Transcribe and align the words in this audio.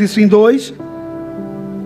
isso 0.00 0.20
em 0.20 0.26
dois. 0.26 0.72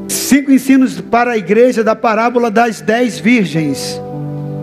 Cinco 0.08 0.50
ensinos 0.50 1.00
para 1.00 1.32
a 1.32 1.36
igreja 1.36 1.84
da 1.84 1.94
parábola 1.94 2.50
das 2.50 2.80
dez 2.80 3.18
virgens. 3.18 4.00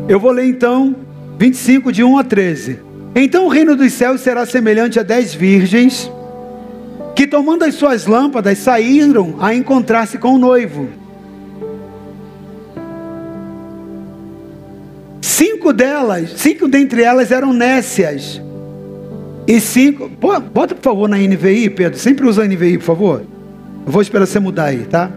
Eu 0.07 0.19
vou 0.19 0.31
ler 0.31 0.45
então 0.45 0.95
25, 1.37 1.91
de 1.91 2.03
1 2.03 2.17
a 2.17 2.23
13. 2.23 2.79
Então 3.15 3.45
o 3.45 3.49
reino 3.49 3.75
dos 3.75 3.93
céus 3.93 4.21
será 4.21 4.45
semelhante 4.45 4.99
a 4.99 5.03
dez 5.03 5.33
virgens 5.33 6.11
que, 7.15 7.27
tomando 7.27 7.63
as 7.63 7.75
suas 7.75 8.05
lâmpadas, 8.05 8.57
saíram 8.57 9.35
a 9.39 9.53
encontrar-se 9.53 10.17
com 10.17 10.33
o 10.33 10.39
noivo. 10.39 10.89
Cinco 15.21 15.71
delas, 15.71 16.33
cinco 16.35 16.67
dentre 16.67 17.03
elas 17.03 17.31
eram 17.31 17.53
nécias. 17.53 18.41
E 19.47 19.59
cinco. 19.59 20.09
Bota 20.09 20.75
por 20.75 20.81
favor 20.81 21.09
na 21.09 21.17
NVI, 21.17 21.69
Pedro. 21.69 21.99
Sempre 21.99 22.27
usa 22.27 22.43
a 22.43 22.47
NVI, 22.47 22.77
por 22.77 22.85
favor. 22.85 23.32
Vou 23.85 24.01
esperar 24.01 24.25
você 24.25 24.39
mudar 24.39 24.65
aí, 24.65 24.85
tá? 24.85 25.11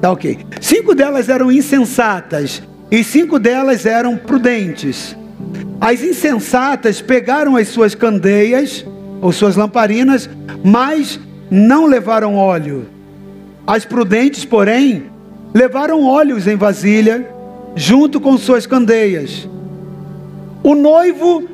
Tá 0.00 0.10
ok. 0.10 0.38
Cinco 0.60 0.94
delas 0.94 1.28
eram 1.28 1.52
insensatas. 1.52 2.62
E 2.90 3.04
cinco 3.04 3.38
delas 3.38 3.86
eram 3.86 4.16
prudentes. 4.16 5.16
As 5.80 6.02
insensatas 6.02 7.00
pegaram 7.00 7.56
as 7.56 7.68
suas 7.68 7.94
candeias, 7.94 8.84
ou 9.20 9.32
suas 9.32 9.56
lamparinas, 9.56 10.28
mas 10.64 11.20
não 11.50 11.86
levaram 11.86 12.36
óleo. 12.36 12.86
As 13.66 13.84
prudentes, 13.84 14.44
porém, 14.44 15.04
levaram 15.54 16.04
óleos 16.04 16.46
em 16.46 16.56
vasilha, 16.56 17.28
junto 17.74 18.20
com 18.20 18.36
suas 18.36 18.66
candeias. 18.66 19.48
O 20.62 20.74
noivo 20.74 21.44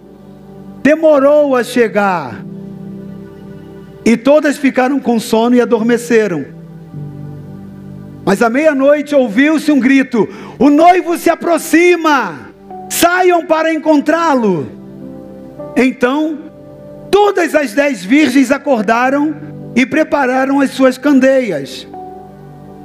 demorou 0.82 1.54
a 1.54 1.62
chegar, 1.62 2.44
e 4.06 4.16
todas 4.16 4.56
ficaram 4.56 5.00
com 5.00 5.18
sono 5.18 5.56
e 5.56 5.60
adormeceram. 5.60 6.46
Mas 8.24 8.40
à 8.40 8.48
meia-noite 8.48 9.16
ouviu-se 9.16 9.72
um 9.72 9.80
grito: 9.80 10.28
O 10.60 10.70
noivo 10.70 11.18
se 11.18 11.28
aproxima! 11.28 12.46
saiam 12.88 13.44
para 13.44 13.74
encontrá-lo. 13.74 14.70
Então, 15.76 16.38
todas 17.10 17.52
as 17.54 17.72
dez 17.72 18.04
virgens 18.04 18.52
acordaram 18.52 19.34
e 19.74 19.84
prepararam 19.84 20.60
as 20.60 20.70
suas 20.70 20.96
candeias. 20.96 21.86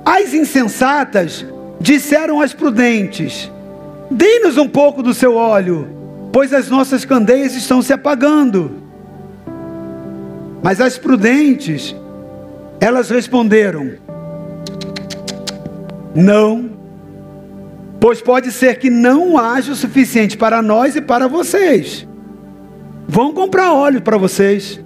As 0.04 0.34
insensatas 0.34 1.46
disseram 1.80 2.42
às 2.42 2.52
prudentes: 2.52 3.50
Dê-nos 4.10 4.58
um 4.58 4.68
pouco 4.68 5.04
do 5.04 5.14
seu 5.14 5.36
óleo, 5.36 5.88
pois 6.34 6.52
as 6.52 6.68
nossas 6.68 7.06
candeias 7.06 7.56
estão 7.56 7.80
se 7.80 7.94
apagando. 7.94 8.91
Mas 10.64 10.80
as 10.80 10.98
prudentes, 10.98 11.96
elas 12.80 13.10
responderam: 13.10 13.94
Não 16.16 16.82
pois 18.02 18.20
pode 18.20 18.52
ser 18.52 18.80
que 18.80 18.90
não 18.90 19.38
haja 19.38 19.72
o 19.72 19.76
suficiente 19.76 20.36
para 20.36 20.60
nós 20.60 20.96
e 20.96 21.02
para 21.02 21.28
vocês. 21.28 22.08
Vão 23.08 23.32
comprar 23.32 23.74
óleo 23.74 24.02
para 24.02 24.18
vocês. 24.18 24.84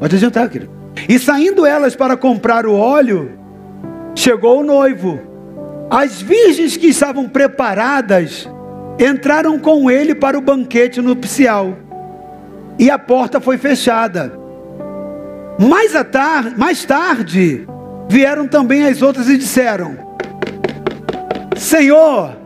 Pode 0.00 0.16
adiantar, 0.16 0.48
querido. 0.48 0.72
E 1.08 1.16
saindo 1.16 1.64
elas 1.64 1.94
para 1.94 2.16
comprar 2.16 2.66
o 2.66 2.74
óleo, 2.74 3.30
chegou 4.16 4.60
o 4.60 4.64
noivo. 4.64 5.20
As 5.88 6.20
virgens 6.20 6.76
que 6.76 6.88
estavam 6.88 7.28
preparadas 7.28 8.48
entraram 9.00 9.58
com 9.58 9.90
ele 9.90 10.14
para 10.14 10.38
o 10.38 10.42
banquete 10.42 11.00
nupcial. 11.00 11.76
E 12.78 12.90
a 12.90 12.98
porta 12.98 13.40
foi 13.40 13.56
fechada. 13.56 14.38
Mais, 15.58 15.92
tar 16.10 16.56
mais 16.56 16.84
tarde, 16.84 17.66
vieram 18.08 18.46
também 18.46 18.86
as 18.86 19.02
outras 19.02 19.28
e 19.28 19.36
disseram: 19.36 19.96
Senhor, 21.56 22.36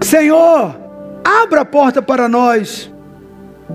Senhor, 0.00 0.80
abra 1.24 1.62
a 1.62 1.64
porta 1.64 2.00
para 2.00 2.28
nós. 2.28 2.92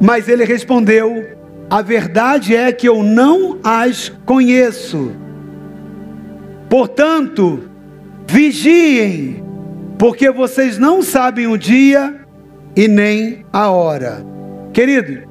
Mas 0.01 0.27
ele 0.27 0.45
respondeu: 0.45 1.37
A 1.69 1.81
verdade 1.81 2.55
é 2.55 2.71
que 2.71 2.87
eu 2.87 3.03
não 3.03 3.59
as 3.63 4.09
conheço. 4.25 5.11
Portanto, 6.69 7.69
vigiem, 8.25 9.42
porque 10.03 10.29
vocês 10.29 10.77
não 10.77 11.01
sabem 11.01 11.47
o 11.47 11.57
dia 11.57 12.13
e 12.75 12.89
nem 12.89 13.45
a 13.53 13.69
hora. 13.69 14.21
Querido, 14.73 15.23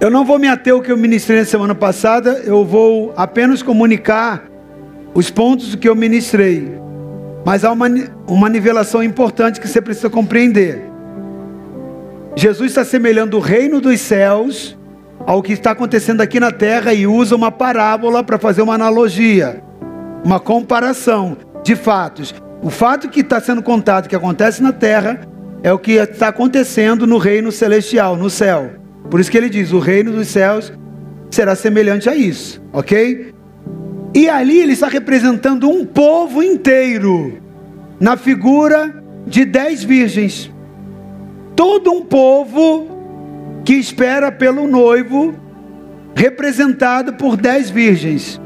eu 0.00 0.10
não 0.10 0.24
vou 0.24 0.36
me 0.36 0.48
ater 0.48 0.72
ao 0.72 0.82
que 0.82 0.90
eu 0.90 0.96
ministrei 0.96 1.38
na 1.38 1.44
semana 1.44 1.76
passada, 1.76 2.42
eu 2.44 2.64
vou 2.64 3.14
apenas 3.16 3.62
comunicar 3.62 4.50
os 5.14 5.30
pontos 5.30 5.76
que 5.76 5.88
eu 5.88 5.94
ministrei. 5.94 6.76
Mas 7.46 7.64
há 7.64 7.70
uma, 7.70 7.86
uma 8.26 8.48
nivelação 8.48 9.00
importante 9.00 9.60
que 9.60 9.68
você 9.68 9.80
precisa 9.80 10.10
compreender. 10.10 10.82
Jesus 12.34 12.72
está 12.72 12.84
semelhando 12.84 13.36
o 13.36 13.40
reino 13.40 13.80
dos 13.80 14.00
céus 14.00 14.76
ao 15.24 15.40
que 15.40 15.52
está 15.52 15.70
acontecendo 15.70 16.20
aqui 16.20 16.40
na 16.40 16.50
terra 16.50 16.92
e 16.92 17.06
usa 17.06 17.36
uma 17.36 17.52
parábola 17.52 18.24
para 18.24 18.40
fazer 18.40 18.60
uma 18.60 18.74
analogia, 18.74 19.62
uma 20.24 20.40
comparação 20.40 21.36
de 21.62 21.76
fatos. 21.76 22.34
O 22.62 22.70
fato 22.70 23.08
que 23.08 23.20
está 23.20 23.40
sendo 23.40 23.62
contado, 23.62 24.08
que 24.08 24.16
acontece 24.16 24.62
na 24.62 24.72
terra, 24.72 25.20
é 25.62 25.72
o 25.72 25.78
que 25.78 25.92
está 25.92 26.28
acontecendo 26.28 27.06
no 27.06 27.18
reino 27.18 27.52
celestial, 27.52 28.16
no 28.16 28.28
céu. 28.28 28.72
Por 29.10 29.20
isso 29.20 29.30
que 29.30 29.38
ele 29.38 29.48
diz: 29.48 29.72
o 29.72 29.78
reino 29.78 30.12
dos 30.12 30.28
céus 30.28 30.72
será 31.30 31.54
semelhante 31.54 32.08
a 32.08 32.16
isso, 32.16 32.62
ok? 32.72 33.32
E 34.14 34.28
ali 34.28 34.60
ele 34.60 34.72
está 34.72 34.88
representando 34.88 35.68
um 35.68 35.84
povo 35.84 36.42
inteiro, 36.42 37.38
na 38.00 38.16
figura 38.16 39.02
de 39.26 39.44
dez 39.44 39.84
virgens. 39.84 40.50
Todo 41.54 41.92
um 41.92 42.02
povo 42.02 42.88
que 43.64 43.74
espera 43.74 44.32
pelo 44.32 44.66
noivo, 44.66 45.34
representado 46.14 47.14
por 47.14 47.36
dez 47.36 47.70
virgens. 47.70 48.40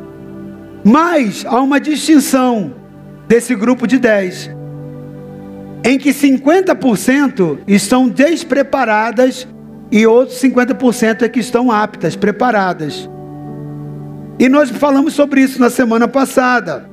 Mas 0.85 1.45
há 1.47 1.61
uma 1.61 1.79
distinção 1.79 2.82
desse 3.33 3.55
grupo 3.55 3.87
de 3.87 3.99
dez, 3.99 4.51
em 5.83 5.97
que 5.97 6.11
50% 6.11 7.61
estão 7.67 8.07
despreparadas 8.07 9.49
e 9.91 10.07
outros 10.07 10.39
50% 10.39 11.23
é 11.23 11.29
que 11.31 11.41
estão 11.41 11.73
aptas, 11.73 12.15
preparadas. 12.15 13.09
E 14.39 14.51
nós 14.51 14.69
falamos 14.69 15.15
sobre 15.15 15.41
isso 15.41 15.59
na 15.59 15.71
semana 15.71 16.07
passada. 16.07 16.91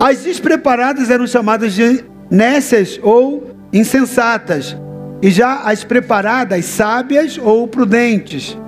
As 0.00 0.24
despreparadas 0.24 1.08
eram 1.08 1.24
chamadas 1.24 1.72
de 1.72 2.04
nécias 2.28 2.98
ou 3.00 3.52
insensatas, 3.72 4.76
e 5.22 5.30
já 5.30 5.60
as 5.60 5.84
preparadas, 5.84 6.64
sábias 6.64 7.38
ou 7.40 7.68
prudentes. 7.68 8.58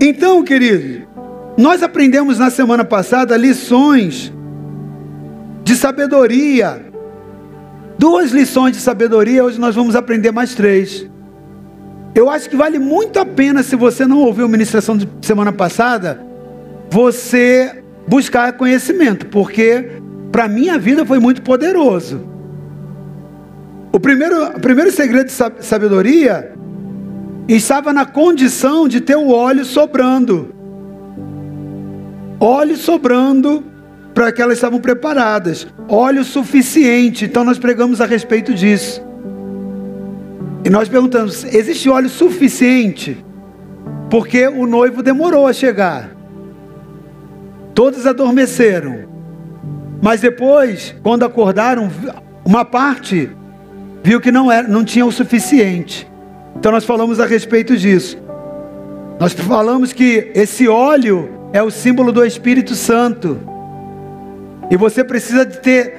Então, 0.00 0.42
queridos, 0.42 1.06
nós 1.58 1.82
aprendemos 1.82 2.38
na 2.38 2.48
semana 2.48 2.82
passada 2.82 3.36
lições 3.36 4.32
de 5.64 5.74
sabedoria. 5.74 6.84
Duas 7.98 8.30
lições 8.30 8.76
de 8.76 8.82
sabedoria, 8.82 9.42
hoje 9.42 9.58
nós 9.58 9.74
vamos 9.74 9.96
aprender 9.96 10.30
mais 10.30 10.54
três. 10.54 11.08
Eu 12.14 12.30
acho 12.30 12.48
que 12.48 12.54
vale 12.54 12.78
muito 12.78 13.18
a 13.18 13.24
pena, 13.24 13.62
se 13.62 13.74
você 13.74 14.06
não 14.06 14.20
ouviu 14.20 14.44
a 14.44 14.48
ministração 14.48 14.96
de 14.96 15.08
semana 15.22 15.52
passada, 15.52 16.24
você 16.90 17.82
buscar 18.06 18.52
conhecimento, 18.52 19.26
porque 19.26 20.00
para 20.30 20.46
minha 20.46 20.78
vida 20.78 21.04
foi 21.06 21.18
muito 21.18 21.42
poderoso. 21.42 22.20
O 23.90 23.98
primeiro, 23.98 24.48
o 24.48 24.60
primeiro 24.60 24.92
segredo 24.92 25.26
de 25.26 25.64
sabedoria 25.64 26.52
estava 27.48 27.92
na 27.92 28.04
condição 28.04 28.86
de 28.86 29.00
ter 29.00 29.16
o 29.16 29.30
óleo 29.30 29.64
sobrando. 29.64 30.52
Óleo 32.38 32.76
sobrando 32.76 33.73
para 34.14 34.30
que 34.30 34.40
elas 34.40 34.54
estavam 34.54 34.80
preparadas. 34.80 35.66
Óleo 35.88 36.24
suficiente. 36.24 37.24
Então 37.24 37.44
nós 37.44 37.58
pregamos 37.58 38.00
a 38.00 38.06
respeito 38.06 38.54
disso. 38.54 39.02
E 40.64 40.70
nós 40.70 40.88
perguntamos: 40.88 41.44
existe 41.44 41.90
óleo 41.90 42.08
suficiente? 42.08 43.22
Porque 44.08 44.46
o 44.46 44.66
noivo 44.66 45.02
demorou 45.02 45.46
a 45.46 45.52
chegar. 45.52 46.10
Todos 47.74 48.06
adormeceram. 48.06 49.12
Mas 50.00 50.20
depois, 50.20 50.94
quando 51.02 51.24
acordaram, 51.24 51.90
uma 52.44 52.64
parte 52.64 53.30
viu 54.02 54.20
que 54.20 54.30
não, 54.30 54.52
era, 54.52 54.68
não 54.68 54.84
tinha 54.84 55.04
o 55.04 55.10
suficiente. 55.10 56.08
Então 56.56 56.70
nós 56.70 56.84
falamos 56.84 57.18
a 57.18 57.26
respeito 57.26 57.76
disso. 57.76 58.18
Nós 59.18 59.32
falamos 59.32 59.92
que 59.92 60.30
esse 60.34 60.68
óleo 60.68 61.30
é 61.52 61.62
o 61.62 61.70
símbolo 61.70 62.12
do 62.12 62.24
Espírito 62.24 62.74
Santo. 62.74 63.38
E 64.74 64.76
você 64.76 65.04
precisa 65.04 65.46
de 65.46 65.60
ter 65.60 65.98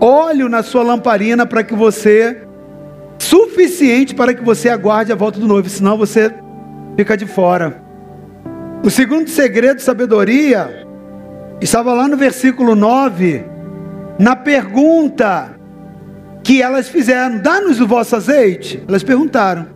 óleo 0.00 0.48
na 0.48 0.60
sua 0.60 0.82
lamparina 0.82 1.46
para 1.46 1.62
que 1.62 1.72
você 1.72 2.42
suficiente 3.16 4.12
para 4.12 4.34
que 4.34 4.42
você 4.42 4.68
aguarde 4.68 5.12
a 5.12 5.14
volta 5.14 5.38
do 5.38 5.46
noivo, 5.46 5.68
senão 5.68 5.96
você 5.96 6.34
fica 6.96 7.16
de 7.16 7.26
fora. 7.26 7.80
O 8.82 8.90
segundo 8.90 9.30
segredo 9.30 9.76
de 9.76 9.84
sabedoria 9.84 10.84
estava 11.60 11.92
lá 11.92 12.08
no 12.08 12.16
versículo 12.16 12.74
9, 12.74 13.44
na 14.18 14.34
pergunta 14.34 15.56
que 16.42 16.60
elas 16.60 16.88
fizeram: 16.88 17.38
dá-nos 17.38 17.80
o 17.80 17.86
vosso 17.86 18.16
azeite? 18.16 18.82
Elas 18.88 19.04
perguntaram. 19.04 19.68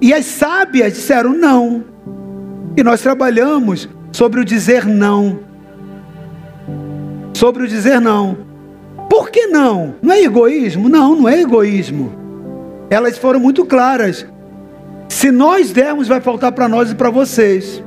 E 0.00 0.12
as 0.12 0.24
sábias 0.24 0.94
disseram 0.94 1.32
não. 1.32 1.84
E 2.76 2.82
nós 2.82 3.00
trabalhamos 3.00 3.88
sobre 4.10 4.40
o 4.40 4.44
dizer 4.44 4.84
não. 4.84 5.53
Sobre 7.44 7.64
o 7.64 7.68
dizer 7.68 8.00
não. 8.00 8.38
Por 9.10 9.28
que 9.28 9.46
não? 9.48 9.96
Não 10.00 10.14
é 10.14 10.22
egoísmo? 10.22 10.88
Não, 10.88 11.14
não 11.14 11.28
é 11.28 11.42
egoísmo. 11.42 12.10
Elas 12.88 13.18
foram 13.18 13.38
muito 13.38 13.66
claras. 13.66 14.26
Se 15.10 15.30
nós 15.30 15.70
dermos, 15.70 16.08
vai 16.08 16.22
faltar 16.22 16.52
para 16.52 16.66
nós 16.70 16.90
e 16.90 16.94
para 16.94 17.10
vocês. 17.10 17.84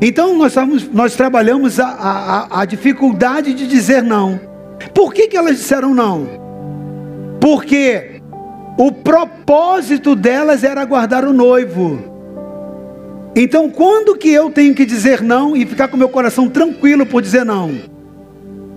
Então 0.00 0.38
nós, 0.38 0.52
estamos, 0.52 0.88
nós 0.90 1.14
trabalhamos 1.14 1.78
a, 1.78 1.86
a, 1.86 2.62
a, 2.62 2.64
dificuldade 2.64 3.52
de 3.52 3.66
dizer 3.66 4.02
não. 4.02 4.40
Por 4.94 5.12
que, 5.12 5.28
que 5.28 5.36
elas 5.36 5.58
disseram 5.58 5.94
não? 5.94 6.26
Porque 7.38 8.22
o 8.78 8.90
propósito 8.90 10.16
delas 10.16 10.64
era 10.64 10.82
guardar 10.86 11.26
o 11.26 11.34
noivo. 11.34 11.98
Então 13.36 13.68
quando 13.68 14.16
que 14.16 14.30
eu 14.30 14.50
tenho 14.50 14.74
que 14.74 14.86
dizer 14.86 15.20
não 15.20 15.54
e 15.54 15.66
ficar 15.66 15.88
com 15.88 15.98
meu 15.98 16.08
coração 16.08 16.48
tranquilo 16.48 17.04
por 17.04 17.20
dizer 17.20 17.44
não? 17.44 17.91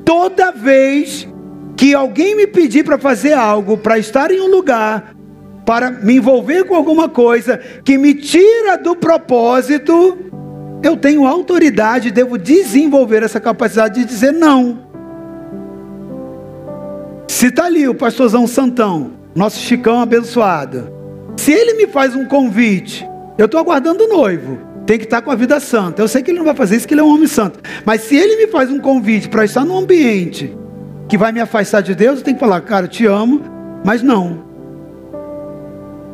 Toda 0.05 0.51
vez 0.51 1.27
que 1.75 1.93
alguém 1.93 2.35
me 2.35 2.47
pedir 2.47 2.85
para 2.85 2.97
fazer 2.97 3.33
algo, 3.33 3.77
para 3.77 3.97
estar 3.97 4.31
em 4.31 4.39
um 4.39 4.47
lugar, 4.47 5.15
para 5.65 5.89
me 5.89 6.17
envolver 6.17 6.63
com 6.65 6.75
alguma 6.75 7.09
coisa 7.09 7.57
que 7.83 7.97
me 7.97 8.13
tira 8.13 8.77
do 8.77 8.95
propósito, 8.95 10.17
eu 10.83 10.95
tenho 10.95 11.25
autoridade, 11.25 12.11
devo 12.11 12.37
desenvolver 12.37 13.23
essa 13.23 13.39
capacidade 13.39 13.99
de 13.99 14.05
dizer 14.05 14.31
não. 14.31 14.85
Se 17.27 17.47
está 17.47 17.65
ali 17.65 17.87
o 17.87 17.95
pastorzão 17.95 18.45
Santão, 18.45 19.13
nosso 19.33 19.59
Chicão 19.59 19.99
abençoado, 19.99 20.89
se 21.35 21.51
ele 21.51 21.73
me 21.73 21.87
faz 21.87 22.15
um 22.15 22.25
convite, 22.25 23.05
eu 23.37 23.45
estou 23.45 23.59
aguardando 23.59 24.05
o 24.05 24.07
noivo, 24.07 24.59
tem 24.85 24.97
que 24.97 25.05
estar 25.05 25.17
tá 25.17 25.21
com 25.21 25.31
a 25.31 25.35
vida 25.35 25.59
santa. 25.59 26.01
Eu 26.01 26.07
sei 26.07 26.21
que 26.21 26.31
ele 26.31 26.37
não 26.37 26.45
vai 26.45 26.55
fazer 26.55 26.75
isso, 26.75 26.87
que 26.87 26.93
ele 26.93 27.01
é 27.01 27.03
um 27.03 27.13
homem 27.13 27.27
santo. 27.27 27.59
Mas 27.83 28.01
se 28.01 28.15
ele 28.15 28.37
me 28.37 28.47
faz 28.51 28.69
um 28.69 28.79
convite 28.79 29.27
para 29.29 29.43
estar 29.43 29.65
num 29.65 29.77
ambiente 29.77 30.55
que 31.07 31.17
vai 31.17 31.31
me 31.31 31.39
afastar 31.39 31.81
de 31.81 31.95
Deus, 31.95 32.19
eu 32.19 32.23
tenho 32.23 32.37
que 32.37 32.43
falar, 32.43 32.61
cara, 32.61 32.87
te 32.87 33.05
amo, 33.05 33.41
mas 33.83 34.01
não. 34.01 34.43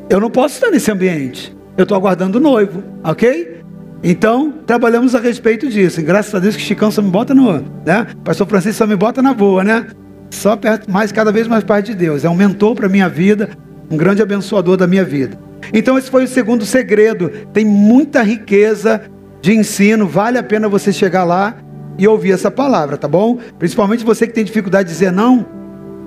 Eu 0.09 0.19
não 0.19 0.29
posso 0.29 0.56
estar 0.56 0.69
nesse 0.69 0.91
ambiente. 0.91 1.56
Eu 1.77 1.83
estou 1.83 1.95
aguardando 1.95 2.38
o 2.38 2.41
noivo, 2.41 2.83
ok? 3.03 3.62
Então, 4.03 4.53
trabalhamos 4.65 5.15
a 5.15 5.19
respeito 5.19 5.69
disso. 5.69 6.00
E 6.00 6.03
graças 6.03 6.33
a 6.33 6.39
Deus 6.39 6.56
que 6.56 6.62
Chicão 6.62 6.91
só 6.91 7.01
me 7.01 7.09
bota 7.09 7.33
no. 7.33 7.53
Né? 7.85 8.07
Pastor 8.24 8.47
Francisco 8.47 8.77
só 8.77 8.88
me 8.88 8.95
bota 8.95 9.21
na 9.21 9.33
boa, 9.33 9.63
né? 9.63 9.88
Só 10.29 10.56
perto, 10.56 10.89
mais, 10.89 11.12
cada 11.12 11.31
vez 11.31 11.47
mais 11.47 11.63
perto 11.63 11.88
de 11.88 11.95
Deus. 11.95 12.25
É 12.25 12.29
um 12.29 12.35
mentor 12.35 12.75
para 12.75 12.88
a 12.88 12.89
minha 12.89 13.07
vida, 13.07 13.50
um 13.89 13.97
grande 13.97 14.21
abençoador 14.21 14.75
da 14.75 14.88
minha 14.88 15.03
vida. 15.03 15.38
Então, 15.74 15.98
esse 15.98 16.10
foi 16.10 16.24
o 16.24 16.28
segundo 16.28 16.66
segredo. 16.66 17.30
Tem 17.54 17.66
muita 17.66 18.22
riqueza 18.22 19.02
de 19.42 19.54
ensino. 19.54 20.08
Vale 20.08 20.38
a 20.38 20.44
pena 20.44 20.69
você 20.69 20.94
chegar 20.94 21.24
lá 21.24 21.56
e 21.98 22.08
ouvir 22.08 22.31
essa 22.31 22.50
palavra, 22.50 22.98
tá 22.98 23.08
bom? 23.08 23.38
Principalmente 23.60 24.04
você 24.04 24.25
que 24.25 24.34
tem 24.34 24.44
dificuldade 24.44 24.90
de 24.90 24.94
dizer 24.94 25.12
não 25.12 25.46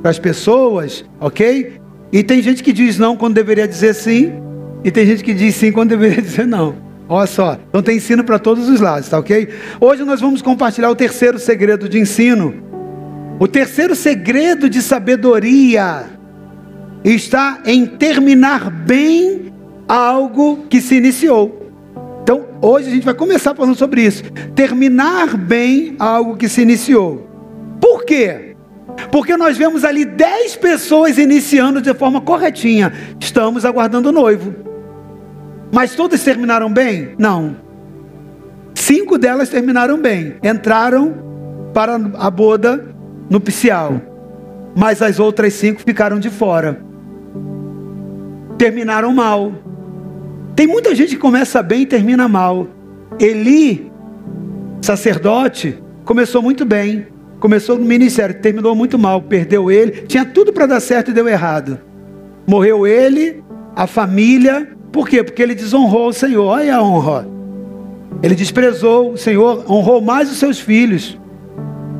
para 0.01 0.11
as 0.11 0.19
pessoas, 0.19 1.05
ok? 1.21 1.81
E 2.13 2.23
tem 2.23 2.43
gente 2.43 2.63
que 2.63 2.73
diz 2.73 2.99
não 2.99 3.17
quando 3.17 3.35
deveria 3.35 3.67
dizer 3.67 3.95
sim, 3.95 4.33
e 4.85 4.91
tem 4.91 5.07
gente 5.07 5.25
que 5.25 5.33
diz 5.33 5.55
sim 5.55 5.73
quando 5.73 5.91
deveria 5.91 6.21
dizer 6.23 6.47
não. 6.47 6.77
Olha 7.09 7.27
só, 7.27 7.59
então 7.69 7.83
tem 7.83 7.97
ensino 7.97 8.25
para 8.25 8.39
todos 8.39 8.69
os 8.69 8.81
lados, 8.81 9.09
tá 9.09 9.19
ok? 9.19 9.49
Hoje 9.81 10.05
nós 10.05 10.21
vamos 10.21 10.41
compartilhar 10.41 10.91
o 10.91 10.97
terceiro 10.97 11.39
segredo 11.39 11.89
de 11.89 11.99
ensino. 11.99 12.55
O 13.39 13.47
terceiro 13.47 13.95
segredo 13.95 14.71
de 14.71 14.81
sabedoria 14.81 16.14
está 17.05 17.61
em 17.67 17.85
terminar 17.85 18.71
bem 18.71 19.53
algo 19.87 20.65
que 20.71 20.81
se 20.81 20.97
iniciou. 20.97 21.61
Então, 22.23 22.47
hoje 22.63 22.89
a 22.89 22.91
gente 22.91 23.05
vai 23.05 23.13
começar 23.13 23.55
falando 23.55 23.77
sobre 23.77 24.01
isso. 24.03 24.23
Terminar 24.55 25.37
bem 25.37 25.95
algo 25.99 26.37
que 26.37 26.49
se 26.49 26.63
iniciou. 26.63 27.29
Por 27.79 28.05
quê? 28.07 28.57
Porque 29.13 29.37
nós 29.37 29.59
vemos 29.59 29.85
ali 29.85 30.07
dez 30.07 30.57
pessoas 30.57 31.19
iniciando 31.19 31.83
de 31.83 31.93
forma 31.93 32.23
corretinha. 32.23 32.93
Estamos 33.21 33.67
aguardando 33.67 34.09
o 34.09 34.13
noivo. 34.13 34.55
Mas 35.71 35.95
todas 35.95 36.25
terminaram 36.25 36.73
bem? 36.73 37.15
Não. 37.19 37.57
Cinco 38.75 39.19
delas 39.19 39.51
terminaram 39.51 40.01
bem. 40.01 40.37
Entraram 40.43 41.15
para 41.75 41.97
a 41.97 42.31
boda 42.31 42.87
nupcial. 43.29 44.01
Mas 44.75 45.03
as 45.03 45.21
outras 45.21 45.53
cinco 45.53 45.83
ficaram 45.83 46.19
de 46.19 46.31
fora. 46.31 46.94
Terminaram 48.59 49.13
mal. 49.13 49.53
Tem 50.55 50.67
muita 50.67 50.95
gente 50.95 51.17
que 51.17 51.21
começa 51.21 51.63
bem 51.63 51.83
e 51.83 51.87
termina 51.87 52.29
mal. 52.29 52.69
Eli, 53.19 53.91
sacerdote, 54.81 55.79
começou 56.05 56.41
muito 56.41 56.65
bem. 56.65 57.07
Começou 57.41 57.79
no 57.79 57.85
ministério, 57.85 58.41
terminou 58.41 58.75
muito 58.75 58.99
mal, 58.99 59.21
perdeu 59.21 59.71
ele. 59.71 60.03
Tinha 60.07 60.25
tudo 60.25 60.53
para 60.53 60.67
dar 60.67 60.81
certo 60.81 61.11
e 61.11 61.15
deu 61.15 61.29
errado. 61.29 61.79
Morreu 62.47 62.87
ele, 62.87 63.43
a 63.75 63.87
família 63.87 64.75
por 64.95 65.09
quê? 65.09 65.25
Porque 65.25 65.43
ele 65.43 65.57
desonrou 65.57 66.11
o 66.11 66.13
Senhor. 66.13 66.45
Olha 66.45 66.77
a 66.77 66.83
honra. 66.83 67.29
Ele 68.23 68.37
desprezou 68.37 69.11
o 69.11 69.17
Senhor, 69.17 69.69
honrou 69.69 70.01
mais 70.01 70.31
os 70.31 70.39
seus 70.39 70.61
filhos 70.61 71.19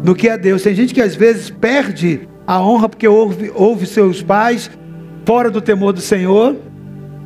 do 0.05 0.15
que 0.15 0.29
a 0.29 0.37
Deus. 0.37 0.63
Tem 0.63 0.77
gente 0.77 0.95
que 0.95 1.03
às 1.03 1.17
vezes 1.17 1.51
perde 1.51 2.29
a 2.47 2.63
honra 2.63 2.89
porque 2.89 3.09
ouve, 3.09 3.51
ouve 3.53 3.85
seus 3.85 4.23
pais 4.23 4.71
fora 5.25 5.51
do 5.51 5.61
temor 5.61 5.93
do 5.93 6.01
Senhor 6.01 6.57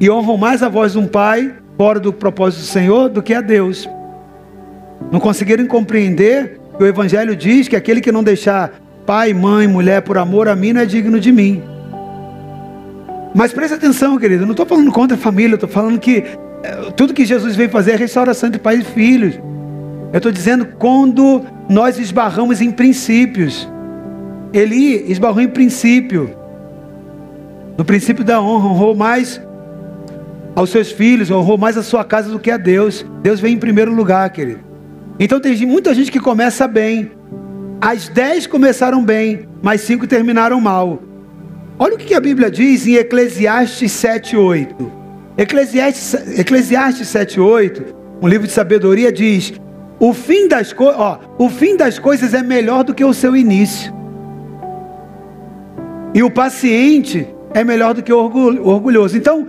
e 0.00 0.11
honram 0.11 0.37
mais 0.37 0.62
a 0.62 0.69
voz 0.69 0.93
de 0.93 0.99
um 0.99 1.06
pai 1.06 1.55
fora 1.77 2.00
do 2.00 2.12
propósito 2.12 2.61
do 2.61 2.67
Senhor 2.67 3.09
do 3.09 3.23
que 3.23 3.35
a 3.35 3.41
Deus. 3.41 3.89
Não 5.12 5.21
conseguiram 5.21 5.67
compreender 5.67 6.59
que 6.77 6.83
o 6.83 6.87
Evangelho 6.87 7.35
diz 7.37 7.69
que 7.69 7.77
aquele 7.77 8.00
que 8.00 8.12
não 8.12 8.23
deixar 8.23 8.73
pai, 9.06 9.33
mãe, 9.33 9.67
mulher 9.67 10.03
por 10.03 10.19
amor 10.19 10.49
a 10.49 10.56
mim 10.56 10.73
não 10.73 10.81
é 10.81 10.87
digno 10.87 11.19
de 11.19 11.33
mim. 11.33 11.62
Mas 13.35 13.53
preste 13.53 13.75
atenção, 13.75 14.19
querido, 14.19 14.43
eu 14.43 14.47
não 14.47 14.53
estou 14.53 14.67
falando 14.67 14.91
contra 14.91 15.17
a 15.17 15.21
família, 15.21 15.53
eu 15.53 15.56
estou 15.56 15.69
falando 15.69 15.99
que 15.99 16.25
é, 16.62 16.91
tudo 16.97 17.15
que 17.15 17.25
Jesus 17.25 17.55
veio 17.55 17.71
fazer 17.71 17.93
é 17.93 17.97
restauração 17.97 18.51
de 18.51 18.59
pais 18.59 18.81
e 18.81 18.85
filhos. 18.85 19.39
Eu 20.13 20.17
estou 20.17 20.32
dizendo 20.32 20.67
quando 20.79 21.44
nós 21.69 21.99
esbarramos 21.99 22.61
em 22.61 22.70
princípios. 22.70 23.69
Eli 24.53 25.11
esbarrou 25.11 25.41
em 25.41 25.49
princípio. 25.49 26.34
No 27.79 27.85
princípio 27.85 28.25
da 28.25 28.43
honra, 28.43 28.67
honrou 28.67 28.97
mais 28.97 29.41
aos 30.56 30.70
seus 30.70 30.91
filhos, 30.91 31.31
honrou 31.31 31.56
mais 31.56 31.77
a 31.77 31.82
sua 31.85 32.05
casa 32.05 32.29
do 32.29 32.41
que 32.41 32.51
a 32.51 32.56
Deus. 32.56 33.06
Deus 33.23 33.39
vem 33.39 33.55
em 33.55 33.58
primeiro 33.58 33.94
lugar, 33.94 34.29
querido. 34.31 34.58
Então 35.17 35.39
tem 35.39 35.55
muita 35.65 35.94
gente 35.94 36.11
que 36.11 36.19
começa 36.19 36.67
bem. 36.67 37.13
As 37.81 38.08
dez 38.08 38.49
começaram 38.49 39.05
bem, 39.05 39.49
mas 39.63 39.82
cinco 39.82 40.08
terminaram 40.08 40.61
mal. 40.61 41.01
Olha 41.79 41.94
o 41.94 41.99
que 41.99 42.15
a 42.15 42.20
Bíblia 42.20 42.51
diz 42.51 42.85
em 42.85 42.94
Eclesiastes 42.97 43.93
7,8. 43.93 44.91
Eclesiastes, 45.39 46.37
Eclesiastes 46.37 47.06
7,8, 47.06 47.94
um 48.20 48.27
livro 48.27 48.49
de 48.49 48.53
sabedoria, 48.53 49.13
diz: 49.13 49.53
o 50.01 50.13
fim, 50.13 50.49
das 50.49 50.75
ó, 50.77 51.20
o 51.39 51.49
fim 51.49 51.77
das 51.77 52.01
coisas 52.01 52.35
é 52.35 52.43
melhor 52.43 52.82
do 52.82 52.93
que 52.93 53.05
o 53.05 53.15
seu 53.15 53.37
início. 53.37 53.94
E 56.13 56.25
o 56.25 56.31
paciente 56.31 57.38
é 57.58 57.65
melhor 57.65 57.93
do 57.93 58.03
que 58.05 58.12
o 58.12 58.19
orgulhoso. 58.19 59.17
Então, 59.17 59.48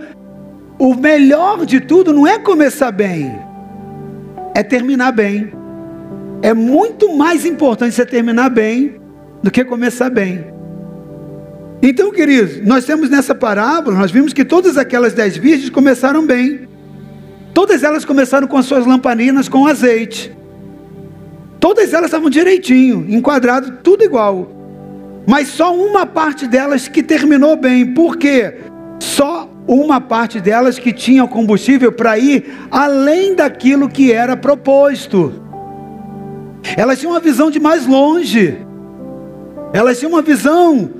o 0.78 0.94
melhor 0.94 1.64
de 1.64 1.78
tudo 1.78 2.12
não 2.12 2.26
é 2.26 2.40
começar 2.40 2.90
bem, 2.90 3.38
é 4.52 4.64
terminar 4.64 5.12
bem. 5.12 5.52
É 6.42 6.52
muito 6.52 7.14
mais 7.14 7.44
importante 7.46 7.94
você 7.94 8.04
terminar 8.04 8.50
bem 8.50 8.96
do 9.42 9.50
que 9.50 9.64
começar 9.64 10.10
bem. 10.10 10.44
Então, 11.80 12.10
queridos, 12.10 12.66
nós 12.66 12.84
temos 12.84 13.08
nessa 13.08 13.34
parábola, 13.34 13.96
nós 13.96 14.10
vimos 14.10 14.32
que 14.32 14.44
todas 14.44 14.76
aquelas 14.76 15.12
dez 15.12 15.36
virgens 15.36 15.70
começaram 15.70 16.26
bem. 16.26 16.68
Todas 17.54 17.84
elas 17.84 18.04
começaram 18.04 18.48
com 18.48 18.56
as 18.56 18.66
suas 18.66 18.86
lamparinas 18.86 19.48
com 19.48 19.66
azeite. 19.68 20.36
Todas 21.60 21.92
elas 21.92 22.06
estavam 22.06 22.28
direitinho, 22.28 23.06
enquadrado, 23.08 23.78
tudo 23.84 24.02
igual. 24.02 24.59
Mas 25.30 25.46
só 25.46 25.72
uma 25.72 26.04
parte 26.04 26.44
delas 26.48 26.88
que 26.88 27.04
terminou 27.04 27.54
bem. 27.54 27.94
Por 27.94 28.16
quê? 28.16 28.52
Só 28.98 29.48
uma 29.64 30.00
parte 30.00 30.40
delas 30.40 30.76
que 30.76 30.92
tinha 30.92 31.24
combustível 31.24 31.92
para 31.92 32.18
ir 32.18 32.52
além 32.68 33.36
daquilo 33.36 33.88
que 33.88 34.10
era 34.10 34.36
proposto. 34.36 35.32
Elas 36.76 36.98
tinham 36.98 37.12
uma 37.12 37.20
visão 37.20 37.48
de 37.48 37.60
mais 37.60 37.86
longe. 37.86 38.58
Elas 39.72 40.00
tinham 40.00 40.10
uma 40.10 40.20
visão 40.20 40.90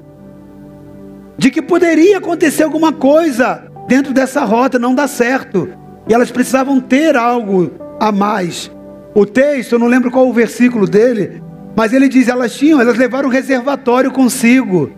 de 1.36 1.50
que 1.50 1.60
poderia 1.60 2.18
acontecer 2.18 2.62
alguma 2.62 2.92
coisa 2.92 3.64
dentro 3.88 4.14
dessa 4.14 4.44
rota, 4.44 4.78
não 4.78 4.94
dá 4.94 5.08
certo. 5.08 5.70
E 6.08 6.14
elas 6.14 6.30
precisavam 6.30 6.80
ter 6.80 7.16
algo 7.16 7.72
a 7.98 8.12
mais. 8.12 8.70
O 9.12 9.26
texto, 9.26 9.72
eu 9.72 9.80
não 9.80 9.88
lembro 9.88 10.08
qual 10.08 10.28
o 10.28 10.32
versículo 10.32 10.86
dele, 10.86 11.42
mas 11.76 11.92
ele 11.92 12.08
diz: 12.08 12.28
elas 12.28 12.54
tinham, 12.54 12.80
elas 12.80 12.96
levaram 12.96 13.28
um 13.28 13.32
reservatório 13.32 14.10
consigo. 14.10 14.92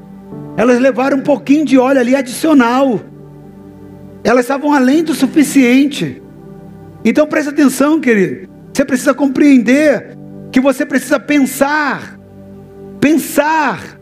Elas 0.56 0.78
levaram 0.78 1.18
um 1.18 1.22
pouquinho 1.22 1.64
de 1.64 1.78
óleo 1.78 2.00
ali 2.00 2.14
adicional. 2.14 3.00
Elas 4.22 4.44
estavam 4.44 4.72
além 4.72 5.02
do 5.02 5.14
suficiente. 5.14 6.22
Então 7.04 7.26
preste 7.26 7.48
atenção, 7.48 8.00
querido. 8.00 8.48
Você 8.72 8.84
precisa 8.84 9.14
compreender 9.14 10.16
que 10.50 10.60
você 10.60 10.84
precisa 10.84 11.18
pensar, 11.18 12.18
pensar 13.00 13.98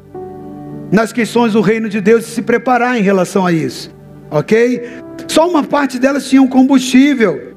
nas 0.91 1.13
questões 1.13 1.53
do 1.53 1.61
reino 1.61 1.89
de 1.89 2.01
Deus 2.01 2.27
e 2.27 2.31
se 2.31 2.43
preparar 2.43 2.99
em 2.99 3.03
relação 3.03 3.47
a 3.47 3.53
isso, 3.53 3.95
ok? 4.31 4.83
Só 5.29 5.49
uma 5.49 5.63
parte 5.63 5.99
delas 5.99 6.29
tinha 6.29 6.43
um 6.43 6.49
combustível, 6.49 7.55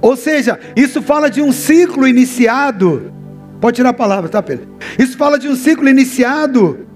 ou 0.00 0.16
seja, 0.16 0.58
isso 0.74 1.02
fala 1.02 1.28
de 1.28 1.42
um 1.42 1.52
ciclo 1.52 2.06
iniciado. 2.06 3.12
Pode 3.60 3.76
tirar 3.76 3.90
a 3.90 3.94
palavra, 3.94 4.28
tá, 4.28 4.42
Pedro? 4.42 4.68
Isso 4.98 5.16
fala 5.16 5.38
de 5.38 5.48
um 5.48 5.56
ciclo 5.56 5.88
iniciado 5.88 6.86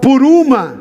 por 0.00 0.22
uma 0.22 0.80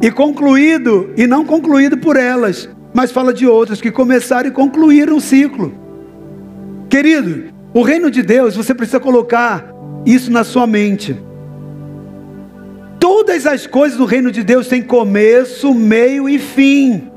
e 0.00 0.10
concluído 0.10 1.10
e 1.16 1.26
não 1.26 1.44
concluído 1.44 1.96
por 1.98 2.16
elas, 2.16 2.68
mas 2.92 3.12
fala 3.12 3.32
de 3.32 3.46
outras 3.46 3.80
que 3.80 3.90
começaram 3.90 4.48
e 4.48 4.52
concluíram 4.52 5.16
o 5.16 5.20
ciclo. 5.20 5.72
Querido, 6.88 7.52
o 7.72 7.82
reino 7.82 8.10
de 8.10 8.22
Deus, 8.22 8.56
você 8.56 8.74
precisa 8.74 8.98
colocar 8.98 9.72
isso 10.04 10.30
na 10.30 10.42
sua 10.42 10.66
mente. 10.66 11.16
Todas 12.98 13.46
as 13.46 13.66
coisas 13.66 13.96
do 13.96 14.04
reino 14.04 14.32
de 14.32 14.42
Deus 14.42 14.66
têm 14.66 14.82
começo, 14.82 15.72
meio 15.72 16.28
e 16.28 16.38
fim. 16.38 17.10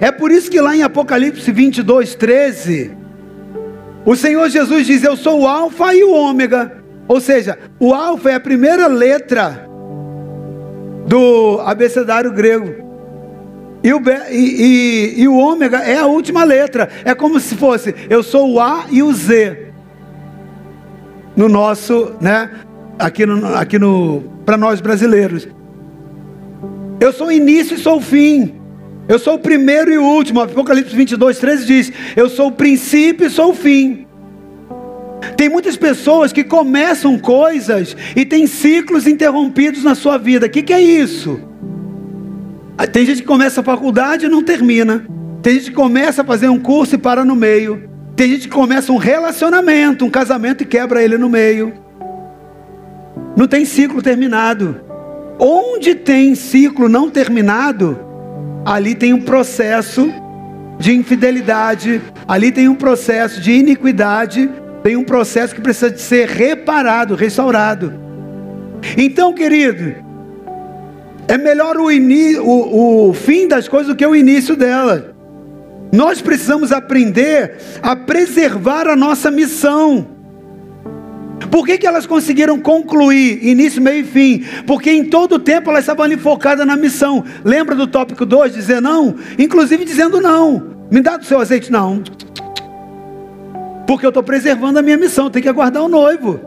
É 0.00 0.12
por 0.12 0.30
isso 0.30 0.50
que 0.50 0.60
lá 0.60 0.76
em 0.76 0.82
Apocalipse 0.82 1.50
22, 1.50 2.14
13, 2.14 2.96
o 4.04 4.16
Senhor 4.16 4.48
Jesus 4.48 4.86
diz: 4.86 5.02
Eu 5.02 5.16
sou 5.16 5.42
o 5.42 5.46
Alfa 5.46 5.94
e 5.94 6.04
o 6.04 6.12
Ômega. 6.12 6.82
Ou 7.08 7.20
seja, 7.20 7.58
o 7.78 7.92
Alfa 7.92 8.30
é 8.30 8.34
a 8.34 8.40
primeira 8.40 8.86
letra 8.86 9.68
do 11.06 11.60
abecedário 11.60 12.32
grego. 12.32 12.82
E 13.82 13.92
o, 13.92 14.00
e, 14.30 14.36
e, 14.36 15.22
e 15.22 15.28
o 15.28 15.36
ômega 15.36 15.78
é 15.78 15.98
a 15.98 16.06
última 16.06 16.44
letra. 16.44 16.88
É 17.04 17.14
como 17.14 17.40
se 17.40 17.56
fosse 17.56 17.94
eu 18.08 18.22
sou 18.22 18.52
o 18.52 18.60
A 18.60 18.86
e 18.90 19.02
o 19.02 19.12
Z. 19.12 19.72
No 21.34 21.48
nosso, 21.48 22.14
né? 22.20 22.50
Aqui 22.98 23.26
no, 23.26 23.54
aqui 23.56 23.78
no 23.78 24.22
para 24.44 24.56
nós 24.56 24.80
brasileiros. 24.80 25.48
Eu 27.00 27.12
sou 27.12 27.26
o 27.26 27.32
início 27.32 27.74
e 27.74 27.80
sou 27.80 27.96
o 27.96 28.00
fim. 28.00 28.61
Eu 29.08 29.18
sou 29.18 29.34
o 29.34 29.38
primeiro 29.38 29.92
e 29.92 29.98
o 29.98 30.04
último. 30.04 30.40
Apocalipse 30.40 30.94
22, 30.94 31.38
13 31.38 31.66
diz: 31.66 31.92
Eu 32.16 32.28
sou 32.28 32.48
o 32.48 32.52
princípio 32.52 33.26
e 33.26 33.30
sou 33.30 33.50
o 33.50 33.54
fim. 33.54 34.06
Tem 35.36 35.48
muitas 35.48 35.76
pessoas 35.76 36.32
que 36.32 36.44
começam 36.44 37.18
coisas 37.18 37.96
e 38.14 38.24
tem 38.24 38.46
ciclos 38.46 39.06
interrompidos 39.06 39.84
na 39.84 39.94
sua 39.94 40.18
vida. 40.18 40.46
O 40.46 40.50
que, 40.50 40.62
que 40.62 40.72
é 40.72 40.80
isso? 40.80 41.40
Ah, 42.76 42.86
tem 42.86 43.04
gente 43.04 43.22
que 43.22 43.28
começa 43.28 43.60
a 43.60 43.64
faculdade 43.64 44.26
e 44.26 44.28
não 44.28 44.42
termina. 44.42 45.06
Tem 45.42 45.54
gente 45.54 45.70
que 45.70 45.76
começa 45.76 46.22
a 46.22 46.24
fazer 46.24 46.48
um 46.48 46.58
curso 46.58 46.94
e 46.94 46.98
para 46.98 47.24
no 47.24 47.34
meio. 47.34 47.88
Tem 48.14 48.30
gente 48.30 48.48
que 48.48 48.54
começa 48.54 48.92
um 48.92 48.96
relacionamento, 48.96 50.04
um 50.04 50.10
casamento 50.10 50.62
e 50.62 50.66
quebra 50.66 51.02
ele 51.02 51.18
no 51.18 51.28
meio. 51.28 51.72
Não 53.36 53.46
tem 53.46 53.64
ciclo 53.64 54.02
terminado. 54.02 54.80
Onde 55.38 55.94
tem 55.94 56.34
ciclo 56.34 56.88
não 56.88 57.10
terminado, 57.10 57.98
ali 58.64 58.94
tem 58.94 59.12
um 59.12 59.20
processo 59.20 60.12
de 60.78 60.94
infidelidade, 60.94 62.00
ali 62.26 62.50
tem 62.50 62.68
um 62.68 62.74
processo 62.74 63.40
de 63.40 63.52
iniquidade, 63.52 64.50
tem 64.82 64.96
um 64.96 65.04
processo 65.04 65.54
que 65.54 65.60
precisa 65.60 65.90
de 65.90 66.00
ser 66.00 66.28
reparado, 66.28 67.14
restaurado. 67.14 67.92
Então, 68.96 69.32
querido, 69.32 69.94
é 71.28 71.38
melhor 71.38 71.76
o, 71.76 71.86
o, 71.86 73.08
o 73.10 73.12
fim 73.14 73.46
das 73.46 73.68
coisas 73.68 73.88
do 73.88 73.96
que 73.96 74.04
o 74.04 74.14
início 74.14 74.56
delas. 74.56 75.04
Nós 75.92 76.20
precisamos 76.20 76.72
aprender 76.72 77.58
a 77.82 77.94
preservar 77.94 78.88
a 78.88 78.96
nossa 78.96 79.30
missão. 79.30 80.08
Por 81.50 81.66
que, 81.66 81.78
que 81.78 81.86
elas 81.86 82.06
conseguiram 82.06 82.58
concluir 82.58 83.44
início, 83.44 83.80
meio 83.80 84.00
e 84.00 84.04
fim? 84.04 84.44
Porque 84.66 84.90
em 84.90 85.04
todo 85.04 85.36
o 85.36 85.38
tempo 85.38 85.70
elas 85.70 85.84
estavam 85.84 86.04
ali 86.04 86.16
focadas 86.16 86.66
na 86.66 86.76
missão. 86.76 87.24
Lembra 87.44 87.74
do 87.74 87.86
tópico 87.86 88.24
2, 88.24 88.52
dizer 88.54 88.80
não? 88.80 89.14
Inclusive 89.38 89.84
dizendo 89.84 90.20
não. 90.20 90.72
Me 90.90 91.00
dá 91.00 91.16
do 91.16 91.24
seu 91.24 91.40
azeite? 91.40 91.70
Não. 91.70 92.02
Porque 93.86 94.06
eu 94.06 94.10
estou 94.10 94.22
preservando 94.22 94.78
a 94.78 94.82
minha 94.82 94.96
missão, 94.96 95.30
tem 95.30 95.42
que 95.42 95.48
aguardar 95.48 95.82
o 95.82 95.88
noivo. 95.88 96.40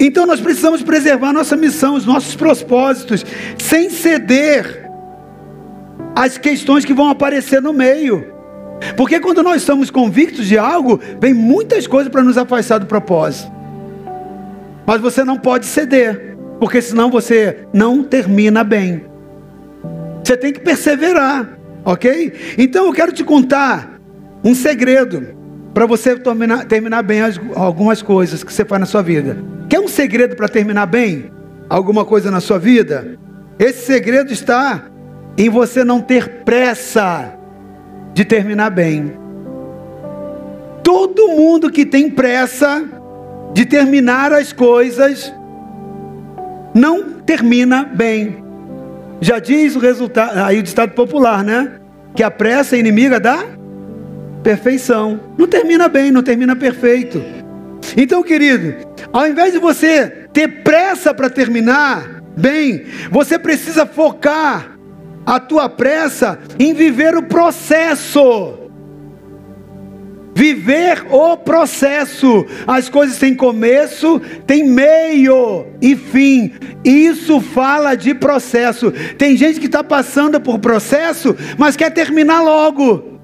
Então 0.00 0.26
nós 0.26 0.40
precisamos 0.40 0.82
preservar 0.82 1.32
nossa 1.32 1.56
missão, 1.56 1.94
os 1.94 2.06
nossos 2.06 2.36
propósitos, 2.36 3.24
sem 3.58 3.90
ceder 3.90 4.88
às 6.14 6.38
questões 6.38 6.84
que 6.84 6.94
vão 6.94 7.08
aparecer 7.08 7.60
no 7.60 7.72
meio. 7.72 8.37
Porque 8.96 9.20
quando 9.20 9.42
nós 9.42 9.62
estamos 9.62 9.90
convictos 9.90 10.46
de 10.46 10.58
algo, 10.58 11.00
vem 11.20 11.34
muitas 11.34 11.86
coisas 11.86 12.10
para 12.10 12.22
nos 12.22 12.38
afastar 12.38 12.78
do 12.78 12.86
propósito. 12.86 13.50
Mas 14.86 15.00
você 15.00 15.24
não 15.24 15.36
pode 15.36 15.66
ceder, 15.66 16.36
porque 16.58 16.80
senão 16.80 17.10
você 17.10 17.66
não 17.72 18.02
termina 18.02 18.64
bem. 18.64 19.04
Você 20.24 20.36
tem 20.36 20.52
que 20.52 20.60
perseverar, 20.60 21.58
ok? 21.84 22.32
Então 22.56 22.86
eu 22.86 22.92
quero 22.92 23.12
te 23.12 23.24
contar 23.24 24.00
um 24.44 24.54
segredo 24.54 25.36
para 25.74 25.86
você 25.86 26.16
terminar, 26.16 26.64
terminar 26.64 27.02
bem 27.02 27.22
as, 27.22 27.40
algumas 27.54 28.02
coisas 28.02 28.42
que 28.42 28.52
você 28.52 28.64
faz 28.64 28.80
na 28.80 28.86
sua 28.86 29.02
vida. 29.02 29.36
Quer 29.68 29.80
um 29.80 29.88
segredo 29.88 30.34
para 30.36 30.48
terminar 30.48 30.86
bem 30.86 31.30
alguma 31.68 32.04
coisa 32.04 32.30
na 32.30 32.40
sua 32.40 32.58
vida? 32.58 33.18
Esse 33.58 33.86
segredo 33.86 34.32
está 34.32 34.84
em 35.36 35.48
você 35.48 35.84
não 35.84 36.00
ter 36.00 36.42
pressa 36.44 37.37
de 38.18 38.24
terminar 38.24 38.70
bem. 38.70 39.12
Todo 40.82 41.28
mundo 41.28 41.70
que 41.70 41.86
tem 41.86 42.10
pressa 42.10 42.84
de 43.54 43.64
terminar 43.64 44.32
as 44.32 44.52
coisas 44.52 45.32
não 46.74 47.12
termina 47.20 47.84
bem. 47.84 48.42
Já 49.20 49.38
diz 49.38 49.76
o 49.76 49.78
resultado, 49.78 50.36
aí 50.36 50.58
o 50.58 50.64
ditado 50.64 50.94
popular, 50.94 51.44
né? 51.44 51.78
Que 52.12 52.24
a 52.24 52.30
pressa 52.30 52.74
é 52.74 52.80
inimiga 52.80 53.20
da 53.20 53.38
perfeição. 54.42 55.20
Não 55.38 55.46
termina 55.46 55.86
bem, 55.86 56.10
não 56.10 56.24
termina 56.24 56.56
perfeito. 56.56 57.22
Então, 57.96 58.20
querido, 58.24 58.74
ao 59.12 59.28
invés 59.28 59.52
de 59.52 59.60
você 59.60 60.26
ter 60.32 60.64
pressa 60.64 61.14
para 61.14 61.30
terminar 61.30 62.20
bem, 62.36 62.84
você 63.12 63.38
precisa 63.38 63.86
focar 63.86 64.76
a 65.28 65.38
tua 65.38 65.68
pressa 65.68 66.38
em 66.58 66.72
viver 66.72 67.14
o 67.14 67.22
processo. 67.22 68.54
Viver 70.34 71.04
o 71.10 71.36
processo. 71.36 72.46
As 72.66 72.88
coisas 72.88 73.18
têm 73.18 73.34
começo, 73.34 74.22
tem 74.46 74.64
meio 74.66 75.66
e 75.82 75.94
fim. 75.94 76.52
Isso 76.82 77.42
fala 77.42 77.94
de 77.94 78.14
processo. 78.14 78.90
Tem 79.18 79.36
gente 79.36 79.60
que 79.60 79.66
está 79.66 79.84
passando 79.84 80.40
por 80.40 80.58
processo, 80.60 81.36
mas 81.58 81.76
quer 81.76 81.90
terminar 81.90 82.40
logo. 82.40 83.18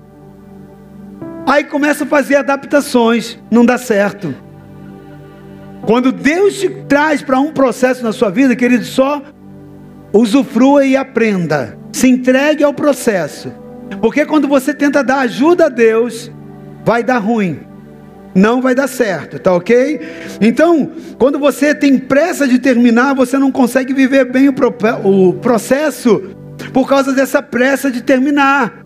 Aí 1.46 1.64
começa 1.64 2.04
a 2.04 2.06
fazer 2.06 2.36
adaptações, 2.36 3.38
não 3.50 3.64
dá 3.64 3.78
certo. 3.78 4.34
Quando 5.86 6.12
Deus 6.12 6.60
te 6.60 6.68
traz 6.86 7.22
para 7.22 7.40
um 7.40 7.50
processo 7.50 8.04
na 8.04 8.12
sua 8.12 8.28
vida, 8.28 8.54
querido, 8.54 8.84
só 8.84 9.22
usufrua 10.12 10.84
e 10.84 10.98
aprenda 10.98 11.82
se 11.94 12.08
entregue 12.08 12.64
ao 12.64 12.74
processo. 12.74 13.52
Porque 14.00 14.26
quando 14.26 14.48
você 14.48 14.74
tenta 14.74 15.04
dar 15.04 15.20
ajuda 15.20 15.66
a 15.66 15.68
Deus, 15.68 16.28
vai 16.84 17.04
dar 17.04 17.18
ruim. 17.18 17.60
Não 18.34 18.60
vai 18.60 18.74
dar 18.74 18.88
certo, 18.88 19.38
tá 19.38 19.54
ok? 19.54 20.00
Então, 20.40 20.90
quando 21.20 21.38
você 21.38 21.72
tem 21.72 21.96
pressa 21.96 22.48
de 22.48 22.58
terminar, 22.58 23.14
você 23.14 23.38
não 23.38 23.52
consegue 23.52 23.94
viver 23.94 24.24
bem 24.24 24.48
o, 24.48 25.34
processo 25.34 26.20
por 26.72 26.88
causa 26.88 27.12
dessa 27.12 27.40
pressa 27.40 27.92
de 27.92 28.02
terminar. 28.02 28.84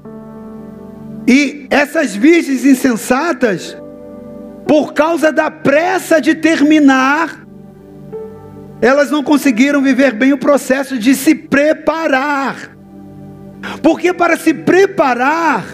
E 1.27 1.67
essas 1.71 2.15
virgens 2.15 2.67
insensatas, 2.67 3.75
por 4.67 4.93
causa 4.93 5.33
da 5.33 5.51
pressa 5.51 6.21
de 6.21 6.35
terminar, 6.35 7.43
elas 8.83 9.11
não 9.11 9.23
conseguiram 9.23 9.81
viver 9.81 10.13
bem 10.13 10.35
o 10.35 10.39
processo 10.39 10.99
de 10.99 11.15
se 11.15 11.35
preparar. 11.35 12.77
Porque 13.83 14.13
para 14.13 14.37
se 14.37 14.55
preparar, 14.55 15.65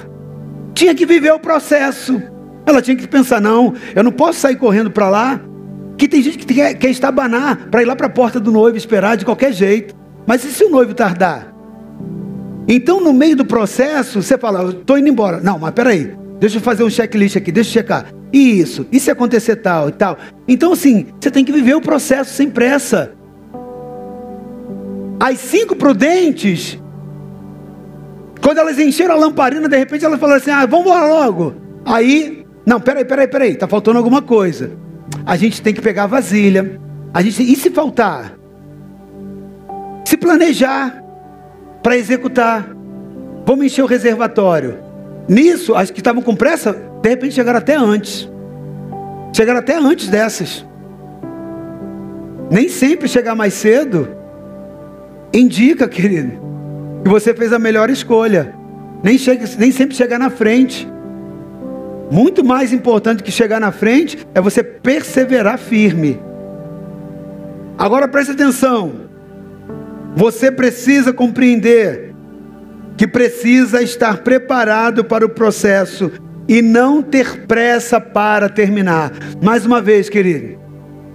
tinha 0.74 0.94
que 0.94 1.06
viver 1.06 1.32
o 1.32 1.38
processo. 1.38 2.22
Ela 2.66 2.82
tinha 2.82 2.96
que 2.96 3.06
pensar: 3.06 3.40
não, 3.40 3.74
eu 3.94 4.02
não 4.02 4.12
posso 4.12 4.40
sair 4.40 4.56
correndo 4.56 4.90
para 4.90 5.08
lá. 5.08 5.40
Que 5.96 6.08
tem 6.08 6.20
gente 6.20 6.38
que 6.38 6.52
quer, 6.52 6.74
quer 6.74 6.90
estabanar 6.90 7.68
para 7.70 7.80
ir 7.80 7.84
lá 7.84 7.94
para 7.94 8.08
a 8.08 8.10
porta 8.10 8.40
do 8.40 8.50
noivo 8.50 8.76
esperar 8.76 9.16
de 9.16 9.24
qualquer 9.24 9.52
jeito. 9.52 9.94
Mas 10.26 10.44
e 10.44 10.48
se 10.48 10.64
o 10.64 10.70
noivo 10.70 10.92
tardar? 10.92 11.54
Então, 12.66 13.00
no 13.00 13.12
meio 13.12 13.36
do 13.36 13.44
processo, 13.44 14.22
você 14.22 14.38
fala, 14.38 14.70
estou 14.70 14.98
indo 14.98 15.08
embora. 15.08 15.40
Não, 15.40 15.58
mas 15.58 15.72
peraí, 15.72 16.16
deixa 16.40 16.56
eu 16.56 16.62
fazer 16.62 16.82
um 16.82 16.90
checklist 16.90 17.36
aqui, 17.36 17.52
deixa 17.52 17.70
eu 17.70 17.72
checar. 17.74 18.06
Isso, 18.32 18.86
e 18.90 18.98
se 18.98 19.10
acontecer 19.10 19.56
tal 19.56 19.88
e 19.88 19.92
tal? 19.92 20.18
Então, 20.48 20.72
assim, 20.72 21.06
você 21.20 21.30
tem 21.30 21.44
que 21.44 21.52
viver 21.52 21.74
o 21.74 21.80
processo 21.80 22.34
sem 22.34 22.50
pressa. 22.50 23.12
As 25.20 25.38
cinco 25.38 25.76
prudentes, 25.76 26.78
quando 28.44 28.58
elas 28.58 28.78
encheram 28.78 29.14
a 29.14 29.18
lamparina, 29.18 29.66
de 29.66 29.76
repente 29.78 30.04
elas 30.04 30.20
falaram 30.20 30.38
assim: 30.38 30.50
ah, 30.50 30.66
vamos 30.66 30.84
embora 30.84 31.06
logo. 31.06 31.54
Aí, 31.82 32.46
não, 32.66 32.78
peraí, 32.78 33.02
peraí, 33.02 33.26
peraí, 33.26 33.52
está 33.52 33.66
faltando 33.66 33.96
alguma 33.96 34.20
coisa. 34.20 34.70
A 35.24 35.34
gente 35.34 35.62
tem 35.62 35.72
que 35.72 35.80
pegar 35.80 36.04
a 36.04 36.08
vasilha. 36.08 36.78
A 37.14 37.22
gente, 37.22 37.42
e 37.42 37.56
se 37.56 37.70
faltar? 37.70 38.34
Se 40.04 40.18
planejar 40.18 41.02
para 41.82 41.96
executar. 41.96 42.68
Vamos 43.46 43.64
encher 43.64 43.82
o 43.82 43.86
reservatório. 43.86 44.78
Nisso, 45.26 45.74
as 45.74 45.90
que 45.90 46.00
estavam 46.00 46.20
com 46.20 46.36
pressa, 46.36 46.76
de 47.00 47.08
repente 47.08 47.34
chegaram 47.34 47.58
até 47.58 47.76
antes. 47.76 48.28
Chegaram 49.34 49.60
até 49.60 49.76
antes 49.76 50.08
dessas. 50.08 50.66
Nem 52.50 52.68
sempre 52.68 53.08
chegar 53.08 53.34
mais 53.34 53.54
cedo 53.54 54.06
indica, 55.32 55.88
querido, 55.88 56.43
que 57.04 57.11
você 57.11 57.34
fez 57.34 57.52
a 57.52 57.58
melhor 57.58 57.90
escolha. 57.90 58.54
Nem, 59.02 59.18
chega, 59.18 59.44
nem 59.58 59.70
sempre 59.70 59.94
chegar 59.94 60.18
na 60.18 60.30
frente. 60.30 60.88
Muito 62.11 62.42
mais 62.42 62.73
importante 62.73 63.23
que 63.23 63.30
chegar 63.30 63.61
na 63.61 63.70
frente 63.70 64.26
é 64.34 64.40
você 64.40 64.62
perseverar 64.62 65.58
firme. 65.58 66.18
Agora 67.76 68.08
preste 68.08 68.32
atenção. 68.32 68.92
Você 70.16 70.50
precisa 70.50 71.12
compreender 71.12 72.14
que 72.96 73.06
precisa 73.06 73.82
estar 73.82 74.18
preparado 74.18 75.04
para 75.04 75.26
o 75.26 75.28
processo 75.28 76.11
e 76.49 76.62
não 76.62 77.02
ter 77.02 77.46
pressa 77.46 78.00
para 78.00 78.49
terminar. 78.49 79.12
Mais 79.42 79.66
uma 79.66 79.82
vez, 79.82 80.08
querido, 80.08 80.58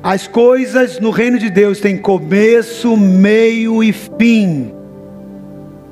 as 0.03 0.27
coisas 0.27 0.99
no 0.99 1.09
reino 1.09 1.39
de 1.39 1.49
Deus 1.49 1.79
têm 1.79 1.97
começo, 1.97 2.95
meio 2.97 3.83
e 3.83 3.93
fim. 3.93 4.78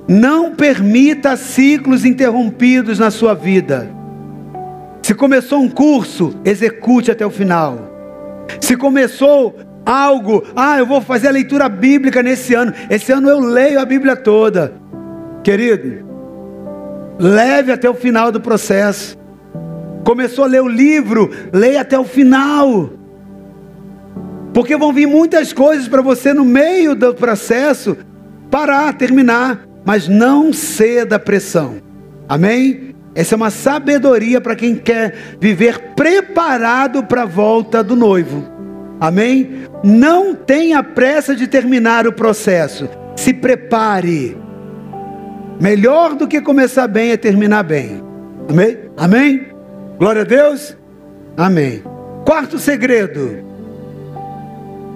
Não 0.08 0.56
permita 0.56 1.36
ciclos 1.36 2.06
interrompidos 2.06 2.98
na 2.98 3.12
sua 3.12 3.34
vida. 3.34 3.90
Se 5.02 5.14
começou 5.14 5.60
um 5.60 5.70
curso, 5.70 6.34
execute 6.46 7.12
até 7.12 7.26
o 7.26 7.30
final. 7.30 7.80
Se 8.62 8.78
começou 8.78 9.56
algo, 9.86 10.44
ah, 10.56 10.78
eu 10.80 10.86
vou 10.86 11.02
fazer 11.02 11.28
a 11.28 11.32
leitura 11.32 11.68
bíblica 11.68 12.24
nesse 12.24 12.54
ano. 12.54 12.74
Esse 12.90 13.12
ano 13.12 13.30
eu 13.30 13.40
leio 13.40 13.80
a 13.80 13.86
Bíblia 13.86 14.16
toda. 14.16 14.74
Querido, 15.44 16.06
leve 17.20 17.72
até 17.72 17.90
o 17.90 17.94
final 17.94 18.32
do 18.32 18.40
processo. 18.40 19.18
Começou 20.06 20.46
a 20.46 20.48
ler 20.48 20.62
o 20.62 20.68
livro, 20.70 21.30
leia 21.52 21.82
até 21.82 22.00
o 22.00 22.06
final. 22.06 22.90
Porque 24.54 24.78
vão 24.78 24.94
vir 24.94 25.06
muitas 25.06 25.52
coisas 25.52 25.88
para 25.88 26.02
você 26.02 26.34
no 26.34 26.46
meio 26.46 26.96
do 26.96 27.14
processo 27.14 27.98
parar, 28.50 28.94
terminar, 28.94 29.67
mas 29.88 30.06
não 30.06 30.52
ceda 30.52 31.16
à 31.16 31.20
pressão. 31.20 31.78
Amém? 32.28 32.94
Essa 33.16 33.36
é 33.36 33.38
uma 33.38 33.50
sabedoria 33.50 34.42
para 34.42 34.54
quem 34.54 34.76
quer 34.76 35.16
viver 35.40 35.94
preparado 35.96 37.06
para 37.06 37.22
a 37.22 37.26
volta 37.26 37.82
do 37.82 37.96
noivo. 37.96 38.44
Amém? 39.00 39.62
Não 39.86 40.36
tenha 40.36 40.84
pressa 40.84 41.34
de 41.34 41.48
terminar 41.48 42.06
o 42.06 42.12
processo. 42.12 42.90
Se 43.16 43.34
prepare. 43.34 44.36
Melhor 45.58 46.16
do 46.16 46.28
que 46.28 46.42
começar 46.42 46.90
bem 46.90 47.12
é 47.12 47.18
terminar 47.18 47.64
bem. 47.64 48.04
Amém? 48.50 48.78
Amém? 48.98 49.48
Glória 49.98 50.24
a 50.24 50.26
Deus. 50.26 50.76
Amém. 51.38 51.82
Quarto 52.26 52.60
segredo 52.60 53.42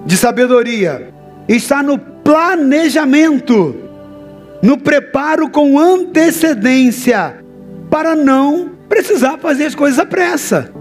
de 0.04 0.18
sabedoria 0.18 1.08
está 1.48 1.82
no 1.82 1.98
planejamento, 1.98 3.91
no 4.62 4.78
preparo 4.78 5.50
com 5.50 5.78
antecedência, 5.78 7.44
para 7.90 8.14
não 8.14 8.70
precisar 8.88 9.38
fazer 9.38 9.66
as 9.66 9.74
coisas 9.74 9.98
à 9.98 10.06
pressa. 10.06 10.72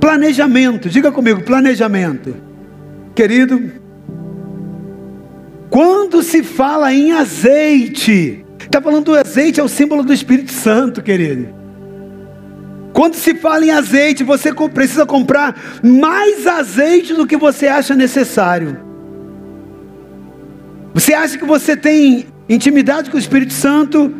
Planejamento, 0.00 0.88
diga 0.88 1.10
comigo, 1.10 1.42
planejamento. 1.42 2.36
Querido, 3.14 3.72
quando 5.68 6.22
se 6.22 6.42
fala 6.42 6.92
em 6.92 7.12
azeite, 7.12 8.44
Está 8.74 8.82
falando 8.82 9.04
do 9.04 9.14
azeite, 9.14 9.60
é 9.60 9.62
o 9.62 9.68
símbolo 9.68 10.02
do 10.02 10.12
Espírito 10.12 10.50
Santo, 10.50 11.02
querido. 11.02 11.48
Quando 12.92 13.14
se 13.14 13.34
fala 13.34 13.64
em 13.64 13.70
azeite, 13.70 14.24
você 14.24 14.52
precisa 14.52 15.06
comprar 15.06 15.80
mais 15.80 16.46
azeite 16.46 17.14
do 17.14 17.26
que 17.26 17.36
você 17.36 17.68
acha 17.68 17.94
necessário. 17.94 18.76
Você 20.92 21.12
acha 21.12 21.38
que 21.38 21.44
você 21.44 21.76
tem 21.76 22.26
intimidade 22.48 23.10
com 23.10 23.16
o 23.16 23.20
Espírito 23.20 23.52
Santo, 23.52 24.12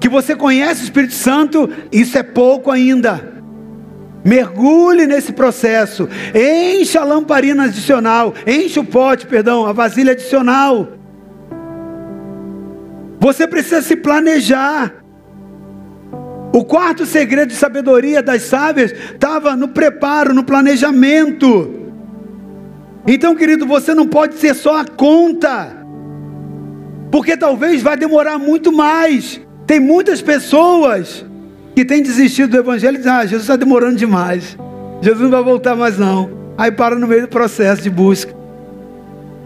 que 0.00 0.08
você 0.08 0.36
conhece 0.36 0.82
o 0.82 0.84
Espírito 0.84 1.14
Santo, 1.14 1.68
isso 1.90 2.16
é 2.18 2.22
pouco 2.22 2.70
ainda. 2.70 3.34
Mergulhe 4.24 5.06
nesse 5.06 5.32
processo, 5.32 6.08
encha 6.34 7.00
a 7.00 7.04
lamparina 7.04 7.64
adicional, 7.64 8.34
enche 8.46 8.78
o 8.80 8.84
pote, 8.84 9.26
perdão, 9.26 9.64
a 9.64 9.72
vasilha 9.72 10.12
adicional. 10.12 10.88
Você 13.20 13.46
precisa 13.46 13.82
se 13.82 13.96
planejar. 13.96 14.94
O 16.52 16.64
quarto 16.64 17.04
segredo 17.04 17.50
de 17.50 17.54
sabedoria 17.54 18.22
das 18.22 18.42
sábias 18.42 18.92
estava 18.92 19.54
no 19.54 19.68
preparo, 19.68 20.34
no 20.34 20.42
planejamento. 20.42 21.90
Então, 23.06 23.36
querido, 23.36 23.66
você 23.66 23.94
não 23.94 24.06
pode 24.06 24.34
ser 24.36 24.54
só 24.54 24.80
a 24.80 24.84
conta, 24.84 25.75
porque 27.10 27.36
talvez 27.36 27.82
vai 27.82 27.96
demorar 27.96 28.38
muito 28.38 28.72
mais. 28.72 29.40
Tem 29.66 29.80
muitas 29.80 30.22
pessoas 30.22 31.24
que 31.74 31.84
têm 31.84 32.02
desistido 32.02 32.50
do 32.50 32.56
Evangelho 32.58 32.94
e 32.94 32.98
dizem: 32.98 33.12
Ah, 33.12 33.22
Jesus 33.22 33.42
está 33.42 33.56
demorando 33.56 33.96
demais, 33.96 34.56
Jesus 35.00 35.22
não 35.22 35.30
vai 35.30 35.42
voltar 35.42 35.74
mais 35.74 35.98
não. 35.98 36.30
Aí 36.56 36.70
para 36.70 36.96
no 36.96 37.06
meio 37.06 37.22
do 37.22 37.28
processo 37.28 37.82
de 37.82 37.90
busca. 37.90 38.34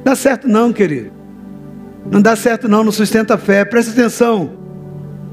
Dá 0.05 0.15
certo 0.15 0.49
não, 0.49 0.73
querido. 0.73 1.11
Não 2.11 2.23
dá 2.23 2.35
certo 2.37 2.69
não, 2.69 2.85
não 2.85 2.93
sustenta 2.93 3.35
a 3.35 3.39
fé. 3.39 3.65
Presta 3.65 3.93
atenção. 3.93 4.53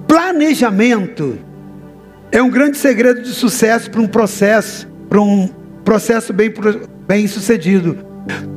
Planejamento 0.07 1.37
é 2.31 2.41
um 2.41 2.49
grande 2.49 2.77
segredo 2.77 3.21
de 3.21 3.29
sucesso 3.29 3.89
para 3.89 4.01
um 4.01 4.07
processo, 4.07 4.87
para 5.07 5.21
um 5.21 5.47
processo 5.85 6.33
bem, 6.33 6.51
bem 7.07 7.27
sucedido. 7.27 7.97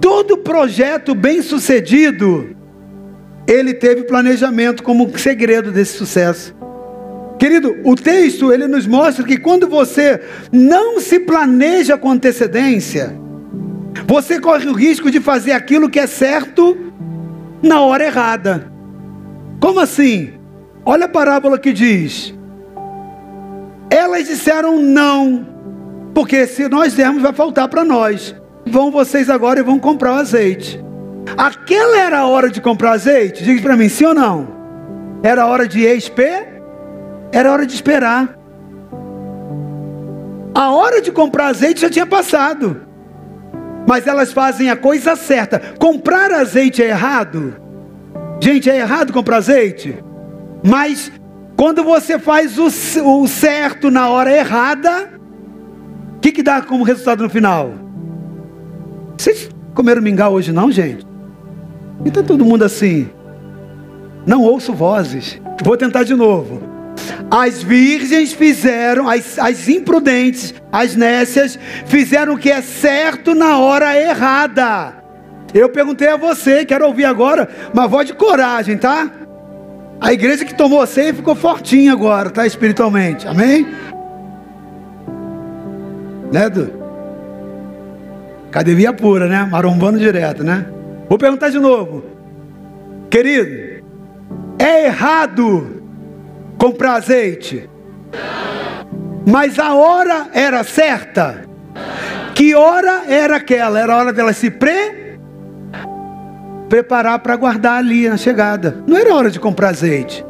Todo 0.01 0.39
projeto 0.39 1.15
bem 1.15 1.43
sucedido, 1.43 2.57
ele 3.51 3.75
teve 3.75 4.05
planejamento 4.05 4.81
como 4.81 5.19
segredo 5.19 5.73
desse 5.73 5.99
sucesso. 5.99 6.55
Querido, 7.37 7.77
o 7.85 7.97
texto 7.97 8.53
ele 8.53 8.69
nos 8.69 8.87
mostra 8.87 9.25
que 9.25 9.37
quando 9.37 9.67
você 9.67 10.21
não 10.53 11.01
se 11.01 11.19
planeja 11.19 11.99
com 11.99 12.13
antecedência, 12.13 13.13
você 14.07 14.39
corre 14.39 14.69
o 14.69 14.73
risco 14.73 15.11
de 15.11 15.19
fazer 15.19 15.51
aquilo 15.51 15.91
que 15.91 15.99
é 15.99 16.07
certo 16.07 16.79
na 17.61 17.81
hora 17.81 18.05
errada. 18.05 18.71
Como 19.59 19.81
assim? 19.81 20.35
Olha 20.87 21.07
a 21.07 21.09
parábola 21.09 21.59
que 21.59 21.73
diz: 21.73 22.33
Elas 23.91 24.29
disseram 24.29 24.79
não, 24.79 25.45
porque 26.15 26.47
se 26.47 26.69
nós 26.69 26.95
dermos, 26.95 27.21
vai 27.21 27.33
faltar 27.33 27.69
para 27.69 27.83
nós. 27.83 28.33
Vão 28.65 28.93
vocês 28.93 29.29
agora 29.29 29.59
e 29.59 29.65
vão 29.65 29.81
comprar 29.81 30.13
o 30.13 30.21
azeite. 30.21 30.81
Aquela 31.37 31.99
era 31.99 32.19
a 32.19 32.27
hora 32.27 32.51
de 32.51 32.61
comprar 32.61 32.93
azeite? 32.93 33.45
Diga 33.45 33.63
para 33.63 33.77
mim, 33.77 33.89
sim 33.89 34.07
ou 34.07 34.15
não? 34.15 34.49
Era 35.23 35.47
hora 35.47 35.67
de 35.67 35.81
esperar? 35.85 36.47
Era 37.33 37.53
hora 37.53 37.67
de 37.67 37.75
esperar. 37.75 38.37
A 40.55 40.71
hora 40.73 41.01
de 41.01 41.13
comprar 41.13 41.47
azeite 41.47 41.81
já 41.81 41.91
tinha 41.91 42.07
passado 42.07 42.91
mas 43.91 44.07
elas 44.07 44.33
fazem 44.33 44.71
a 44.71 44.77
coisa 44.77 45.17
certa. 45.17 45.59
Comprar 45.77 46.31
azeite 46.31 46.81
é 46.81 46.91
errado? 46.91 47.57
Gente, 48.41 48.71
é 48.71 48.79
errado 48.79 49.13
comprar 49.13 49.39
azeite? 49.39 49.99
Mas 50.63 51.11
quando 51.57 51.83
você 51.83 52.17
faz 52.17 52.57
o, 52.57 52.67
o 53.05 53.27
certo 53.27 53.91
na 53.91 54.09
hora 54.09 54.33
errada, 54.33 55.11
o 56.17 56.21
que, 56.21 56.31
que 56.31 56.41
dá 56.41 56.63
como 56.63 56.85
resultado 56.85 57.25
no 57.25 57.29
final? 57.29 57.75
Vocês 59.19 59.51
comeram 59.75 60.01
mingau 60.01 60.35
hoje 60.35 60.53
não, 60.53 60.71
gente? 60.71 61.05
E 62.05 62.09
está 62.09 62.23
todo 62.23 62.45
mundo 62.45 62.65
assim. 62.65 63.09
Não 64.27 64.43
ouço 64.43 64.73
vozes. 64.73 65.41
Vou 65.63 65.77
tentar 65.77 66.05
de 66.05 66.15
novo. 66.15 66.63
As 67.31 67.63
virgens 67.63 68.33
fizeram, 68.33 69.09
as, 69.09 69.39
as 69.39 69.69
imprudentes, 69.69 70.55
as 70.73 70.97
nécias, 70.97 71.59
fizeram 71.87 72.35
o 72.35 72.39
que 72.39 72.51
é 72.51 72.61
certo 72.61 73.35
na 73.35 73.59
hora 73.59 73.97
errada. 73.97 74.95
Eu 75.55 75.69
perguntei 75.69 76.09
a 76.09 76.17
você, 76.17 76.65
quero 76.65 76.87
ouvir 76.87 77.05
agora, 77.05 77.49
uma 77.73 77.87
voz 77.87 78.07
de 78.07 78.15
coragem, 78.15 78.77
tá? 78.77 79.11
A 80.01 80.13
igreja 80.13 80.45
que 80.45 80.55
tomou 80.55 80.85
ceia 80.87 81.13
ficou 81.13 81.35
fortinha 81.35 81.93
agora, 81.93 82.31
tá? 82.31 82.47
Espiritualmente. 82.47 83.29
Amém? 83.29 83.67
Né, 86.33 86.47
Edu? 86.47 86.73
Academia 88.49 88.93
pura, 88.93 89.29
né? 89.29 89.47
Marombando 89.51 89.99
direto, 89.99 90.43
né? 90.43 90.67
Vou 91.11 91.19
perguntar 91.19 91.49
de 91.49 91.59
novo. 91.59 92.05
Querido, 93.11 93.85
é 94.57 94.87
errado 94.87 95.83
comprar 96.57 96.95
azeite? 96.95 97.69
Mas 99.27 99.59
a 99.59 99.75
hora 99.75 100.29
era 100.33 100.63
certa? 100.63 101.43
Que 102.33 102.55
hora 102.55 103.03
era 103.09 103.39
aquela? 103.39 103.81
Era 103.81 103.93
a 103.93 103.97
hora 103.97 104.13
dela 104.13 104.33
se 104.33 104.53
pre 104.53 105.19
preparar 106.69 107.19
para 107.19 107.35
guardar 107.35 107.79
ali 107.79 108.09
na 108.09 108.17
chegada. 108.17 108.85
Não 108.87 108.97
era 108.97 109.13
hora 109.13 109.33
de 109.33 109.41
comprar 109.41 109.71
azeite. 109.71 110.25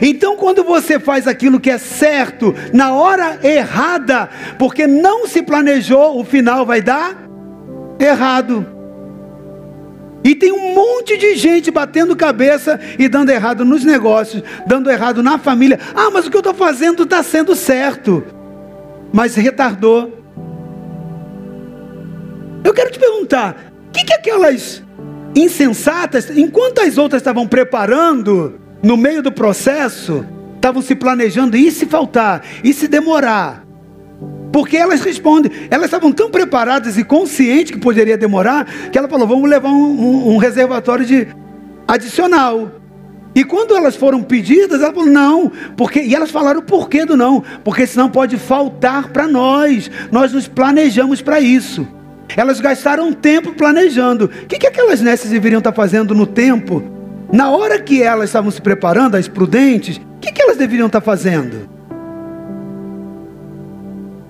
Então, 0.00 0.36
quando 0.36 0.64
você 0.64 0.98
faz 0.98 1.28
aquilo 1.28 1.60
que 1.60 1.68
é 1.68 1.76
certo 1.76 2.54
na 2.72 2.94
hora 2.94 3.38
errada, 3.42 4.30
porque 4.58 4.86
não 4.86 5.26
se 5.26 5.42
planejou, 5.42 6.18
o 6.18 6.24
final 6.24 6.64
vai 6.64 6.80
dar 6.80 7.14
errado. 8.00 8.73
E 10.24 10.34
tem 10.34 10.50
um 10.50 10.74
monte 10.74 11.18
de 11.18 11.36
gente 11.36 11.70
batendo 11.70 12.16
cabeça 12.16 12.80
e 12.98 13.06
dando 13.08 13.28
errado 13.28 13.62
nos 13.62 13.84
negócios, 13.84 14.42
dando 14.66 14.90
errado 14.90 15.22
na 15.22 15.38
família. 15.38 15.78
Ah, 15.94 16.10
mas 16.10 16.26
o 16.26 16.30
que 16.30 16.36
eu 16.36 16.40
estou 16.40 16.54
fazendo 16.54 17.02
está 17.02 17.22
sendo 17.22 17.54
certo, 17.54 18.24
mas 19.12 19.34
retardou. 19.34 20.24
Eu 22.64 22.72
quero 22.72 22.90
te 22.90 22.98
perguntar: 22.98 23.70
o 23.88 23.92
que, 23.92 24.02
que 24.02 24.14
aquelas 24.14 24.82
insensatas, 25.36 26.30
enquanto 26.30 26.80
as 26.80 26.96
outras 26.96 27.20
estavam 27.20 27.46
preparando, 27.46 28.58
no 28.82 28.96
meio 28.96 29.22
do 29.22 29.30
processo, 29.30 30.24
estavam 30.56 30.80
se 30.80 30.94
planejando, 30.94 31.54
e 31.54 31.70
se 31.70 31.84
faltar, 31.84 32.42
e 32.64 32.72
se 32.72 32.88
demorar? 32.88 33.63
Porque 34.54 34.76
elas 34.76 35.00
respondem, 35.00 35.50
elas 35.68 35.86
estavam 35.86 36.12
tão 36.12 36.30
preparadas 36.30 36.96
e 36.96 37.02
conscientes 37.02 37.72
que 37.72 37.78
poderia 37.78 38.16
demorar, 38.16 38.64
que 38.88 38.96
ela 38.96 39.08
falou: 39.08 39.26
vamos 39.26 39.50
levar 39.50 39.70
um, 39.70 39.72
um, 39.74 40.34
um 40.34 40.36
reservatório 40.36 41.04
de 41.04 41.26
adicional. 41.88 42.70
E 43.34 43.42
quando 43.42 43.76
elas 43.76 43.96
foram 43.96 44.22
pedidas, 44.22 44.80
ela 44.80 44.94
falou: 44.94 45.08
não, 45.08 45.50
porque 45.76 46.00
e 46.00 46.14
elas 46.14 46.30
falaram 46.30 46.60
o 46.60 46.62
porquê 46.62 47.04
do 47.04 47.16
não, 47.16 47.42
porque 47.64 47.84
senão 47.84 48.08
pode 48.08 48.36
faltar 48.36 49.08
para 49.08 49.26
nós. 49.26 49.90
Nós 50.12 50.32
nos 50.32 50.46
planejamos 50.46 51.20
para 51.20 51.40
isso. 51.40 51.84
Elas 52.36 52.60
gastaram 52.60 53.12
tempo 53.12 53.54
planejando. 53.54 54.26
O 54.26 54.46
que, 54.46 54.56
que 54.56 54.68
aquelas 54.68 55.00
nessas 55.00 55.32
deveriam 55.32 55.58
estar 55.58 55.72
fazendo 55.72 56.14
no 56.14 56.28
tempo? 56.28 56.80
Na 57.32 57.50
hora 57.50 57.80
que 57.80 58.00
elas 58.00 58.28
estavam 58.30 58.52
se 58.52 58.62
preparando, 58.62 59.16
as 59.16 59.26
prudentes, 59.26 59.96
o 59.96 60.20
que, 60.20 60.30
que 60.30 60.40
elas 60.40 60.56
deveriam 60.56 60.86
estar 60.86 61.00
fazendo? 61.00 61.73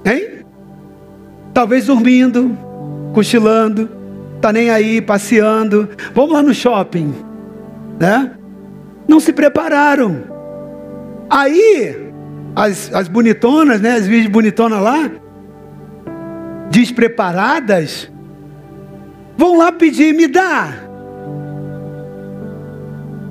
Hein? 0.04 0.44
Talvez 1.52 1.86
dormindo, 1.86 2.56
cochilando, 3.12 3.88
tá 4.40 4.52
nem 4.52 4.70
aí, 4.70 5.00
passeando. 5.00 5.88
Vamos 6.14 6.32
lá 6.32 6.42
no 6.42 6.52
shopping, 6.52 7.14
né? 7.98 8.32
Não 9.08 9.20
se 9.20 9.32
prepararam. 9.32 10.24
Aí, 11.30 12.10
as, 12.54 12.92
as 12.92 13.08
bonitonas, 13.08 13.80
né? 13.80 13.94
As 13.94 14.06
virgens 14.06 14.30
bonitonas 14.30 14.80
lá, 14.80 15.10
despreparadas, 16.70 18.10
vão 19.36 19.56
lá 19.56 19.72
pedir, 19.72 20.14
me 20.14 20.26
dá. 20.26 20.72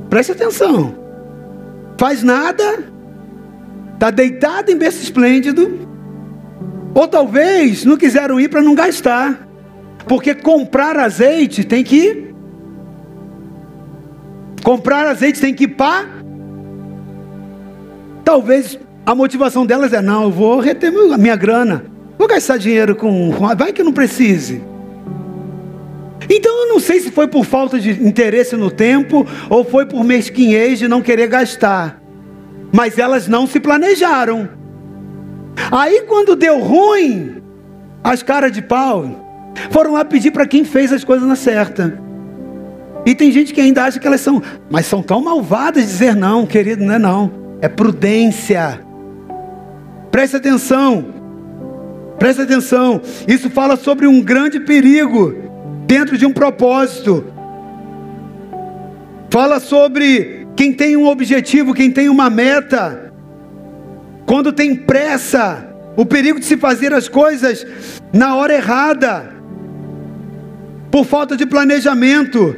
Preste 0.10 0.32
atenção. 0.32 0.96
Faz 1.98 2.24
nada, 2.24 2.84
está 3.94 4.10
deitado 4.10 4.72
em 4.72 4.78
berço 4.78 5.02
esplêndido, 5.02 5.83
ou 6.94 7.08
talvez 7.08 7.84
não 7.86 7.98
quiseram 7.98 8.40
ir 8.40 8.50
para 8.50 8.62
não 8.62 8.76
gastar, 8.76 9.48
porque 10.08 10.36
comprar 10.36 10.98
azeite 10.98 11.64
tem 11.64 11.84
que 11.84 12.34
comprar 14.64 15.06
azeite 15.08 15.42
tem 15.42 15.54
que 15.54 15.66
ir 15.66 15.70
para. 15.70 16.08
Talvez 18.24 18.80
a 19.06 19.14
motivação 19.14 19.66
delas 19.66 19.92
é 19.92 20.02
não, 20.02 20.24
eu 20.24 20.32
vou 20.32 20.60
reter 20.60 20.92
minha 21.18 21.36
grana. 21.36 21.86
Vou 22.18 22.28
gastar 22.28 22.58
dinheiro 22.58 22.96
com. 22.96 23.32
Vai 23.32 23.74
que 23.74 23.82
eu 23.82 23.86
não 23.86 23.92
precise. 23.92 24.62
Então 26.30 26.62
eu 26.62 26.70
não 26.70 26.80
sei 26.80 27.02
se 27.02 27.12
foi 27.12 27.28
por 27.28 27.44
falta 27.44 27.78
de 27.78 27.92
interesse 27.92 28.56
no 28.56 28.72
tempo 28.72 29.28
ou 29.50 29.66
foi 29.66 29.86
por 29.86 30.04
mesquinhez 30.06 30.80
de 30.80 30.88
não 30.88 31.02
querer 31.02 31.28
gastar. 31.28 32.02
Mas 32.72 32.98
elas 32.98 33.28
não 33.28 33.46
se 33.46 33.60
planejaram. 33.60 34.63
Aí 35.72 36.02
quando 36.08 36.36
deu 36.36 36.60
ruim, 36.60 37.42
as 38.04 38.22
caras 38.22 38.52
de 38.52 38.62
pau 38.62 39.52
foram 39.70 39.94
lá 39.94 40.04
pedir 40.04 40.32
para 40.32 40.48
quem 40.48 40.64
fez 40.64 40.92
as 40.92 41.04
coisas 41.04 41.28
na 41.28 41.36
certa. 41.36 42.00
E 43.06 43.14
tem 43.14 43.32
gente 43.32 43.54
que 43.54 43.62
ainda 43.62 43.84
acha 43.84 44.00
que 44.00 44.08
elas 44.08 44.22
são, 44.22 44.42
mas 44.70 44.86
são 44.86 45.02
tão 45.02 45.22
malvadas 45.22 45.84
dizer 45.84 46.16
não, 46.16 46.46
querido, 46.46 46.84
não 46.84 46.94
é 46.94 47.00
não. 47.00 47.32
É 47.62 47.68
prudência. 47.68 48.82
Preste 50.12 50.38
atenção. 50.38 51.14
Preste 52.18 52.44
atenção, 52.44 53.02
isso 53.28 53.50
fala 53.50 53.76
sobre 53.76 54.08
um 54.08 54.22
grande 54.22 54.60
perigo 54.60 55.36
dentro 55.86 56.18
de 56.18 56.26
um 56.26 56.32
propósito. 56.32 57.26
Fala 59.30 59.60
sobre 59.60 60.48
quem 60.56 60.72
tem 60.72 60.96
um 60.96 61.08
objetivo, 61.08 61.74
quem 61.74 61.92
tem 61.92 62.08
uma 62.08 62.30
meta. 62.30 63.03
Quando 64.26 64.52
tem 64.52 64.76
pressa, 64.76 65.68
o 65.96 66.06
perigo 66.06 66.40
de 66.40 66.46
se 66.46 66.58
fazer 66.58 66.94
as 66.94 67.08
coisas 67.08 67.66
na 68.12 68.36
hora 68.36 68.54
errada, 68.54 69.34
por 70.94 71.06
falta 71.06 71.36
de 71.36 71.46
planejamento. 71.46 72.56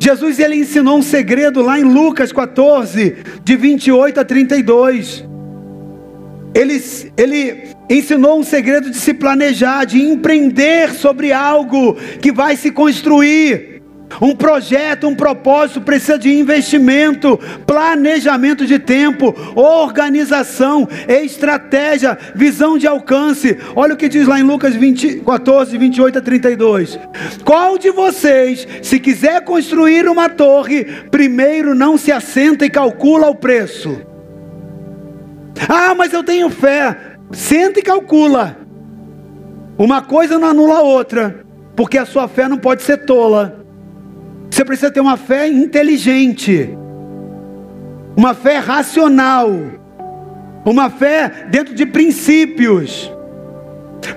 Jesus 0.00 0.40
ele 0.40 0.56
ensinou 0.56 0.98
um 0.98 1.02
segredo 1.02 1.62
lá 1.62 1.78
em 1.78 1.84
Lucas 1.84 2.32
14, 2.32 3.16
de 3.44 3.56
28 3.56 4.18
a 4.18 4.24
32. 4.24 5.24
Ele, 6.54 6.82
ele 7.16 7.68
ensinou 7.88 8.40
um 8.40 8.42
segredo 8.42 8.90
de 8.90 8.96
se 8.96 9.14
planejar, 9.14 9.84
de 9.84 10.00
empreender 10.00 10.92
sobre 10.92 11.32
algo 11.32 11.94
que 12.20 12.32
vai 12.32 12.56
se 12.56 12.72
construir. 12.72 13.77
Um 14.20 14.34
projeto, 14.34 15.06
um 15.06 15.14
propósito 15.14 15.80
precisa 15.80 16.18
de 16.18 16.32
investimento, 16.32 17.38
planejamento 17.66 18.66
de 18.66 18.78
tempo, 18.78 19.34
organização, 19.54 20.88
estratégia, 21.06 22.18
visão 22.34 22.78
de 22.78 22.86
alcance. 22.86 23.56
Olha 23.76 23.94
o 23.94 23.96
que 23.96 24.08
diz 24.08 24.26
lá 24.26 24.40
em 24.40 24.42
Lucas 24.42 24.74
20, 24.74 25.20
14, 25.20 25.76
28 25.76 26.18
a 26.18 26.22
32. 26.22 26.98
Qual 27.44 27.78
de 27.78 27.90
vocês, 27.90 28.66
se 28.82 28.98
quiser 28.98 29.44
construir 29.44 30.08
uma 30.08 30.28
torre, 30.28 30.84
primeiro 31.10 31.74
não 31.74 31.96
se 31.96 32.10
assenta 32.10 32.64
e 32.64 32.70
calcula 32.70 33.28
o 33.28 33.34
preço? 33.34 34.00
Ah, 35.68 35.94
mas 35.94 36.12
eu 36.12 36.24
tenho 36.24 36.48
fé. 36.50 36.96
Senta 37.32 37.80
e 37.80 37.82
calcula. 37.82 38.56
Uma 39.76 40.02
coisa 40.02 40.38
não 40.38 40.48
anula 40.48 40.78
a 40.78 40.82
outra, 40.82 41.44
porque 41.76 41.98
a 41.98 42.06
sua 42.06 42.26
fé 42.26 42.48
não 42.48 42.58
pode 42.58 42.82
ser 42.82 43.04
tola. 43.04 43.57
Você 44.58 44.64
precisa 44.64 44.90
ter 44.90 45.00
uma 45.00 45.16
fé 45.16 45.46
inteligente, 45.46 46.76
uma 48.16 48.34
fé 48.34 48.58
racional, 48.58 49.48
uma 50.64 50.90
fé 50.90 51.46
dentro 51.48 51.76
de 51.76 51.86
princípios. 51.86 53.08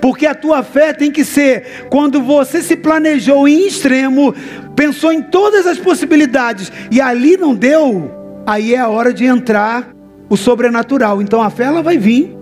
Porque 0.02 0.26
a 0.26 0.34
tua 0.34 0.64
fé 0.64 0.94
tem 0.94 1.12
que 1.12 1.24
ser 1.24 1.86
quando 1.92 2.24
você 2.24 2.64
se 2.64 2.76
planejou 2.76 3.48
em 3.48 3.68
extremo, 3.68 4.34
pensou 4.76 5.14
em 5.14 5.22
todas 5.22 5.68
as 5.68 5.78
possibilidades 5.78 6.72
e 6.90 7.00
ali 7.00 7.38
não 7.38 7.54
deu, 7.54 8.42
aí 8.44 8.74
é 8.74 8.80
a 8.80 8.90
hora 8.90 9.14
de 9.14 9.26
entrar 9.26 9.90
o 10.28 10.36
sobrenatural. 10.36 11.22
Então 11.22 11.40
a 11.40 11.52
fé 11.52 11.66
ela 11.66 11.84
vai 11.84 12.00
vir 12.00 12.36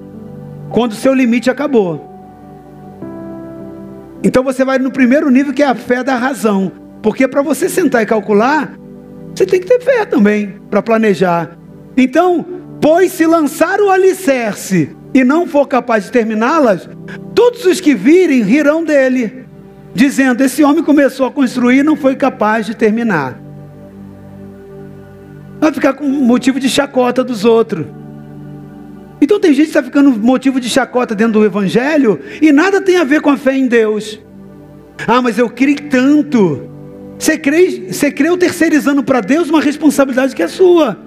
quando 0.70 0.94
o 0.94 0.96
seu 0.96 1.14
limite 1.14 1.50
acabou. 1.50 2.10
Então 4.24 4.42
você 4.42 4.64
vai 4.64 4.80
no 4.80 4.90
primeiro 4.90 5.30
nível 5.30 5.54
que 5.54 5.64
é 5.64 5.68
a 5.68 5.76
fé 5.76 6.02
da 6.02 6.16
razão. 6.16 6.88
Porque 7.02 7.28
para 7.28 7.42
você 7.42 7.70
sentar 7.70 8.04
e 8.04 8.06
calcular, 8.06 8.78
você 9.34 9.46
tem 9.46 9.60
que 9.60 9.68
ter 9.68 9.82
fé 9.82 10.06
também 10.06 10.56
para 10.70 10.82
planejar. 10.82 11.58
Então, 11.96 12.46
pois 12.82 13.12
se 13.12 13.26
lançar 13.26 13.80
o 13.80 13.90
alicerce 13.90 14.96
e 15.14 15.24
não 15.24 15.48
for 15.48 15.68
capaz 15.68 16.06
de 16.06 16.12
terminá-las, 16.12 16.90
todos 17.34 17.66
os 17.66 17.80
que 17.80 17.96
virem 17.96 18.42
rirão 18.42 18.84
dele, 18.84 19.46
dizendo: 19.94 20.44
Esse 20.44 20.64
homem 20.64 20.84
começou 20.84 21.26
a 21.26 21.32
construir 21.32 21.80
e 21.80 21.84
não 21.84 21.96
foi 21.96 22.16
capaz 22.16 22.66
de 22.66 22.76
terminar. 22.76 23.40
Vai 25.60 25.74
ficar 25.74 25.94
com 25.94 26.08
motivo 26.08 26.60
de 26.60 26.70
chacota 26.70 27.24
dos 27.24 27.44
outros. 27.44 27.86
Então 29.22 29.40
tem 29.40 29.54
gente 29.54 29.66
que 29.66 29.70
está 29.72 29.84
ficando 29.84 30.12
motivo 30.12 30.60
de 30.60 30.70
chacota 30.70 31.14
dentro 31.14 31.34
do 31.34 31.46
Evangelho 31.46 32.20
e 32.42 32.52
nada 32.52 32.80
tem 32.80 32.98
a 32.98 33.04
ver 33.04 33.22
com 33.22 33.30
a 33.30 33.38
fé 33.38 33.56
em 33.56 33.68
Deus. 33.68 34.20
Ah, 35.06 35.22
mas 35.22 35.38
eu 35.38 35.50
criei 35.50 35.76
tanto. 35.76 36.69
Você 37.20 37.38
crê, 37.38 37.92
você 37.92 38.10
creu 38.10 38.38
terceirizando 38.38 39.04
para 39.04 39.20
Deus 39.20 39.50
uma 39.50 39.60
responsabilidade 39.60 40.34
que 40.34 40.42
é 40.42 40.48
sua. 40.48 40.98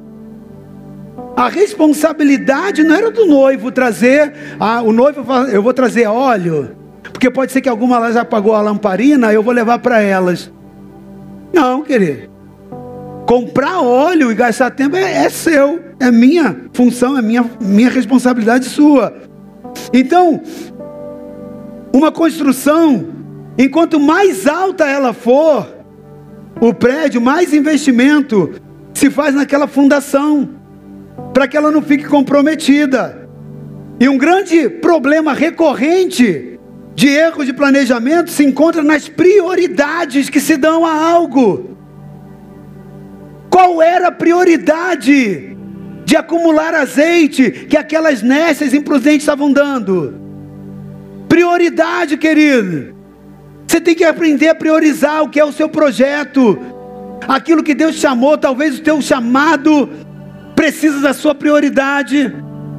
A 1.34 1.48
responsabilidade 1.48 2.84
não 2.84 2.94
era 2.94 3.10
do 3.10 3.24
noivo 3.24 3.72
trazer, 3.72 4.34
ah, 4.60 4.82
o 4.82 4.92
noivo 4.92 5.24
eu 5.50 5.62
vou 5.62 5.72
trazer 5.72 6.06
óleo, 6.06 6.76
porque 7.10 7.30
pode 7.30 7.50
ser 7.50 7.62
que 7.62 7.68
alguma 7.68 7.98
lá 7.98 8.12
já 8.12 8.20
apagou 8.20 8.54
a 8.54 8.60
lamparina, 8.60 9.32
eu 9.32 9.42
vou 9.42 9.54
levar 9.54 9.78
para 9.78 10.02
elas. 10.02 10.52
Não, 11.50 11.82
querido. 11.82 12.30
Comprar 13.26 13.80
óleo 13.80 14.30
e 14.30 14.34
gastar 14.34 14.70
tempo 14.70 14.94
é, 14.96 15.24
é 15.24 15.30
seu, 15.30 15.80
é 15.98 16.10
minha 16.10 16.54
função, 16.74 17.16
é 17.16 17.22
minha, 17.22 17.50
minha 17.58 17.88
responsabilidade 17.88 18.66
sua. 18.66 19.14
Então, 19.94 20.42
uma 21.90 22.12
construção, 22.12 23.06
enquanto 23.56 23.98
mais 23.98 24.46
alta 24.46 24.84
ela 24.84 25.14
for, 25.14 25.81
o 26.60 26.72
prédio, 26.72 27.20
mais 27.20 27.52
investimento 27.52 28.52
se 28.94 29.10
faz 29.10 29.34
naquela 29.34 29.66
fundação, 29.66 30.48
para 31.32 31.48
que 31.48 31.56
ela 31.56 31.70
não 31.70 31.82
fique 31.82 32.04
comprometida. 32.04 33.28
E 33.98 34.08
um 34.08 34.18
grande 34.18 34.68
problema 34.68 35.32
recorrente 35.32 36.58
de 36.94 37.08
erro 37.08 37.44
de 37.44 37.52
planejamento 37.52 38.30
se 38.30 38.44
encontra 38.44 38.82
nas 38.82 39.08
prioridades 39.08 40.28
que 40.28 40.40
se 40.40 40.56
dão 40.56 40.84
a 40.84 41.10
algo. 41.10 41.76
Qual 43.48 43.82
era 43.82 44.08
a 44.08 44.12
prioridade 44.12 45.56
de 46.04 46.16
acumular 46.16 46.74
azeite 46.74 47.50
que 47.50 47.76
aquelas 47.76 48.22
nécias 48.22 48.74
imprudentes 48.74 49.22
estavam 49.22 49.52
dando? 49.52 50.20
Prioridade, 51.28 52.16
querido. 52.16 52.94
Você 53.72 53.80
tem 53.80 53.94
que 53.94 54.04
aprender 54.04 54.48
a 54.48 54.54
priorizar 54.54 55.22
o 55.22 55.30
que 55.30 55.40
é 55.40 55.44
o 55.46 55.50
seu 55.50 55.66
projeto. 55.66 56.58
Aquilo 57.26 57.62
que 57.62 57.74
Deus 57.74 57.94
chamou, 57.94 58.36
talvez 58.36 58.78
o 58.78 58.82
teu 58.82 59.00
chamado 59.00 59.88
precisa 60.54 61.00
da 61.00 61.14
sua 61.14 61.34
prioridade. 61.34 62.36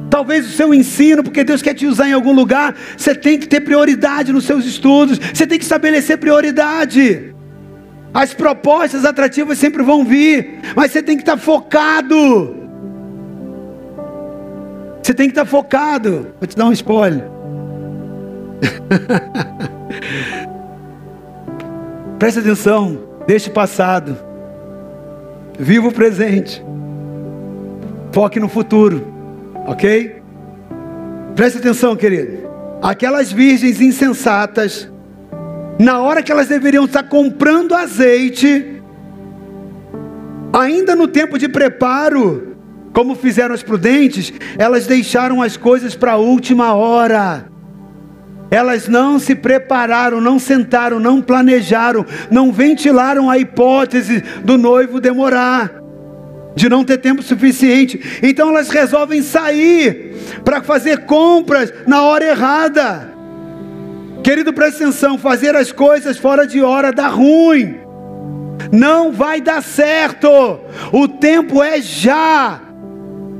Talvez 0.08 0.46
o 0.46 0.52
seu 0.52 0.72
ensino, 0.72 1.24
porque 1.24 1.42
Deus 1.42 1.60
quer 1.60 1.74
te 1.74 1.84
usar 1.84 2.08
em 2.08 2.12
algum 2.12 2.32
lugar, 2.32 2.76
você 2.96 3.12
tem 3.12 3.36
que 3.40 3.48
ter 3.48 3.62
prioridade 3.62 4.32
nos 4.32 4.44
seus 4.44 4.64
estudos, 4.64 5.18
você 5.18 5.44
tem 5.44 5.58
que 5.58 5.64
estabelecer 5.64 6.16
prioridade. 6.16 7.34
As 8.14 8.32
propostas 8.32 9.04
atrativas 9.04 9.58
sempre 9.58 9.82
vão 9.82 10.04
vir, 10.04 10.60
mas 10.76 10.92
você 10.92 11.02
tem 11.02 11.16
que 11.16 11.24
estar 11.24 11.36
focado. 11.36 12.54
Você 15.02 15.12
tem 15.12 15.26
que 15.26 15.32
estar 15.32 15.44
focado. 15.44 16.28
Vou 16.38 16.46
te 16.46 16.56
dar 16.56 16.66
um 16.66 16.72
spoiler. 16.72 17.24
Preste 22.24 22.40
atenção, 22.40 23.00
deixe 23.26 23.50
passado. 23.50 24.16
Viva 25.58 25.88
o 25.88 25.92
presente. 25.92 26.64
Foque 28.12 28.40
no 28.40 28.48
futuro. 28.48 29.06
Ok? 29.66 30.22
Preste 31.36 31.58
atenção, 31.58 31.94
querido. 31.94 32.48
Aquelas 32.80 33.30
virgens 33.30 33.78
insensatas, 33.78 34.90
na 35.78 36.00
hora 36.00 36.22
que 36.22 36.32
elas 36.32 36.48
deveriam 36.48 36.86
estar 36.86 37.02
comprando 37.02 37.74
azeite, 37.74 38.80
ainda 40.50 40.96
no 40.96 41.06
tempo 41.06 41.38
de 41.38 41.46
preparo, 41.46 42.56
como 42.94 43.14
fizeram 43.14 43.54
as 43.54 43.62
prudentes, 43.62 44.32
elas 44.56 44.86
deixaram 44.86 45.42
as 45.42 45.58
coisas 45.58 45.94
para 45.94 46.12
a 46.12 46.16
última 46.16 46.72
hora. 46.72 47.52
Elas 48.54 48.86
não 48.86 49.18
se 49.18 49.34
prepararam, 49.34 50.20
não 50.20 50.38
sentaram, 50.38 51.00
não 51.00 51.20
planejaram, 51.20 52.06
não 52.30 52.52
ventilaram 52.52 53.28
a 53.28 53.36
hipótese 53.36 54.22
do 54.44 54.56
noivo 54.56 55.00
demorar, 55.00 55.72
de 56.54 56.68
não 56.68 56.84
ter 56.84 56.98
tempo 56.98 57.20
suficiente. 57.20 58.20
Então 58.22 58.50
elas 58.50 58.68
resolvem 58.68 59.22
sair 59.22 60.14
para 60.44 60.62
fazer 60.62 60.98
compras 60.98 61.74
na 61.84 62.02
hora 62.02 62.26
errada. 62.26 63.12
Querido, 64.22 64.52
presta 64.52 64.84
atenção: 64.84 65.18
fazer 65.18 65.56
as 65.56 65.72
coisas 65.72 66.16
fora 66.16 66.46
de 66.46 66.62
hora 66.62 66.92
dá 66.92 67.08
ruim, 67.08 67.80
não 68.70 69.10
vai 69.10 69.40
dar 69.40 69.64
certo. 69.64 70.28
O 70.92 71.08
tempo 71.08 71.60
é 71.60 71.82
já. 71.82 72.60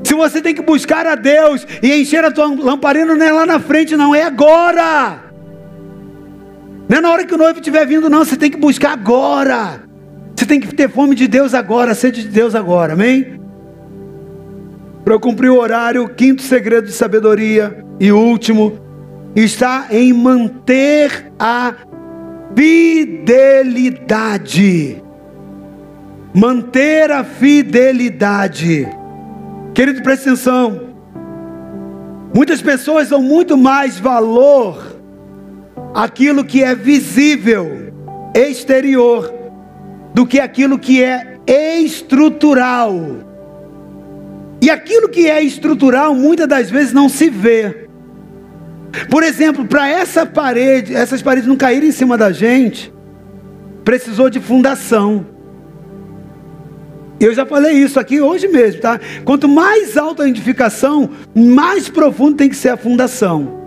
Se 0.04 0.14
você 0.14 0.42
tem 0.42 0.54
que 0.54 0.62
buscar 0.62 1.06
a 1.06 1.14
Deus 1.14 1.66
e 1.82 2.00
encher 2.00 2.24
a 2.24 2.30
tua 2.30 2.46
lamparina, 2.46 3.14
não 3.14 3.26
é 3.26 3.32
lá 3.32 3.46
na 3.46 3.58
frente, 3.58 3.96
não, 3.96 4.14
é 4.14 4.22
agora. 4.22 5.24
Não 6.88 6.98
é 6.98 7.00
na 7.00 7.10
hora 7.10 7.24
que 7.24 7.34
o 7.34 7.38
noivo 7.38 7.58
estiver 7.58 7.86
vindo, 7.86 8.10
não. 8.10 8.24
Você 8.24 8.36
tem 8.36 8.50
que 8.50 8.58
buscar 8.58 8.92
agora. 8.92 9.82
Você 10.36 10.44
tem 10.44 10.60
que 10.60 10.74
ter 10.74 10.90
fome 10.90 11.14
de 11.14 11.26
Deus 11.26 11.54
agora, 11.54 11.94
sede 11.94 12.22
de 12.22 12.28
Deus 12.28 12.54
agora, 12.54 12.92
amém? 12.92 13.40
Para 15.04 15.18
cumprir 15.18 15.48
o 15.50 15.58
horário, 15.58 16.06
quinto 16.08 16.42
segredo 16.42 16.86
de 16.86 16.92
sabedoria 16.92 17.84
e 17.98 18.12
último, 18.12 18.78
está 19.34 19.86
em 19.90 20.12
manter 20.12 21.32
a 21.38 21.74
fidelidade. 22.54 25.02
Manter 26.34 27.10
a 27.10 27.24
fidelidade. 27.24 28.86
Querido, 29.74 30.02
preste 30.02 30.28
atenção. 30.28 30.94
Muitas 32.32 32.62
pessoas 32.62 33.08
dão 33.08 33.20
muito 33.20 33.56
mais 33.56 33.98
valor 33.98 34.96
àquilo 35.92 36.44
que 36.44 36.62
é 36.62 36.76
visível, 36.76 37.92
exterior, 38.32 39.34
do 40.14 40.24
que 40.24 40.38
aquilo 40.38 40.78
que 40.78 41.02
é 41.02 41.40
estrutural. 41.46 42.94
E 44.62 44.70
aquilo 44.70 45.08
que 45.08 45.28
é 45.28 45.42
estrutural 45.42 46.14
muitas 46.14 46.46
das 46.46 46.70
vezes 46.70 46.92
não 46.92 47.08
se 47.08 47.28
vê. 47.28 47.88
Por 49.10 49.24
exemplo, 49.24 49.64
para 49.66 49.88
essa 49.88 50.24
parede, 50.24 50.94
essas 50.94 51.20
paredes 51.20 51.48
não 51.48 51.56
caírem 51.56 51.88
em 51.88 51.92
cima 51.92 52.16
da 52.16 52.30
gente, 52.30 52.94
precisou 53.84 54.30
de 54.30 54.38
fundação. 54.38 55.34
Eu 57.20 57.33
já 57.33 57.46
falei 57.46 57.74
isso 57.74 57.98
aqui 58.00 58.20
hoje 58.20 58.48
mesmo, 58.48 58.81
tá? 58.81 59.00
Quanto 59.24 59.48
mais 59.48 59.96
alta 59.96 60.24
a 60.24 60.29
edificação, 60.29 61.11
mais 61.35 61.88
profundo 61.88 62.37
tem 62.37 62.48
que 62.48 62.57
ser 62.57 62.70
a 62.70 62.77
fundação. 62.77 63.62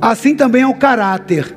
Assim 0.00 0.34
também 0.36 0.62
é 0.62 0.66
o 0.66 0.74
caráter. 0.74 1.56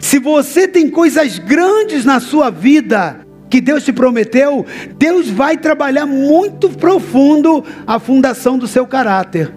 Se 0.00 0.18
você 0.18 0.66
tem 0.66 0.88
coisas 0.88 1.38
grandes 1.38 2.04
na 2.04 2.20
sua 2.20 2.50
vida 2.50 3.20
que 3.50 3.60
Deus 3.60 3.84
te 3.84 3.92
prometeu, 3.92 4.64
Deus 4.96 5.28
vai 5.28 5.58
trabalhar 5.58 6.06
muito 6.06 6.70
profundo 6.70 7.62
a 7.86 7.98
fundação 7.98 8.56
do 8.56 8.66
seu 8.66 8.86
caráter. 8.86 9.52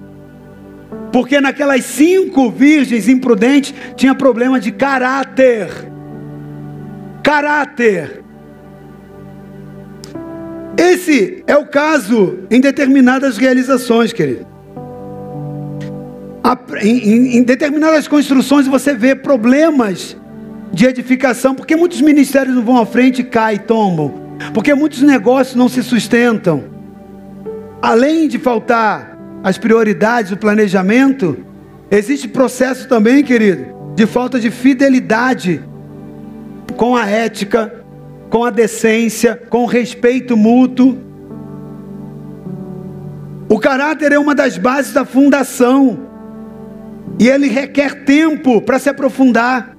Porque 1.14 1.40
naquelas 1.40 1.86
cinco 1.86 2.52
virgens 2.52 3.08
imprudentes 3.08 3.74
tinha 3.96 4.14
problema 4.14 4.60
de 4.60 4.72
caráter. 4.72 5.70
Caráter. 7.24 8.25
Esse 10.78 11.44
é 11.48 11.56
o 11.56 11.66
caso 11.66 12.40
em 12.50 12.60
determinadas 12.60 13.38
realizações, 13.38 14.12
querido. 14.12 14.46
Em, 16.82 17.42
determinadas 17.44 18.08
construções 18.08 18.68
você 18.68 18.94
vê 18.94 19.16
problemas 19.16 20.16
de 20.72 20.86
edificação, 20.86 21.56
porque 21.56 21.76
muitos 21.76 22.02
ministérios 22.02 22.56
não 22.56 22.64
vão 22.64 22.78
à 22.78 22.86
frente 22.86 23.22
e 23.22 23.24
caem, 23.24 23.60
tombam, 23.60 24.14
porque 24.54 24.74
muitos 24.74 25.02
negócios 25.02 25.56
não 25.56 25.70
se 25.70 25.82
sustentam. 25.82 26.66
Além 27.82 28.28
de 28.28 28.38
faltar 28.38 29.18
as 29.44 29.58
prioridades, 29.58 30.32
o 30.32 30.38
planejamento, 30.38 31.38
existe 31.90 32.28
processo 32.28 32.88
também, 32.88 33.24
querido, 33.24 33.94
de 33.96 34.06
falta 34.06 34.40
de 34.40 34.52
fidelidade 34.52 35.62
com 36.76 36.96
a 36.96 37.08
ética, 37.08 37.85
com 38.30 38.44
a 38.44 38.50
decência, 38.50 39.36
com 39.50 39.64
o 39.64 39.68
respeito 39.68 40.36
mútuo. 40.36 40.98
O 43.48 43.60
caráter 43.60 44.12
é 44.12 44.20
uma 44.20 44.36
das 44.36 44.58
bases 44.58 44.94
da 44.94 45.06
fundação. 45.06 46.00
E 47.20 47.30
ele 47.30 47.48
requer 47.48 48.04
tempo 48.04 48.62
para 48.62 48.80
se 48.80 48.90
aprofundar. 48.90 49.76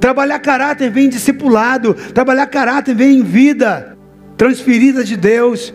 Trabalhar 0.00 0.40
caráter 0.40 0.90
vem 0.90 1.06
em 1.06 1.08
discipulado, 1.08 1.94
trabalhar 1.94 2.46
caráter 2.46 2.94
vem 2.94 3.18
em 3.18 3.22
vida 3.22 3.96
transferida 4.36 5.04
de 5.04 5.16
Deus. 5.16 5.72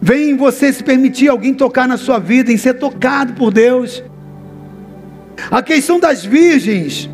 Vem 0.00 0.30
em 0.30 0.36
você 0.36 0.72
se 0.72 0.84
permitir 0.84 1.28
alguém 1.28 1.52
tocar 1.52 1.88
na 1.88 1.96
sua 1.96 2.20
vida, 2.20 2.52
em 2.52 2.56
ser 2.56 2.74
tocado 2.74 3.32
por 3.32 3.52
Deus. 3.52 4.04
A 5.50 5.62
questão 5.62 5.98
das 5.98 6.24
virgens 6.24 7.10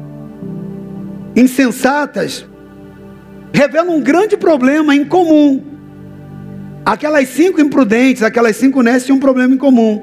insensatas 1.35 2.47
revela 3.55 3.93
um 3.93 4.01
grande 4.01 4.37
problema 4.37 4.95
em 4.95 5.05
comum. 5.05 5.63
Aquelas 6.85 7.29
cinco 7.29 7.61
imprudentes, 7.61 8.23
aquelas 8.23 8.57
cinco 8.57 8.83
nécias 8.83 9.05
tinham 9.05 9.17
um 9.17 9.21
problema 9.21 9.55
em 9.55 9.57
comum. 9.57 10.03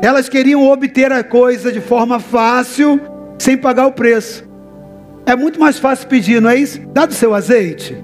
Elas 0.00 0.28
queriam 0.28 0.66
obter 0.66 1.12
a 1.12 1.24
coisa 1.24 1.72
de 1.72 1.80
forma 1.80 2.20
fácil, 2.20 3.00
sem 3.38 3.56
pagar 3.56 3.86
o 3.86 3.92
preço. 3.92 4.48
É 5.26 5.34
muito 5.34 5.60
mais 5.60 5.78
fácil 5.78 6.06
pedir, 6.06 6.40
não 6.40 6.48
é 6.48 6.56
isso? 6.56 6.80
Dá 6.92 7.04
do 7.04 7.12
seu 7.12 7.34
azeite. 7.34 8.00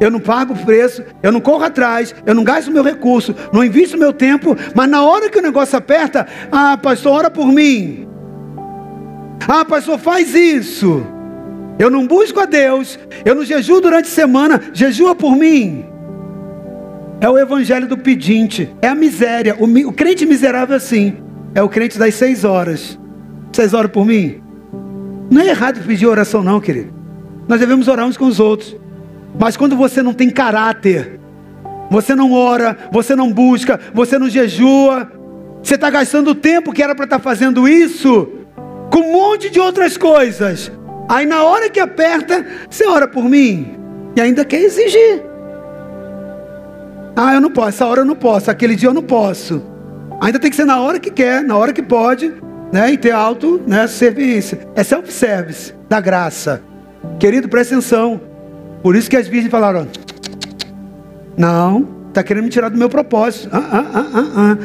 eu 0.00 0.10
não 0.10 0.18
pago 0.18 0.54
o 0.54 0.64
preço, 0.64 1.04
eu 1.22 1.30
não 1.30 1.42
corro 1.42 1.62
atrás, 1.62 2.14
eu 2.24 2.34
não 2.34 2.42
gasto 2.42 2.70
meu 2.70 2.82
recurso, 2.82 3.36
não 3.52 3.62
invisto 3.62 3.98
meu 3.98 4.14
tempo, 4.14 4.56
mas 4.74 4.88
na 4.88 5.04
hora 5.04 5.28
que 5.28 5.38
o 5.38 5.42
negócio 5.42 5.76
aperta, 5.76 6.26
ah, 6.50 6.78
pastor, 6.78 7.12
ora 7.12 7.30
por 7.30 7.52
mim. 7.52 8.08
Ah, 9.46 9.62
pastor, 9.62 9.98
faz 9.98 10.34
isso. 10.34 11.06
Eu 11.80 11.88
não 11.88 12.06
busco 12.06 12.38
a 12.38 12.44
Deus, 12.44 12.98
eu 13.24 13.34
não 13.34 13.42
jejuo 13.42 13.80
durante 13.80 14.04
a 14.04 14.10
semana, 14.10 14.60
jejua 14.74 15.14
por 15.14 15.34
mim. 15.34 15.82
É 17.22 17.26
o 17.26 17.38
evangelho 17.38 17.88
do 17.88 17.96
pedinte, 17.96 18.68
é 18.82 18.88
a 18.88 18.94
miséria. 18.94 19.56
O, 19.58 19.64
o 19.88 19.90
crente 19.90 20.26
miserável 20.26 20.74
é 20.74 20.76
assim, 20.76 21.16
é 21.54 21.62
o 21.62 21.70
crente 21.70 21.98
das 21.98 22.14
seis 22.16 22.44
horas. 22.44 23.00
Vocês 23.50 23.72
oram 23.72 23.88
por 23.88 24.04
mim? 24.04 24.42
Não 25.30 25.40
é 25.40 25.48
errado 25.48 25.82
pedir 25.86 26.06
oração, 26.06 26.42
não, 26.42 26.60
querido. 26.60 26.92
Nós 27.48 27.60
devemos 27.60 27.88
orar 27.88 28.06
uns 28.06 28.18
com 28.18 28.26
os 28.26 28.38
outros. 28.38 28.76
Mas 29.38 29.56
quando 29.56 29.74
você 29.74 30.02
não 30.02 30.12
tem 30.12 30.28
caráter, 30.28 31.18
você 31.90 32.14
não 32.14 32.30
ora, 32.30 32.76
você 32.92 33.16
não 33.16 33.32
busca, 33.32 33.80
você 33.94 34.18
não 34.18 34.28
jejua, 34.28 35.10
você 35.62 35.76
está 35.76 35.88
gastando 35.88 36.32
o 36.32 36.34
tempo 36.34 36.74
que 36.74 36.82
era 36.82 36.94
para 36.94 37.06
estar 37.06 37.20
tá 37.20 37.22
fazendo 37.22 37.66
isso, 37.66 38.28
com 38.90 38.98
um 38.98 39.12
monte 39.12 39.48
de 39.48 39.58
outras 39.58 39.96
coisas. 39.96 40.70
Aí 41.10 41.26
na 41.26 41.42
hora 41.42 41.68
que 41.68 41.80
aperta, 41.80 42.46
você 42.70 42.86
ora 42.86 43.08
por 43.08 43.24
mim 43.24 43.76
e 44.14 44.20
ainda 44.20 44.44
quer 44.44 44.60
exigir. 44.60 45.24
Ah, 47.16 47.34
eu 47.34 47.40
não 47.40 47.50
posso, 47.50 47.68
essa 47.70 47.86
hora 47.86 48.02
eu 48.02 48.04
não 48.04 48.14
posso, 48.14 48.48
aquele 48.48 48.76
dia 48.76 48.90
eu 48.90 48.94
não 48.94 49.02
posso. 49.02 49.60
Ainda 50.20 50.38
tem 50.38 50.48
que 50.48 50.56
ser 50.56 50.64
na 50.64 50.78
hora 50.80 51.00
que 51.00 51.10
quer, 51.10 51.42
na 51.42 51.56
hora 51.56 51.72
que 51.72 51.82
pode, 51.82 52.32
né? 52.72 52.92
E 52.92 52.96
ter 52.96 53.10
alto, 53.10 53.60
né? 53.66 53.88
Serviço. 53.88 54.56
É 54.76 54.84
self-service 54.84 55.74
da 55.88 56.00
graça. 56.00 56.62
Querido, 57.18 57.48
presta 57.48 57.74
atenção. 57.74 58.20
Por 58.80 58.94
isso 58.94 59.10
que 59.10 59.16
as 59.16 59.26
virgens 59.26 59.50
falaram: 59.50 59.88
Não, 61.36 61.88
está 62.08 62.22
querendo 62.22 62.44
me 62.44 62.50
tirar 62.50 62.68
do 62.68 62.78
meu 62.78 62.88
propósito. 62.88 63.48
Ah, 63.50 63.68
ah, 63.72 63.86
ah, 63.94 64.06
ah, 64.14 64.26
ah. 64.36 64.58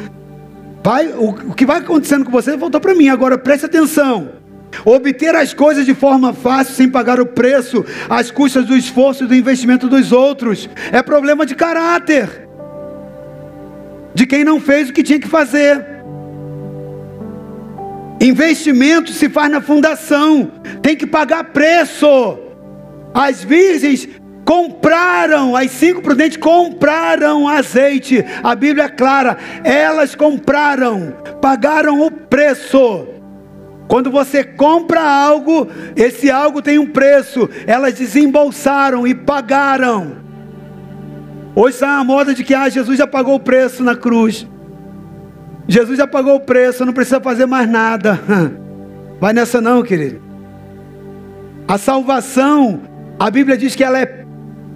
Vai, 0.84 1.08
o, 1.08 1.30
o 1.30 1.54
que 1.54 1.66
vai 1.66 1.80
acontecendo 1.80 2.24
com 2.24 2.30
você 2.30 2.56
voltou 2.56 2.80
para 2.80 2.94
mim. 2.94 3.08
Agora 3.08 3.36
preste 3.36 3.66
atenção. 3.66 4.35
Obter 4.84 5.34
as 5.34 5.54
coisas 5.54 5.84
de 5.84 5.94
forma 5.94 6.32
fácil, 6.32 6.74
sem 6.74 6.88
pagar 6.88 7.20
o 7.20 7.26
preço, 7.26 7.84
às 8.08 8.30
custas 8.30 8.64
do 8.64 8.76
esforço 8.76 9.24
e 9.24 9.26
do 9.26 9.34
investimento 9.34 9.88
dos 9.88 10.12
outros, 10.12 10.68
é 10.92 11.02
problema 11.02 11.44
de 11.46 11.54
caráter, 11.54 12.48
de 14.14 14.26
quem 14.26 14.44
não 14.44 14.60
fez 14.60 14.88
o 14.88 14.92
que 14.92 15.02
tinha 15.02 15.20
que 15.20 15.28
fazer. 15.28 15.96
Investimento 18.20 19.12
se 19.12 19.28
faz 19.28 19.50
na 19.50 19.60
fundação, 19.60 20.50
tem 20.80 20.96
que 20.96 21.06
pagar 21.06 21.44
preço. 21.44 22.38
As 23.12 23.44
virgens 23.44 24.08
compraram, 24.44 25.56
as 25.56 25.70
cinco 25.72 26.00
prudentes 26.00 26.36
compraram 26.36 27.48
azeite. 27.48 28.24
A 28.42 28.54
Bíblia 28.54 28.84
é 28.84 28.88
clara, 28.88 29.36
elas 29.64 30.14
compraram, 30.14 31.14
pagaram 31.42 32.00
o 32.00 32.10
preço. 32.10 33.15
Quando 33.88 34.10
você 34.10 34.42
compra 34.42 35.00
algo, 35.00 35.68
esse 35.94 36.30
algo 36.30 36.60
tem 36.60 36.78
um 36.78 36.86
preço. 36.86 37.48
Elas 37.66 37.94
desembolsaram 37.94 39.06
e 39.06 39.14
pagaram. 39.14 40.16
Hoje 41.54 41.74
está 41.74 41.98
a 41.98 42.04
moda 42.04 42.34
de 42.34 42.44
que 42.44 42.54
ah, 42.54 42.68
Jesus 42.68 42.98
já 42.98 43.06
pagou 43.06 43.36
o 43.36 43.40
preço 43.40 43.82
na 43.82 43.94
cruz. 43.94 44.46
Jesus 45.68 45.98
já 45.98 46.06
pagou 46.06 46.36
o 46.36 46.40
preço, 46.40 46.84
não 46.84 46.92
precisa 46.92 47.20
fazer 47.20 47.46
mais 47.46 47.68
nada. 47.68 48.20
Vai 49.20 49.32
nessa 49.32 49.60
não, 49.60 49.82
querido. 49.82 50.20
A 51.66 51.78
salvação 51.78 52.82
a 53.18 53.30
Bíblia 53.30 53.56
diz 53.56 53.74
que 53.74 53.82
ela 53.82 53.98
é 53.98 54.24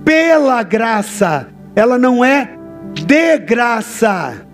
pela 0.04 0.62
graça, 0.62 1.48
ela 1.76 1.98
não 1.98 2.24
é 2.24 2.56
de 2.94 3.38
graça, 3.38 4.46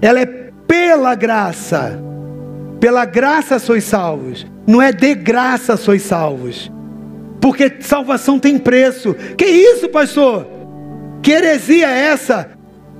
ela 0.00 0.20
é 0.20 0.26
pela 0.66 1.14
graça. 1.14 2.00
Pela 2.84 3.06
graça 3.06 3.58
sois 3.58 3.84
salvos, 3.84 4.46
não 4.66 4.82
é 4.82 4.92
de 4.92 5.14
graça 5.14 5.74
sois 5.74 6.02
salvos, 6.02 6.70
porque 7.40 7.78
salvação 7.80 8.38
tem 8.38 8.58
preço. 8.58 9.14
Que 9.38 9.46
isso, 9.46 9.88
pastor? 9.88 10.46
Que 11.22 11.30
heresia 11.30 11.88
é 11.88 12.08
essa? 12.08 12.50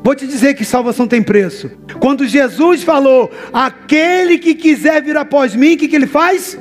Vou 0.02 0.14
te 0.14 0.26
dizer 0.26 0.54
que 0.54 0.64
salvação 0.64 1.06
tem 1.06 1.22
preço. 1.22 1.70
Quando 2.00 2.26
Jesus 2.26 2.82
falou, 2.82 3.30
aquele 3.52 4.38
que 4.38 4.54
quiser 4.54 5.02
vir 5.02 5.18
após 5.18 5.54
mim, 5.54 5.74
o 5.74 5.76
que, 5.76 5.88
que 5.88 5.96
ele 5.96 6.06
faz? 6.06 6.58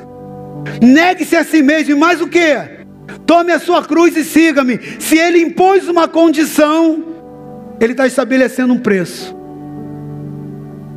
Negue-se 0.82 1.34
a 1.34 1.44
si 1.44 1.62
mesmo, 1.62 1.92
e 1.92 1.98
mais 1.98 2.20
o 2.20 2.28
que? 2.28 2.54
Tome 3.24 3.52
a 3.52 3.58
sua 3.58 3.82
cruz 3.82 4.14
e 4.18 4.22
siga-me. 4.22 4.78
Se 5.00 5.16
ele 5.16 5.38
impôs 5.38 5.88
uma 5.88 6.06
condição, 6.06 7.02
ele 7.80 7.92
está 7.92 8.06
estabelecendo 8.06 8.74
um 8.74 8.78
preço. 8.78 9.43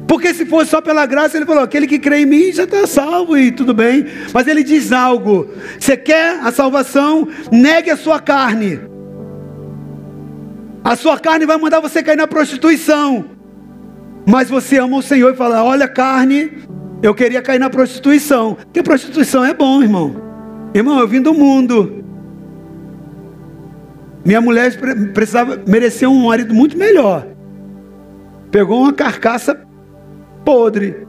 Porque 0.08 0.34
se 0.34 0.46
fosse 0.46 0.72
só 0.72 0.80
pela 0.80 1.06
graça, 1.06 1.36
ele 1.36 1.46
falou: 1.46 1.62
aquele 1.62 1.86
que 1.86 2.00
crê 2.00 2.20
em 2.20 2.26
mim 2.26 2.52
já 2.52 2.63
está 2.63 2.88
salvo 2.88 3.38
e 3.38 3.52
tudo 3.52 3.74
bem. 3.74 4.06
Mas 4.34 4.48
ele 4.48 4.63
diz 4.63 4.93
algo: 4.93 5.50
você 5.78 5.98
quer 5.98 6.39
a 6.41 6.52
salvação? 6.52 7.28
Negue 7.52 7.91
a 7.91 7.98
sua 7.98 8.20
carne. 8.20 8.80
A 10.84 10.96
sua 10.96 11.20
carne 11.20 11.46
vai 11.46 11.58
mandar 11.58 11.82
você 11.82 12.02
cair 12.02 12.15
na 12.15 12.28
prostituição. 12.28 13.26
Mas 14.26 14.50
você 14.50 14.78
ama 14.78 14.98
o 14.98 15.02
Senhor 15.02 15.34
e 15.34 15.38
fala: 15.38 15.62
olha, 15.62 15.89
carne, 15.89 16.54
eu 17.04 17.13
queria 17.13 17.41
cair 17.41 17.60
na 17.60 17.70
prostituição. 17.70 18.56
Porque 18.56 18.82
prostituição 18.82 19.43
é 19.43 19.54
bom, 19.54 19.84
irmão. 19.84 20.15
Irmão, 20.74 21.00
eu 21.00 21.08
vim 21.08 21.22
do 21.22 21.34
mundo. 21.34 22.06
Minha 24.24 24.39
mulher 24.39 24.72
precisava 25.13 25.62
merecer 25.67 26.10
um 26.10 26.28
marido 26.28 26.54
muito 26.54 26.78
melhor. 26.78 27.28
Pegou 28.52 28.82
uma 28.82 28.93
carcaça 28.93 29.66
podre. 30.47 31.05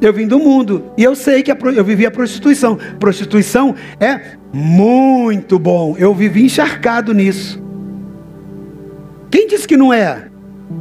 Eu 0.00 0.12
vim 0.12 0.26
do 0.26 0.40
mundo 0.40 0.90
e 0.98 1.04
eu 1.04 1.14
sei 1.14 1.44
que 1.44 1.52
a, 1.52 1.56
eu 1.76 1.84
vivi 1.84 2.04
a 2.04 2.10
prostituição. 2.10 2.76
Prostituição 2.98 3.76
é 4.00 4.32
muito 4.52 5.60
bom. 5.60 5.94
Eu 5.96 6.12
vivi 6.12 6.44
encharcado 6.44 7.14
nisso. 7.14 7.62
Quem 9.30 9.46
disse 9.46 9.68
que 9.68 9.76
não 9.76 9.92
é? 9.92 10.28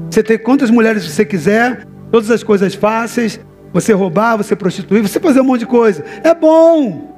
Você 0.09 0.23
ter 0.23 0.39
quantas 0.39 0.71
mulheres 0.71 1.05
você 1.05 1.23
quiser, 1.23 1.85
todas 2.11 2.31
as 2.31 2.41
coisas 2.41 2.73
fáceis, 2.73 3.39
você 3.71 3.93
roubar, 3.93 4.35
você 4.35 4.55
prostituir, 4.55 5.03
você 5.03 5.19
fazer 5.19 5.41
um 5.41 5.45
monte 5.45 5.59
de 5.59 5.67
coisa. 5.67 6.03
É 6.23 6.33
bom. 6.33 7.13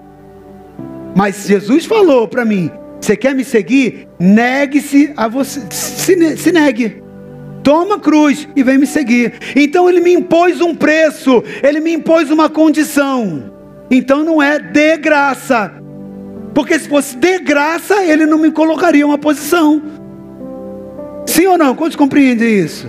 Mas 1.15 1.47
Jesus 1.47 1.85
falou 1.85 2.27
para 2.27 2.43
mim: 2.43 2.69
você 2.99 3.15
quer 3.15 3.33
me 3.33 3.45
seguir? 3.45 4.09
Negue-se 4.19 5.13
a 5.15 5.29
você, 5.29 5.61
se, 5.71 6.35
se 6.35 6.51
negue. 6.51 7.04
Toma 7.65 7.95
a 7.95 7.99
cruz 7.99 8.47
e 8.55 8.61
vem 8.61 8.77
me 8.77 8.85
seguir. 8.85 9.33
Então 9.55 9.89
ele 9.89 9.99
me 9.99 10.13
impôs 10.13 10.61
um 10.61 10.75
preço, 10.75 11.43
ele 11.63 11.79
me 11.79 11.93
impôs 11.93 12.29
uma 12.29 12.47
condição. 12.47 13.51
Então 13.89 14.23
não 14.23 14.39
é 14.39 14.59
de 14.59 14.97
graça. 14.97 15.73
Porque 16.53 16.77
se 16.77 16.87
fosse 16.87 17.17
de 17.17 17.39
graça, 17.39 18.05
ele 18.05 18.27
não 18.27 18.37
me 18.37 18.51
colocaria 18.51 19.03
uma 19.03 19.17
posição. 19.17 19.81
Sim 21.25 21.47
ou 21.47 21.57
não? 21.57 21.73
Quantos 21.73 21.95
compreendem 21.95 22.59
isso? 22.59 22.87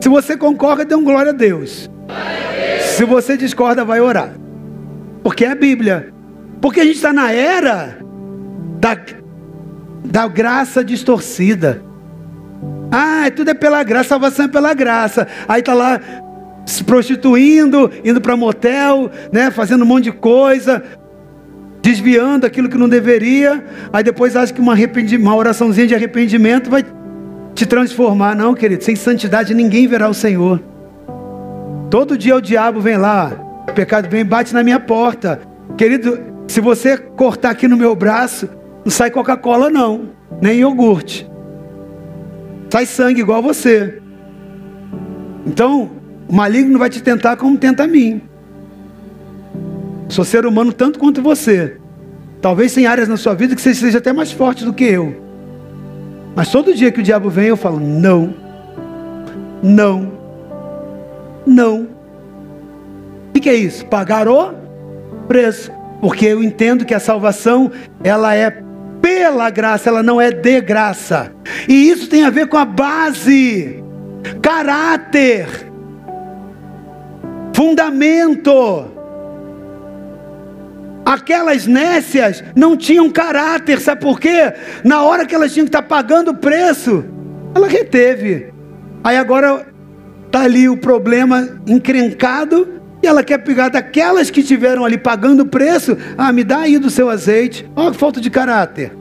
Se 0.00 0.08
você 0.08 0.34
concorda, 0.34 0.82
dê 0.82 0.94
um 0.94 1.04
glória 1.04 1.32
a 1.32 1.34
Deus. 1.34 1.90
Se 2.80 3.04
você 3.04 3.36
discorda, 3.36 3.84
vai 3.84 4.00
orar. 4.00 4.34
Porque 5.22 5.44
é 5.44 5.50
a 5.50 5.54
Bíblia. 5.54 6.10
Porque 6.58 6.80
a 6.80 6.84
gente 6.84 6.96
está 6.96 7.12
na 7.12 7.30
era 7.30 7.98
da, 8.80 8.96
da 10.02 10.26
graça 10.26 10.82
distorcida. 10.82 11.84
Ah, 12.90 13.30
tudo 13.34 13.50
é 13.50 13.54
pela 13.54 13.82
graça, 13.82 14.10
salvação 14.10 14.46
é 14.46 14.48
pela 14.48 14.72
graça. 14.74 15.26
Aí 15.48 15.60
está 15.60 15.74
lá 15.74 16.00
se 16.64 16.82
prostituindo, 16.82 17.90
indo 18.04 18.20
para 18.20 18.36
motel, 18.36 19.10
né, 19.32 19.50
fazendo 19.50 19.82
um 19.82 19.86
monte 19.86 20.04
de 20.04 20.12
coisa, 20.12 20.82
desviando 21.80 22.44
aquilo 22.44 22.68
que 22.68 22.76
não 22.76 22.88
deveria. 22.88 23.64
Aí 23.92 24.02
depois 24.02 24.36
acha 24.36 24.52
que 24.52 24.60
uma, 24.60 24.74
uma 25.18 25.36
oraçãozinha 25.36 25.86
de 25.86 25.94
arrependimento 25.94 26.68
vai 26.68 26.84
te 27.54 27.64
transformar. 27.64 28.34
Não, 28.34 28.54
querido, 28.54 28.82
sem 28.82 28.96
santidade 28.96 29.54
ninguém 29.54 29.86
verá 29.86 30.08
o 30.08 30.14
Senhor. 30.14 30.60
Todo 31.88 32.18
dia 32.18 32.34
o 32.34 32.40
diabo 32.40 32.80
vem 32.80 32.96
lá, 32.96 33.32
o 33.68 33.72
pecado 33.72 34.08
vem 34.08 34.22
e 34.22 34.24
bate 34.24 34.52
na 34.52 34.62
minha 34.64 34.80
porta. 34.80 35.40
Querido, 35.76 36.18
se 36.48 36.60
você 36.60 36.96
cortar 36.96 37.50
aqui 37.50 37.68
no 37.68 37.76
meu 37.76 37.94
braço, 37.94 38.48
não 38.84 38.90
sai 38.90 39.10
Coca-Cola 39.10 39.70
não, 39.70 40.10
nem 40.42 40.58
iogurte. 40.58 41.28
Sai 42.76 42.84
sangue 42.84 43.22
igual 43.22 43.40
você. 43.40 44.02
Então, 45.46 45.90
o 46.28 46.34
maligno 46.34 46.78
vai 46.78 46.90
te 46.90 47.02
tentar 47.02 47.34
como 47.38 47.56
tenta 47.56 47.84
a 47.84 47.86
mim. 47.86 48.20
Sou 50.10 50.26
ser 50.26 50.44
humano 50.44 50.74
tanto 50.74 50.98
quanto 50.98 51.22
você. 51.22 51.78
Talvez 52.42 52.74
tem 52.74 52.86
áreas 52.86 53.08
na 53.08 53.16
sua 53.16 53.32
vida 53.32 53.54
que 53.54 53.62
você 53.62 53.74
seja 53.74 53.96
até 53.96 54.12
mais 54.12 54.30
forte 54.30 54.62
do 54.62 54.74
que 54.74 54.84
eu. 54.84 55.16
Mas 56.34 56.50
todo 56.50 56.74
dia 56.74 56.92
que 56.92 57.00
o 57.00 57.02
diabo 57.02 57.30
vem, 57.30 57.46
eu 57.46 57.56
falo: 57.56 57.80
não, 57.80 58.34
não, 59.62 60.12
não 61.46 61.88
que, 63.32 63.40
que 63.40 63.48
é 63.48 63.54
isso? 63.54 63.86
Pagar 63.86 64.28
o 64.28 64.52
preço. 65.26 65.72
porque 65.98 66.26
eu 66.26 66.42
entendo 66.42 66.84
que 66.84 66.92
a 66.92 67.00
salvação 67.00 67.72
ela 68.04 68.34
é 68.34 68.65
pela 69.06 69.48
graça, 69.50 69.88
ela 69.88 70.02
não 70.02 70.20
é 70.20 70.32
de 70.32 70.60
graça. 70.60 71.32
E 71.68 71.88
isso 71.88 72.08
tem 72.08 72.24
a 72.24 72.30
ver 72.30 72.48
com 72.48 72.56
a 72.56 72.64
base, 72.64 73.80
caráter, 74.42 75.46
fundamento. 77.54 78.90
Aquelas 81.04 81.68
nécias 81.68 82.42
não 82.56 82.76
tinham 82.76 83.08
caráter, 83.08 83.78
sabe 83.78 84.00
por 84.00 84.18
quê? 84.18 84.52
Na 84.82 85.02
hora 85.02 85.24
que 85.24 85.36
elas 85.36 85.52
tinham 85.52 85.66
que 85.66 85.68
estar 85.68 85.82
pagando 85.82 86.32
o 86.32 86.36
preço, 86.36 87.04
ela 87.54 87.68
reteve. 87.68 88.52
Aí 89.04 89.16
agora 89.16 89.68
está 90.26 90.40
ali 90.40 90.68
o 90.68 90.76
problema 90.76 91.60
encrencado 91.64 92.75
ela 93.06 93.22
quer 93.22 93.38
pegar 93.38 93.68
daquelas 93.68 94.30
que 94.30 94.40
estiveram 94.40 94.84
ali 94.84 94.98
pagando 94.98 95.42
o 95.42 95.46
preço. 95.46 95.96
Ah, 96.16 96.32
me 96.32 96.44
dá 96.44 96.60
aí 96.60 96.78
do 96.78 96.90
seu 96.90 97.08
azeite. 97.08 97.68
Olha 97.74 97.90
que 97.90 97.96
falta 97.96 98.20
de 98.20 98.30
caráter. 98.30 98.92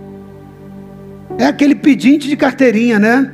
É 1.38 1.46
aquele 1.46 1.76
pedinte 1.76 2.28
de 2.28 2.38
carteirinha, 2.38 2.98
né? 3.00 3.34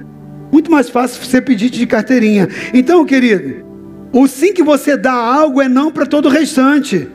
Muito 0.51 0.71
mais 0.71 0.89
fácil 0.89 1.23
ser 1.23 1.41
pedinte 1.41 1.77
de 1.77 1.85
carteirinha. 1.85 2.47
Então, 2.73 3.05
querido, 3.05 3.65
o 4.11 4.27
sim 4.27 4.53
que 4.53 4.63
você 4.63 4.97
dá 4.97 5.13
algo 5.13 5.61
é 5.61 5.69
não 5.69 5.91
para 5.91 6.05
todo 6.05 6.25
o 6.25 6.29
restante. 6.29 7.07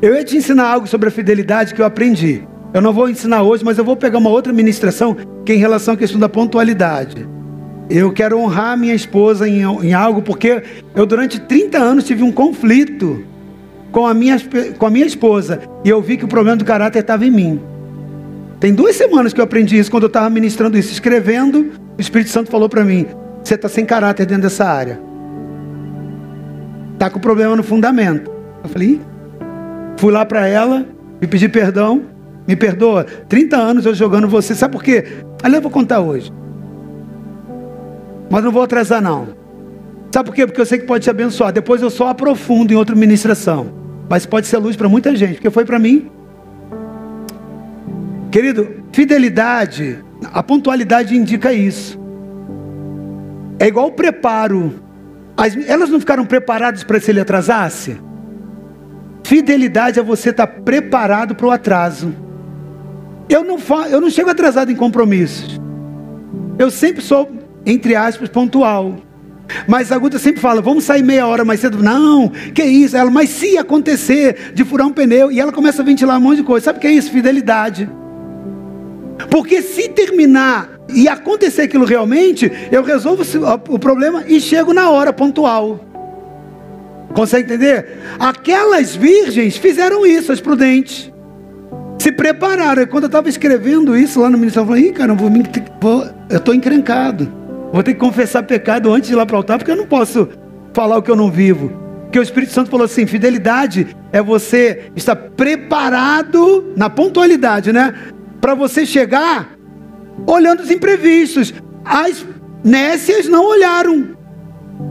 Eu 0.00 0.14
ia 0.14 0.24
te 0.24 0.36
ensinar 0.36 0.66
algo 0.68 0.86
sobre 0.86 1.08
a 1.08 1.12
fidelidade 1.12 1.74
que 1.74 1.80
eu 1.80 1.86
aprendi. 1.86 2.42
Eu 2.74 2.80
não 2.80 2.92
vou 2.92 3.08
ensinar 3.08 3.42
hoje, 3.42 3.64
mas 3.64 3.78
eu 3.78 3.84
vou 3.84 3.96
pegar 3.96 4.18
uma 4.18 4.30
outra 4.30 4.52
ministração 4.52 5.16
que 5.44 5.52
é 5.52 5.54
em 5.54 5.58
relação 5.58 5.94
à 5.94 5.96
questão 5.96 6.18
da 6.18 6.28
pontualidade. 6.28 7.28
Eu 7.94 8.10
quero 8.10 8.38
honrar 8.38 8.76
minha 8.78 8.94
esposa 8.94 9.46
em, 9.46 9.60
em 9.60 9.92
algo, 9.92 10.22
porque 10.22 10.62
eu 10.94 11.04
durante 11.04 11.38
30 11.38 11.78
anos 11.78 12.04
tive 12.04 12.22
um 12.22 12.32
conflito 12.32 13.22
com 13.90 14.06
a, 14.06 14.14
minha, 14.14 14.38
com 14.78 14.86
a 14.86 14.90
minha 14.90 15.04
esposa. 15.04 15.60
E 15.84 15.90
eu 15.90 16.00
vi 16.00 16.16
que 16.16 16.24
o 16.24 16.28
problema 16.28 16.56
do 16.56 16.64
caráter 16.64 17.00
estava 17.00 17.26
em 17.26 17.30
mim. 17.30 17.60
Tem 18.58 18.72
duas 18.72 18.96
semanas 18.96 19.34
que 19.34 19.40
eu 19.40 19.44
aprendi 19.44 19.78
isso, 19.78 19.90
quando 19.90 20.04
eu 20.04 20.08
estava 20.08 20.30
ministrando 20.30 20.78
isso, 20.78 20.90
escrevendo, 20.90 21.72
o 21.98 22.00
Espírito 22.00 22.30
Santo 22.30 22.50
falou 22.50 22.68
para 22.68 22.82
mim: 22.82 23.06
você 23.44 23.56
está 23.56 23.68
sem 23.68 23.84
caráter 23.84 24.24
dentro 24.24 24.44
dessa 24.44 24.64
área. 24.64 24.98
Está 26.94 27.10
com 27.10 27.20
problema 27.20 27.54
no 27.54 27.62
fundamento. 27.62 28.30
Eu 28.62 28.70
falei, 28.70 29.00
Fui 30.02 30.12
lá 30.12 30.24
para 30.24 30.48
ela, 30.48 30.84
me 31.20 31.28
pedi 31.28 31.48
perdão, 31.48 32.02
me 32.48 32.56
perdoa. 32.56 33.04
30 33.28 33.56
anos 33.56 33.86
eu 33.86 33.94
jogando 33.94 34.26
você, 34.26 34.54
sabe 34.54 34.72
por 34.72 34.82
quê? 34.82 35.04
Ali 35.42 35.54
eu 35.54 35.62
vou 35.62 35.70
contar 35.70 36.00
hoje. 36.00 36.32
Mas 38.32 38.42
não 38.42 38.50
vou 38.50 38.62
atrasar 38.62 39.02
não. 39.02 39.28
Sabe 40.10 40.30
por 40.30 40.34
quê? 40.34 40.46
Porque 40.46 40.58
eu 40.58 40.64
sei 40.64 40.78
que 40.78 40.86
pode 40.86 41.04
te 41.04 41.10
abençoar. 41.10 41.52
Depois 41.52 41.82
eu 41.82 41.90
só 41.90 42.08
aprofundo 42.08 42.72
em 42.72 42.76
outra 42.76 42.96
ministração. 42.96 43.70
Mas 44.08 44.24
pode 44.24 44.46
ser 44.46 44.56
luz 44.56 44.74
para 44.74 44.88
muita 44.88 45.14
gente, 45.14 45.34
porque 45.34 45.50
foi 45.50 45.66
para 45.66 45.78
mim. 45.78 46.10
Querido, 48.30 48.84
fidelidade, 48.90 50.02
a 50.32 50.42
pontualidade 50.42 51.14
indica 51.14 51.52
isso. 51.52 52.00
É 53.58 53.66
igual 53.66 53.88
o 53.88 53.92
preparo. 53.92 54.76
As, 55.36 55.54
elas 55.68 55.90
não 55.90 56.00
ficaram 56.00 56.24
preparadas 56.24 56.82
para 56.82 56.98
se 56.98 57.10
ele 57.10 57.20
atrasasse? 57.20 58.00
Fidelidade 59.24 60.00
é 60.00 60.02
você 60.02 60.30
estar 60.30 60.46
tá 60.46 60.60
preparado 60.62 61.34
para 61.34 61.46
o 61.46 61.50
atraso. 61.50 62.14
Eu 63.28 63.44
não, 63.44 63.58
eu 63.90 64.00
não 64.00 64.08
chego 64.08 64.30
atrasado 64.30 64.72
em 64.72 64.76
compromissos. 64.76 65.60
Eu 66.58 66.70
sempre 66.70 67.02
sou, 67.02 67.30
entre 67.64 67.94
aspas, 67.94 68.28
pontual. 68.28 68.96
Mas 69.66 69.92
a 69.92 69.98
Guta 69.98 70.18
sempre 70.18 70.40
fala, 70.40 70.60
vamos 70.60 70.84
sair 70.84 71.02
meia 71.02 71.26
hora 71.26 71.44
mais 71.44 71.60
cedo. 71.60 71.82
Não, 71.82 72.28
que 72.54 72.62
isso? 72.62 72.96
Ela, 72.96 73.10
mas 73.10 73.30
se 73.30 73.58
acontecer 73.58 74.52
de 74.54 74.64
furar 74.64 74.86
um 74.86 74.92
pneu, 74.92 75.30
e 75.30 75.40
ela 75.40 75.52
começa 75.52 75.82
a 75.82 75.84
ventilar 75.84 76.18
um 76.18 76.20
monte 76.20 76.38
de 76.38 76.42
coisa. 76.42 76.66
Sabe 76.66 76.78
o 76.78 76.80
que 76.80 76.86
é 76.86 76.92
isso? 76.92 77.10
Fidelidade. 77.10 77.88
Porque 79.30 79.62
se 79.62 79.88
terminar 79.88 80.68
e 80.92 81.08
acontecer 81.08 81.62
aquilo 81.62 81.84
realmente, 81.84 82.50
eu 82.70 82.82
resolvo 82.82 83.22
o 83.68 83.78
problema 83.78 84.24
e 84.26 84.40
chego 84.40 84.72
na 84.72 84.90
hora 84.90 85.12
pontual. 85.12 85.80
Consegue 87.14 87.52
entender? 87.52 87.98
Aquelas 88.18 88.96
virgens 88.96 89.56
fizeram 89.56 90.06
isso, 90.06 90.32
as 90.32 90.40
prudentes. 90.40 91.12
Se 91.98 92.10
prepararam. 92.10 92.86
Quando 92.86 93.04
eu 93.04 93.08
estava 93.08 93.28
escrevendo 93.28 93.96
isso 93.96 94.20
lá 94.20 94.30
no 94.30 94.38
ministério, 94.38 94.64
eu 94.64 94.68
falei, 94.68 94.88
Ih, 94.88 94.92
cara, 94.92 95.14
eu 96.30 96.36
estou 96.36 96.54
encrencado. 96.54 97.41
Vou 97.72 97.82
ter 97.82 97.94
que 97.94 98.00
confessar 98.00 98.42
pecado 98.42 98.92
antes 98.92 99.08
de 99.08 99.14
ir 99.14 99.16
lá 99.16 99.24
para 99.24 99.34
o 99.34 99.38
altar, 99.38 99.58
porque 99.58 99.70
eu 99.70 99.76
não 99.76 99.86
posso 99.86 100.28
falar 100.74 100.98
o 100.98 101.02
que 101.02 101.10
eu 101.10 101.16
não 101.16 101.30
vivo. 101.30 101.72
Porque 102.02 102.18
o 102.18 102.22
Espírito 102.22 102.52
Santo 102.52 102.70
falou 102.70 102.84
assim: 102.84 103.06
fidelidade 103.06 103.96
é 104.12 104.20
você 104.20 104.90
estar 104.94 105.16
preparado 105.16 106.72
na 106.76 106.90
pontualidade, 106.90 107.72
né? 107.72 107.94
Para 108.40 108.54
você 108.54 108.84
chegar 108.84 109.56
olhando 110.26 110.60
os 110.60 110.70
imprevistos. 110.70 111.54
As 111.84 112.24
nécias 112.62 113.26
não 113.26 113.46
olharam. 113.46 114.16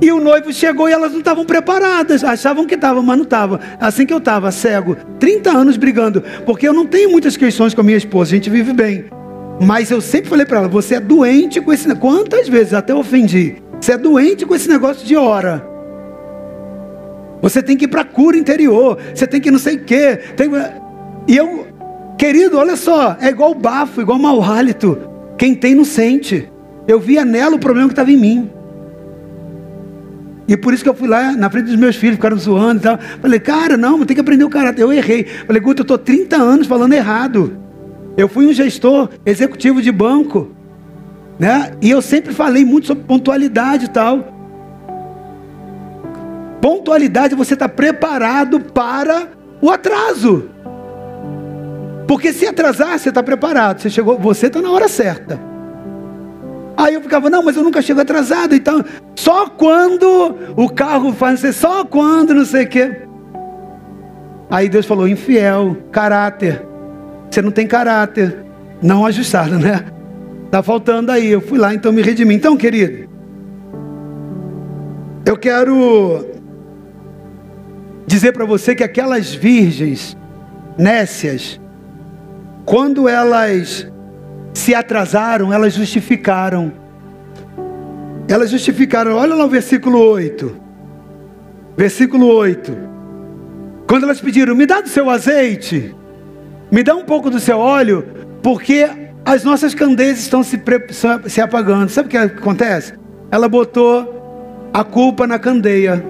E 0.01 0.11
o 0.11 0.19
noivo 0.19 0.51
chegou 0.51 0.89
e 0.89 0.91
elas 0.91 1.11
não 1.11 1.19
estavam 1.19 1.45
preparadas. 1.45 2.23
Achavam 2.23 2.65
que 2.65 2.73
estavam, 2.73 3.03
mas 3.03 3.17
não 3.17 3.23
estavam. 3.23 3.59
Assim 3.79 4.05
que 4.05 4.13
eu 4.13 4.17
estava, 4.17 4.51
cego, 4.51 4.97
30 5.19 5.51
anos 5.51 5.77
brigando. 5.77 6.23
Porque 6.45 6.67
eu 6.67 6.73
não 6.73 6.87
tenho 6.87 7.11
muitas 7.11 7.37
questões 7.37 7.75
com 7.75 7.81
a 7.81 7.83
minha 7.83 7.97
esposa, 7.97 8.31
a 8.31 8.35
gente 8.35 8.49
vive 8.49 8.73
bem. 8.73 9.20
Mas 9.61 9.91
eu 9.91 10.01
sempre 10.01 10.27
falei 10.27 10.45
para 10.45 10.57
ela: 10.57 10.67
você 10.67 10.95
é 10.95 10.99
doente 10.99 11.61
com 11.61 11.71
esse 11.71 11.93
Quantas 11.95 12.49
vezes 12.49 12.73
até 12.73 12.95
ofendi? 12.95 13.57
Você 13.79 13.93
é 13.93 13.97
doente 13.97 14.45
com 14.45 14.55
esse 14.55 14.67
negócio 14.67 15.05
de 15.05 15.15
hora. 15.15 15.63
Você 17.43 17.61
tem 17.61 17.77
que 17.77 17.85
ir 17.85 17.87
para 17.87 18.03
cura 18.03 18.37
interior. 18.37 18.97
Você 19.13 19.27
tem 19.27 19.39
que 19.39 19.51
não 19.51 19.59
sei 19.59 19.77
o 19.77 19.83
quê. 19.83 20.19
Tem... 20.35 20.49
E 21.27 21.37
eu, 21.37 21.67
querido, 22.17 22.57
olha 22.57 22.75
só, 22.75 23.17
é 23.19 23.29
igual 23.29 23.53
bafo, 23.53 24.01
igual 24.01 24.17
mau 24.17 24.41
hálito. 24.41 24.97
Quem 25.37 25.53
tem 25.53 25.75
não 25.75 25.85
sente. 25.85 26.51
Eu 26.87 26.99
via 26.99 27.23
nela 27.23 27.55
o 27.55 27.59
problema 27.59 27.87
que 27.87 27.93
estava 27.93 28.11
em 28.11 28.17
mim. 28.17 28.49
E 30.47 30.57
por 30.57 30.73
isso 30.73 30.83
que 30.83 30.89
eu 30.89 30.95
fui 30.95 31.07
lá 31.07 31.31
na 31.33 31.49
frente 31.49 31.65
dos 31.65 31.75
meus 31.75 31.95
filhos, 31.95 32.15
ficaram 32.15 32.37
zoando 32.37 32.79
e 32.79 32.83
tal. 32.83 32.99
Falei, 33.21 33.39
cara, 33.39 33.77
não, 33.77 34.03
tem 34.05 34.15
que 34.15 34.21
aprender 34.21 34.43
o 34.43 34.49
caráter. 34.49 34.81
Eu 34.81 34.91
errei. 34.91 35.23
Falei, 35.23 35.61
Guto, 35.61 35.81
eu 35.81 35.83
estou 35.83 35.97
30 35.97 36.35
anos 36.35 36.67
falando 36.67 36.93
errado. 36.93 37.60
Eu 38.17 38.27
fui 38.27 38.47
um 38.47 38.53
gestor 38.53 39.09
executivo 39.25 39.81
de 39.81 39.91
banco. 39.91 40.51
Né? 41.39 41.71
E 41.81 41.89
eu 41.89 42.01
sempre 42.01 42.33
falei 42.33 42.63
muito 42.63 42.87
sobre 42.87 43.03
pontualidade 43.03 43.85
e 43.85 43.89
tal. 43.89 44.33
Pontualidade, 46.61 47.33
você 47.33 47.53
está 47.55 47.67
preparado 47.67 48.59
para 48.59 49.29
o 49.61 49.69
atraso. 49.69 50.49
Porque 52.07 52.31
se 52.33 52.45
atrasar, 52.45 52.99
você 52.99 53.09
está 53.09 53.23
preparado. 53.23 53.81
Você 53.81 53.89
chegou, 53.89 54.19
você 54.19 54.47
está 54.47 54.61
na 54.61 54.69
hora 54.69 54.87
certa. 54.87 55.39
Aí 56.77 56.93
eu 56.93 57.01
ficava, 57.01 57.29
não, 57.29 57.43
mas 57.43 57.55
eu 57.55 57.63
nunca 57.63 57.81
chego 57.81 58.01
atrasado. 58.01 58.53
Então, 58.53 58.83
só 59.15 59.47
quando 59.47 60.35
o 60.55 60.69
carro 60.69 61.13
faz, 61.13 61.41
só 61.55 61.85
quando, 61.85 62.33
não 62.33 62.45
sei 62.45 62.65
o 62.65 62.69
quê. 62.69 63.01
Aí 64.49 64.67
Deus 64.67 64.85
falou, 64.85 65.07
infiel, 65.07 65.77
caráter. 65.91 66.70
Você 67.31 67.41
não 67.41 67.49
tem 67.49 67.65
caráter. 67.65 68.37
Não 68.81 69.05
ajustado, 69.05 69.57
né? 69.57 69.85
Tá 70.51 70.61
faltando 70.61 71.11
aí. 71.11 71.27
Eu 71.27 71.39
fui 71.39 71.57
lá, 71.57 71.73
então 71.73 71.91
me 71.91 72.01
redimi. 72.01 72.35
Então, 72.35 72.57
querido, 72.57 73.09
eu 75.25 75.37
quero 75.37 76.25
dizer 78.05 78.33
para 78.33 78.43
você 78.43 78.75
que 78.75 78.83
aquelas 78.83 79.33
virgens 79.33 80.17
nécias, 80.77 81.59
quando 82.65 83.07
elas 83.07 83.89
se 84.53 84.75
atrasaram, 84.75 85.53
elas 85.53 85.73
justificaram. 85.73 86.73
Elas 88.27 88.49
justificaram. 88.49 89.15
Olha 89.15 89.35
lá 89.35 89.45
o 89.45 89.49
versículo 89.49 89.99
8. 89.99 90.57
Versículo 91.77 92.27
8. 92.27 92.77
Quando 93.87 94.03
elas 94.03 94.19
pediram, 94.19 94.53
me 94.53 94.65
dá 94.65 94.81
do 94.81 94.89
seu 94.89 95.09
azeite, 95.09 95.95
me 96.71 96.83
dá 96.83 96.95
um 96.95 97.03
pouco 97.03 97.29
do 97.29 97.39
seu 97.39 97.59
óleo, 97.59 98.05
porque 98.41 98.89
as 99.25 99.43
nossas 99.43 99.75
candeias 99.75 100.19
estão 100.19 100.41
se, 100.41 100.59
se 101.27 101.41
apagando. 101.41 101.89
Sabe 101.89 102.07
o 102.07 102.09
que 102.09 102.17
acontece? 102.17 102.93
Ela 103.29 103.49
botou 103.49 104.69
a 104.73 104.83
culpa 104.83 105.27
na 105.27 105.37
candeia. 105.37 106.03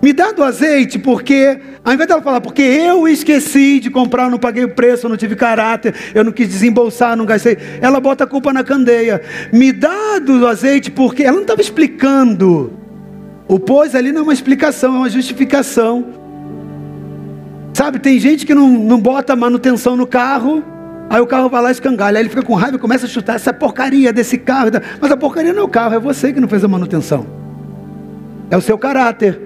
Me 0.00 0.12
dá 0.12 0.32
do 0.32 0.44
azeite, 0.44 0.98
porque, 0.98 1.58
ao 1.82 1.92
invés 1.92 2.06
dela 2.06 2.20
falar, 2.20 2.40
porque 2.40 2.60
eu 2.60 3.08
esqueci 3.08 3.80
de 3.80 3.90
comprar, 3.90 4.30
não 4.30 4.38
paguei 4.38 4.62
o 4.62 4.68
preço, 4.68 5.08
não 5.08 5.16
tive 5.16 5.34
caráter, 5.34 5.94
eu 6.14 6.22
não 6.22 6.30
quis 6.30 6.46
desembolsar, 6.46 7.16
não 7.16 7.24
gastei. 7.24 7.56
Ela 7.80 8.00
bota 8.00 8.24
a 8.24 8.26
culpa 8.26 8.52
na 8.52 8.62
candeia. 8.62 9.22
Me 9.50 9.72
dá 9.72 10.18
do 10.18 10.46
azeite, 10.46 10.90
porque 10.90 11.22
ela 11.22 11.32
não 11.32 11.42
estava 11.42 11.62
explicando. 11.62 12.72
O 13.48 13.58
pôs 13.58 13.94
ali 13.94 14.12
não 14.12 14.20
é 14.20 14.24
uma 14.24 14.32
explicação, 14.32 14.94
é 14.94 14.98
uma 14.98 15.10
justificação. 15.10 16.23
Sabe, 17.74 17.98
tem 17.98 18.20
gente 18.20 18.46
que 18.46 18.54
não, 18.54 18.68
não 18.68 19.00
bota 19.00 19.34
manutenção 19.34 19.96
no 19.96 20.06
carro, 20.06 20.62
aí 21.10 21.20
o 21.20 21.26
carro 21.26 21.48
vai 21.48 21.60
lá 21.60 21.72
escangalha, 21.72 22.18
aí 22.18 22.22
ele 22.22 22.28
fica 22.28 22.42
com 22.42 22.54
raiva 22.54 22.76
e 22.76 22.80
começa 22.80 23.04
a 23.04 23.08
chutar 23.08 23.34
essa 23.34 23.52
porcaria 23.52 24.12
desse 24.12 24.38
carro. 24.38 24.70
Mas 25.00 25.10
a 25.10 25.16
porcaria 25.16 25.52
não 25.52 25.62
é 25.62 25.64
o 25.64 25.68
carro, 25.68 25.94
é 25.94 25.98
você 25.98 26.32
que 26.32 26.40
não 26.40 26.46
fez 26.46 26.62
a 26.62 26.68
manutenção. 26.68 27.26
É 28.48 28.56
o 28.56 28.60
seu 28.60 28.78
caráter. 28.78 29.40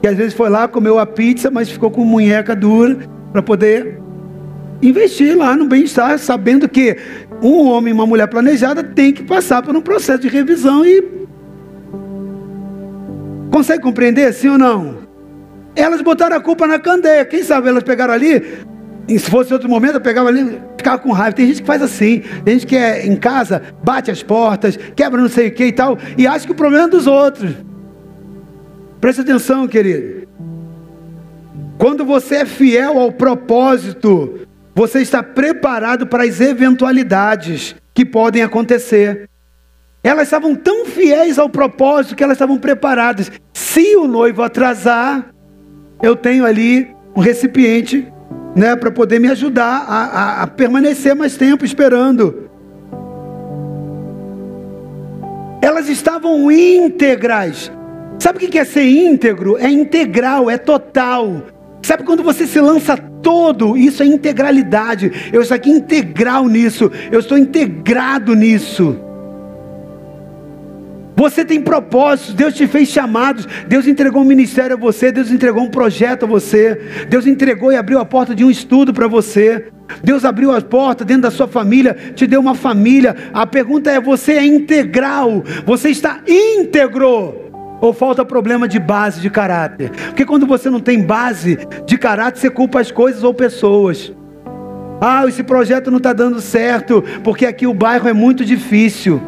que 0.00 0.08
às 0.08 0.16
vezes 0.16 0.32
foi 0.32 0.48
lá, 0.48 0.66
comeu 0.66 0.98
a 0.98 1.04
pizza, 1.04 1.50
mas 1.50 1.68
ficou 1.68 1.90
com 1.90 2.02
munheca 2.06 2.56
dura 2.56 2.96
para 3.32 3.42
poder 3.42 4.00
investir 4.80 5.36
lá 5.36 5.54
no 5.54 5.66
bem-estar, 5.66 6.18
sabendo 6.18 6.66
que 6.66 6.96
um 7.42 7.66
homem 7.66 7.90
e 7.90 7.94
uma 7.94 8.06
mulher 8.06 8.28
planejada 8.28 8.82
tem 8.82 9.12
que 9.12 9.22
passar 9.22 9.62
por 9.62 9.76
um 9.76 9.82
processo 9.82 10.20
de 10.20 10.28
revisão 10.28 10.86
e 10.86 11.26
consegue 13.50 13.82
compreender, 13.82 14.32
sim 14.32 14.48
ou 14.48 14.56
não? 14.56 14.99
Elas 15.74 16.00
botaram 16.02 16.36
a 16.36 16.40
culpa 16.40 16.66
na 16.66 16.78
candeia. 16.78 17.24
Quem 17.24 17.42
sabe 17.42 17.68
elas 17.68 17.82
pegaram 17.82 18.12
ali, 18.12 18.64
e 19.08 19.18
se 19.18 19.28
fosse 19.28 19.52
outro 19.52 19.68
momento, 19.68 19.94
eu 19.94 20.00
pegava 20.00 20.28
ali, 20.28 20.60
ficava 20.76 20.98
com 20.98 21.10
raiva. 21.10 21.34
Tem 21.34 21.46
gente 21.46 21.60
que 21.60 21.66
faz 21.66 21.82
assim, 21.82 22.22
tem 22.44 22.54
gente 22.54 22.66
que 22.66 22.76
é 22.76 23.06
em 23.06 23.16
casa, 23.16 23.62
bate 23.82 24.10
as 24.10 24.22
portas, 24.22 24.78
quebra 24.94 25.20
não 25.20 25.28
sei 25.28 25.48
o 25.48 25.52
que 25.52 25.64
e 25.64 25.72
tal, 25.72 25.98
e 26.16 26.26
acha 26.26 26.46
que 26.46 26.52
o 26.52 26.54
problema 26.54 26.84
é 26.84 26.88
dos 26.88 27.06
outros. 27.06 27.52
Preste 29.00 29.22
atenção, 29.22 29.66
querido. 29.66 30.28
Quando 31.76 32.04
você 32.04 32.36
é 32.36 32.46
fiel 32.46 33.00
ao 33.00 33.10
propósito, 33.10 34.40
você 34.74 35.00
está 35.00 35.22
preparado 35.22 36.06
para 36.06 36.24
as 36.24 36.40
eventualidades 36.40 37.74
que 37.92 38.04
podem 38.04 38.42
acontecer. 38.42 39.28
Elas 40.04 40.24
estavam 40.24 40.54
tão 40.54 40.86
fiéis 40.86 41.38
ao 41.38 41.48
propósito 41.48 42.14
que 42.14 42.22
elas 42.22 42.36
estavam 42.36 42.58
preparadas. 42.58 43.32
Se 43.52 43.96
o 43.96 44.06
noivo 44.06 44.42
atrasar, 44.42 45.30
eu 46.02 46.16
tenho 46.16 46.44
ali 46.44 46.94
um 47.14 47.20
recipiente, 47.20 48.10
né, 48.54 48.74
para 48.76 48.90
poder 48.90 49.18
me 49.18 49.28
ajudar 49.28 49.84
a, 49.86 50.04
a, 50.04 50.42
a 50.42 50.46
permanecer 50.46 51.14
mais 51.14 51.36
tempo 51.36 51.64
esperando. 51.64 52.50
Elas 55.62 55.88
estavam 55.88 56.50
íntegras. 56.50 57.70
Sabe 58.18 58.44
o 58.44 58.48
que 58.48 58.58
é 58.58 58.64
ser 58.64 58.84
íntegro? 58.84 59.56
É 59.58 59.70
integral, 59.70 60.50
é 60.50 60.58
total. 60.58 61.42
Sabe 61.82 62.02
quando 62.02 62.22
você 62.22 62.46
se 62.46 62.60
lança 62.60 62.96
todo? 62.96 63.76
Isso 63.76 64.02
é 64.02 64.06
integralidade. 64.06 65.30
Eu 65.32 65.42
estou 65.42 65.54
aqui 65.54 65.70
integral 65.70 66.46
nisso. 66.46 66.90
Eu 67.10 67.20
estou 67.20 67.38
integrado 67.38 68.34
nisso. 68.34 68.98
Você 71.20 71.44
tem 71.44 71.60
propósitos, 71.60 72.32
Deus 72.32 72.54
te 72.54 72.66
fez 72.66 72.88
chamados, 72.88 73.46
Deus 73.68 73.86
entregou 73.86 74.22
um 74.22 74.24
ministério 74.24 74.74
a 74.74 74.80
você, 74.80 75.12
Deus 75.12 75.30
entregou 75.30 75.62
um 75.62 75.68
projeto 75.68 76.22
a 76.22 76.26
você, 76.26 76.80
Deus 77.10 77.26
entregou 77.26 77.70
e 77.70 77.76
abriu 77.76 77.98
a 77.98 78.06
porta 78.06 78.34
de 78.34 78.42
um 78.42 78.50
estudo 78.50 78.90
para 78.94 79.06
você. 79.06 79.66
Deus 80.02 80.24
abriu 80.24 80.50
a 80.50 80.62
porta 80.62 81.04
dentro 81.04 81.24
da 81.24 81.30
sua 81.30 81.46
família, 81.46 81.94
te 82.14 82.26
deu 82.26 82.40
uma 82.40 82.54
família. 82.54 83.14
A 83.34 83.46
pergunta 83.46 83.90
é: 83.90 84.00
você 84.00 84.32
é 84.32 84.46
integral? 84.46 85.44
Você 85.66 85.90
está 85.90 86.22
íntegro? 86.26 87.34
Ou 87.82 87.92
falta 87.92 88.24
problema 88.24 88.66
de 88.66 88.78
base 88.78 89.20
de 89.20 89.28
caráter? 89.28 89.90
Porque 89.90 90.24
quando 90.24 90.46
você 90.46 90.70
não 90.70 90.80
tem 90.80 91.02
base 91.02 91.58
de 91.84 91.98
caráter, 91.98 92.40
você 92.40 92.48
culpa 92.48 92.80
as 92.80 92.90
coisas 92.90 93.22
ou 93.22 93.34
pessoas. 93.34 94.10
Ah, 94.98 95.26
esse 95.28 95.42
projeto 95.42 95.90
não 95.90 95.98
está 95.98 96.14
dando 96.14 96.40
certo, 96.40 97.04
porque 97.22 97.44
aqui 97.44 97.66
o 97.66 97.74
bairro 97.74 98.08
é 98.08 98.14
muito 98.14 98.42
difícil. 98.42 99.20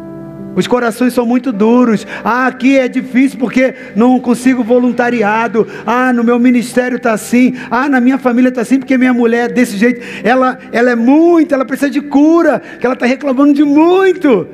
Os 0.55 0.67
corações 0.67 1.13
são 1.13 1.25
muito 1.25 1.51
duros. 1.51 2.05
Ah, 2.23 2.47
aqui 2.47 2.77
é 2.77 2.87
difícil 2.87 3.39
porque 3.39 3.73
não 3.95 4.19
consigo 4.19 4.63
voluntariado. 4.63 5.67
Ah, 5.85 6.13
no 6.13 6.23
meu 6.23 6.37
ministério 6.37 6.97
está 6.97 7.13
assim. 7.13 7.55
Ah, 7.71 7.89
na 7.89 7.99
minha 7.99 8.17
família 8.17 8.49
está 8.49 8.61
assim 8.61 8.79
porque 8.79 8.97
minha 8.97 9.13
mulher 9.13 9.49
é 9.49 9.53
desse 9.53 9.77
jeito. 9.77 10.01
Ela, 10.23 10.59
ela 10.71 10.91
é 10.91 10.95
muito, 10.95 11.53
ela 11.53 11.65
precisa 11.65 11.89
de 11.89 12.01
cura. 12.01 12.61
Que 12.79 12.85
ela 12.85 12.93
está 12.93 13.05
reclamando 13.05 13.53
de 13.53 13.63
muito. 13.63 14.47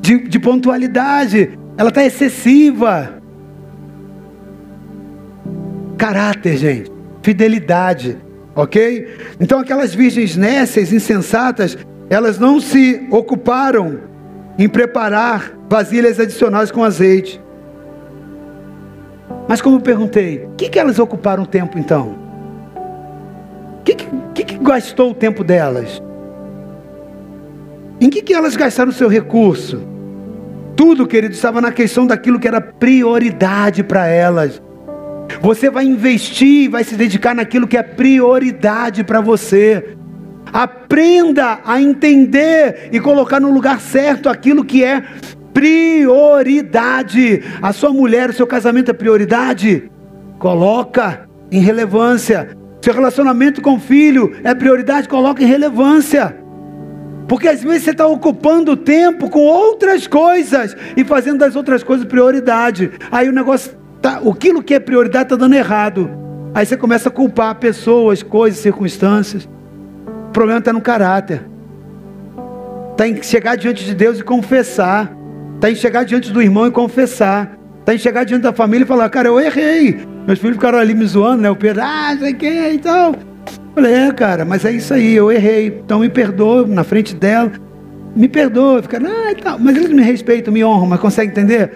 De, 0.00 0.18
de 0.28 0.38
pontualidade. 0.38 1.58
Ela 1.76 1.88
está 1.88 2.04
excessiva. 2.04 3.20
Caráter, 5.98 6.56
gente. 6.56 6.92
Fidelidade. 7.22 8.16
Ok? 8.54 9.08
Então 9.40 9.58
aquelas 9.60 9.94
virgens 9.94 10.36
nécias, 10.36 10.92
insensatas, 10.92 11.78
elas 12.10 12.40
não 12.40 12.60
se 12.60 13.06
ocuparam 13.08 14.00
em 14.58 14.68
preparar 14.68 15.52
vasilhas 15.68 16.18
adicionais 16.18 16.72
com 16.72 16.82
azeite. 16.82 17.40
Mas 19.48 19.62
como 19.62 19.76
eu 19.76 19.80
perguntei, 19.80 20.44
o 20.44 20.56
que, 20.56 20.68
que 20.68 20.78
elas 20.78 20.98
ocuparam 20.98 21.44
o 21.44 21.46
tempo 21.46 21.78
então? 21.78 22.18
O 23.78 23.82
que, 23.84 23.94
que, 23.94 24.44
que, 24.44 24.58
gastou 24.58 25.12
o 25.12 25.14
tempo 25.14 25.44
delas? 25.44 26.02
Em 28.00 28.10
que, 28.10 28.22
que 28.22 28.34
elas 28.34 28.56
gastaram 28.56 28.90
o 28.90 28.94
seu 28.94 29.08
recurso? 29.08 29.80
Tudo, 30.74 31.06
querido, 31.06 31.34
estava 31.34 31.60
na 31.60 31.70
questão 31.70 32.06
daquilo 32.06 32.40
que 32.40 32.48
era 32.48 32.60
prioridade 32.60 33.84
para 33.84 34.08
elas. 34.08 34.60
Você 35.40 35.70
vai 35.70 35.84
investir, 35.84 36.68
vai 36.68 36.82
se 36.82 36.96
dedicar 36.96 37.34
naquilo 37.36 37.68
que 37.68 37.76
é 37.76 37.82
prioridade 37.82 39.04
para 39.04 39.20
você. 39.20 39.96
Aprenda 40.52 41.60
a 41.64 41.80
entender 41.80 42.88
e 42.92 43.00
colocar 43.00 43.40
no 43.40 43.52
lugar 43.52 43.80
certo 43.80 44.28
aquilo 44.28 44.64
que 44.64 44.84
é 44.84 45.02
prioridade. 45.52 47.42
A 47.60 47.72
sua 47.72 47.92
mulher, 47.92 48.30
o 48.30 48.32
seu 48.32 48.46
casamento 48.46 48.90
é 48.90 48.94
prioridade? 48.94 49.90
Coloca 50.38 51.28
em 51.50 51.60
relevância. 51.60 52.56
Seu 52.82 52.94
relacionamento 52.94 53.60
com 53.60 53.74
o 53.74 53.80
filho 53.80 54.32
é 54.42 54.54
prioridade? 54.54 55.08
Coloca 55.08 55.42
em 55.42 55.46
relevância. 55.46 56.36
Porque 57.28 57.46
às 57.46 57.62
vezes 57.62 57.84
você 57.84 57.90
está 57.90 58.06
ocupando 58.06 58.72
o 58.72 58.76
tempo 58.76 59.30
com 59.30 59.40
outras 59.40 60.06
coisas 60.06 60.76
e 60.96 61.04
fazendo 61.04 61.38
das 61.38 61.54
outras 61.54 61.82
coisas 61.82 62.06
prioridade. 62.06 62.90
Aí 63.10 63.28
o 63.28 63.32
negócio 63.32 63.72
tá, 64.00 64.20
aquilo 64.28 64.62
que 64.62 64.74
é 64.74 64.80
prioridade 64.80 65.26
está 65.26 65.36
dando 65.36 65.54
errado. 65.54 66.10
Aí 66.52 66.66
você 66.66 66.76
começa 66.76 67.08
a 67.08 67.12
culpar 67.12 67.54
pessoas, 67.56 68.22
coisas, 68.22 68.58
circunstâncias. 68.60 69.48
O 70.30 70.32
problema 70.32 70.60
está 70.60 70.72
no 70.72 70.80
caráter. 70.80 71.42
Está 72.92 73.08
em 73.08 73.20
chegar 73.20 73.56
diante 73.56 73.84
de 73.84 73.92
Deus 73.96 74.20
e 74.20 74.22
confessar. 74.22 75.12
Está 75.56 75.68
em 75.68 75.74
chegar 75.74 76.04
diante 76.04 76.30
do 76.30 76.40
irmão 76.40 76.68
e 76.68 76.70
confessar. 76.70 77.58
Está 77.80 77.96
em 77.96 77.98
chegar 77.98 78.22
diante 78.22 78.42
da 78.42 78.52
família 78.52 78.84
e 78.84 78.86
falar, 78.86 79.08
cara, 79.10 79.26
eu 79.26 79.40
errei. 79.40 79.98
Meus 80.28 80.38
filhos 80.38 80.54
ficaram 80.54 80.78
ali 80.78 80.94
me 80.94 81.04
zoando, 81.04 81.42
né? 81.42 81.50
O 81.50 81.56
Pedro, 81.56 81.82
ah, 81.84 82.16
sei 82.16 82.32
que 82.32 82.46
e 82.46 82.78
tal. 82.78 83.16
Falei, 83.74 83.92
é, 83.92 84.12
cara, 84.12 84.44
mas 84.44 84.64
é 84.64 84.70
isso 84.70 84.94
aí, 84.94 85.16
eu 85.16 85.32
errei. 85.32 85.80
Então 85.84 85.98
me 85.98 86.08
perdoa 86.08 86.64
na 86.64 86.84
frente 86.84 87.12
dela. 87.12 87.50
Me 88.14 88.28
perdoa. 88.28 88.82
Ficaram, 88.82 89.10
ah, 89.10 89.32
e 89.32 89.34
tal. 89.34 89.58
Mas 89.58 89.76
eles 89.76 89.90
me 89.90 90.02
respeitam, 90.02 90.54
me 90.54 90.64
honram, 90.64 90.86
mas 90.86 91.00
consegue 91.00 91.32
entender? 91.32 91.72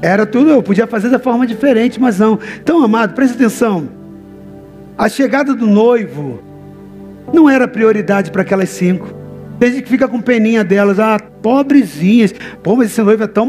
Era 0.00 0.24
tudo, 0.24 0.48
eu 0.48 0.62
podia 0.62 0.86
fazer 0.86 1.10
da 1.10 1.18
forma 1.18 1.46
diferente, 1.46 2.00
mas 2.00 2.18
não. 2.18 2.38
Então, 2.58 2.82
amado, 2.82 3.12
preste 3.12 3.34
atenção. 3.34 3.99
A 5.00 5.08
chegada 5.08 5.54
do 5.54 5.66
noivo 5.66 6.42
não 7.32 7.48
era 7.48 7.66
prioridade 7.66 8.30
para 8.30 8.42
aquelas 8.42 8.68
cinco. 8.68 9.14
Desde 9.58 9.80
que 9.80 9.88
fica 9.88 10.06
com 10.06 10.20
peninha 10.20 10.62
delas, 10.62 10.98
ah, 11.00 11.18
pobrezinhas. 11.40 12.34
Pô, 12.62 12.76
mas 12.76 12.90
esse 12.90 13.00
noivo 13.00 13.22
é 13.22 13.26
tão 13.26 13.46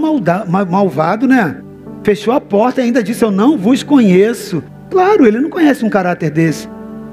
malvado, 0.69 1.27
né? 1.27 1.57
Fechou 2.05 2.33
a 2.33 2.39
porta 2.39 2.79
e 2.79 2.85
ainda 2.85 3.03
disse: 3.03 3.25
Eu 3.25 3.31
não 3.31 3.57
vos 3.57 3.83
conheço. 3.83 4.63
Claro, 4.89 5.27
ele 5.27 5.41
não 5.41 5.49
conhece 5.49 5.83
um 5.83 5.89
caráter 5.89 6.29
desse. 6.29 6.69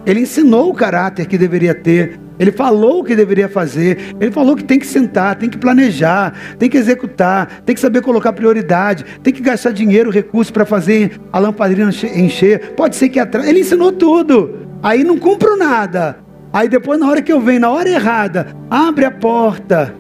Ele 0.07 0.21
ensinou 0.21 0.71
o 0.71 0.75
caráter 0.75 1.27
que 1.27 1.37
deveria 1.37 1.75
ter. 1.75 2.17
Ele 2.39 2.53
falou 2.53 3.01
o 3.01 3.05
que 3.05 3.17
deveria 3.17 3.49
fazer. 3.49 4.15
Ele 4.21 4.31
falou 4.31 4.55
que 4.55 4.65
tem 4.65 4.79
que 4.79 4.87
sentar, 4.87 5.37
tem 5.37 5.51
que 5.51 5.59
planejar, 5.59 6.33
tem 6.59 6.71
que 6.71 6.77
executar, 6.77 7.63
tem 7.65 7.75
que 7.75 7.81
saber 7.81 8.03
colocar 8.03 8.33
prioridade, 8.33 9.05
tem 9.23 9.33
que 9.33 9.43
gastar 9.43 9.73
dinheiro, 9.73 10.11
recursos 10.11 10.51
para 10.51 10.65
fazer 10.65 11.19
a 11.33 11.39
lampadinha 11.39 11.91
encher. 12.15 12.75
Pode 12.75 12.97
ser 12.97 13.09
que 13.09 13.19
atrás. 13.19 13.47
Ele 13.49 13.61
ensinou 13.61 13.93
tudo. 13.93 14.69
Aí 14.83 15.03
não 15.03 15.19
cumpro 15.19 15.57
nada. 15.57 16.19
Aí 16.53 16.69
depois, 16.69 16.99
na 16.99 17.09
hora 17.09 17.21
que 17.21 17.33
eu 17.33 17.41
venho, 17.41 17.61
na 17.61 17.71
hora 17.71 17.89
errada, 17.89 18.55
abre 18.71 19.05
a 19.05 19.11
porta. 19.11 19.95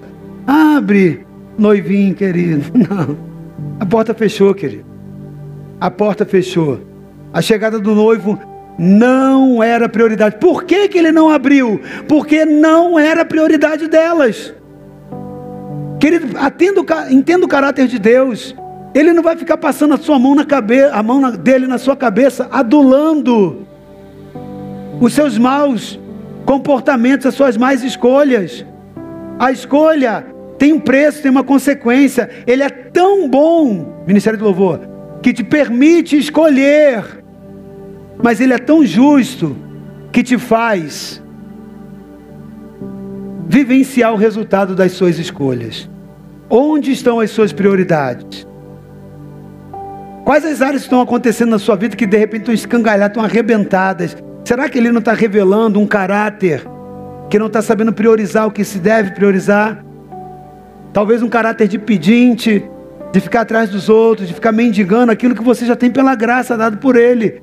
Abre, 0.46 1.26
noivinho 1.58 2.14
querido. 2.14 2.64
Não. 2.74 3.18
A 3.78 3.84
porta 3.84 4.14
fechou, 4.14 4.54
querido. 4.54 4.86
A 5.80 5.90
porta 5.90 6.24
fechou. 6.24 6.80
A 7.32 7.42
chegada 7.42 7.78
do 7.78 7.94
noivo 7.94 8.38
não 8.78 9.60
era 9.60 9.88
prioridade. 9.88 10.36
Por 10.36 10.62
que, 10.62 10.88
que 10.88 10.98
ele 10.98 11.10
não 11.10 11.28
abriu? 11.28 11.80
Porque 12.06 12.44
não 12.44 12.96
era 12.96 13.24
prioridade 13.24 13.88
delas. 13.88 14.54
Querido, 15.98 16.38
atendo, 16.38 16.86
entenda 17.10 17.44
o 17.44 17.48
caráter 17.48 17.88
de 17.88 17.98
Deus. 17.98 18.54
Ele 18.94 19.12
não 19.12 19.22
vai 19.22 19.36
ficar 19.36 19.56
passando 19.56 19.94
a 19.94 19.98
sua 19.98 20.18
mão 20.18 20.34
na 20.34 20.44
cabeça, 20.44 20.94
a 20.94 21.02
mão 21.02 21.30
dele 21.32 21.66
na 21.66 21.76
sua 21.76 21.96
cabeça, 21.96 22.48
adulando 22.52 23.66
os 25.00 25.12
seus 25.12 25.36
maus 25.36 25.98
comportamentos, 26.44 27.26
as 27.26 27.34
suas 27.34 27.56
más 27.56 27.82
escolhas. 27.82 28.64
A 29.38 29.50
escolha 29.50 30.24
tem 30.56 30.72
um 30.72 30.80
preço, 30.80 31.20
tem 31.20 31.30
uma 31.30 31.44
consequência. 31.44 32.30
Ele 32.46 32.62
é 32.62 32.68
tão 32.68 33.28
bom, 33.28 34.02
Ministério 34.06 34.38
do 34.38 34.44
Louvor, 34.44 34.80
que 35.20 35.32
te 35.32 35.42
permite 35.42 36.16
escolher 36.16 37.24
mas 38.22 38.40
Ele 38.40 38.52
é 38.52 38.58
tão 38.58 38.84
justo 38.84 39.56
que 40.10 40.22
te 40.22 40.38
faz 40.38 41.22
vivenciar 43.48 44.12
o 44.12 44.16
resultado 44.16 44.74
das 44.74 44.92
suas 44.92 45.18
escolhas. 45.18 45.88
Onde 46.50 46.92
estão 46.92 47.20
as 47.20 47.30
suas 47.30 47.52
prioridades? 47.52 48.46
Quais 50.24 50.44
as 50.44 50.60
áreas 50.60 50.82
estão 50.82 51.00
acontecendo 51.00 51.50
na 51.50 51.58
sua 51.58 51.74
vida 51.74 51.96
que 51.96 52.06
de 52.06 52.18
repente 52.18 52.40
estão 52.40 52.54
escangalhadas, 52.54 53.08
estão 53.08 53.24
arrebentadas? 53.24 54.16
Será 54.44 54.68
que 54.68 54.78
ele 54.78 54.92
não 54.92 54.98
está 54.98 55.14
revelando 55.14 55.80
um 55.80 55.86
caráter 55.86 56.62
que 57.30 57.38
não 57.38 57.46
está 57.46 57.62
sabendo 57.62 57.92
priorizar 57.92 58.46
o 58.46 58.50
que 58.50 58.64
se 58.64 58.78
deve 58.78 59.12
priorizar? 59.12 59.84
Talvez 60.92 61.22
um 61.22 61.28
caráter 61.28 61.68
de 61.68 61.78
pedinte, 61.78 62.62
de 63.12 63.20
ficar 63.20 63.42
atrás 63.42 63.70
dos 63.70 63.88
outros, 63.88 64.28
de 64.28 64.34
ficar 64.34 64.52
mendigando 64.52 65.12
aquilo 65.12 65.34
que 65.34 65.42
você 65.42 65.64
já 65.64 65.76
tem 65.76 65.90
pela 65.90 66.14
graça 66.14 66.56
dado 66.56 66.76
por 66.78 66.96
ele. 66.96 67.42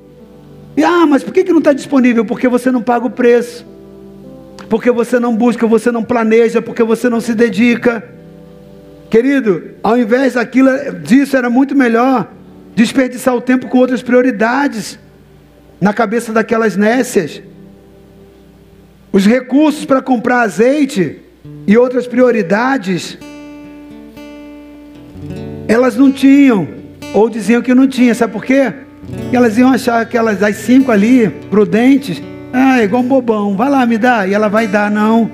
E 0.76 0.84
ah, 0.84 1.06
mas 1.06 1.22
por 1.24 1.32
que, 1.32 1.42
que 1.42 1.52
não 1.52 1.58
está 1.58 1.72
disponível? 1.72 2.24
Porque 2.24 2.48
você 2.48 2.70
não 2.70 2.82
paga 2.82 3.06
o 3.06 3.10
preço, 3.10 3.66
porque 4.68 4.90
você 4.90 5.18
não 5.18 5.34
busca, 5.34 5.66
você 5.66 5.90
não 5.90 6.04
planeja, 6.04 6.60
porque 6.60 6.82
você 6.82 7.08
não 7.08 7.20
se 7.20 7.34
dedica. 7.34 8.04
Querido, 9.08 9.70
ao 9.82 9.96
invés 9.96 10.34
daquilo, 10.34 10.70
disso 11.02 11.36
era 11.36 11.48
muito 11.48 11.74
melhor 11.74 12.30
desperdiçar 12.74 13.34
o 13.34 13.40
tempo 13.40 13.68
com 13.68 13.78
outras 13.78 14.02
prioridades 14.02 14.98
na 15.80 15.94
cabeça 15.94 16.32
daquelas 16.32 16.76
nécias. 16.76 17.42
Os 19.10 19.24
recursos 19.24 19.86
para 19.86 20.02
comprar 20.02 20.42
azeite 20.42 21.22
e 21.66 21.78
outras 21.78 22.06
prioridades, 22.06 23.16
elas 25.66 25.96
não 25.96 26.12
tinham, 26.12 26.68
ou 27.14 27.30
diziam 27.30 27.62
que 27.62 27.74
não 27.74 27.88
tinha, 27.88 28.14
sabe 28.14 28.34
por 28.34 28.44
quê? 28.44 28.74
Elas 29.32 29.56
iam 29.58 29.70
achar 29.70 30.00
aquelas 30.00 30.42
as 30.42 30.56
cinco 30.56 30.90
ali, 30.90 31.28
prudentes, 31.50 32.22
ah, 32.52 32.80
é 32.80 32.84
igual 32.84 33.02
um 33.02 33.08
bobão, 33.08 33.56
vai 33.56 33.68
lá, 33.68 33.84
me 33.84 33.98
dá, 33.98 34.26
e 34.26 34.34
ela 34.34 34.48
vai 34.48 34.66
dar, 34.66 34.90
não. 34.90 35.30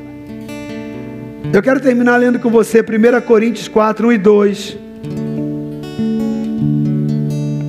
Eu 1.53 1.63
quero 1.63 1.81
terminar 1.81 2.17
lendo 2.17 2.39
com 2.39 2.51
você 2.51 2.81
1 2.81 3.21
Coríntios 3.27 3.69
4, 3.69 4.09
1 4.09 4.13
e 4.13 4.19
2. 4.19 4.79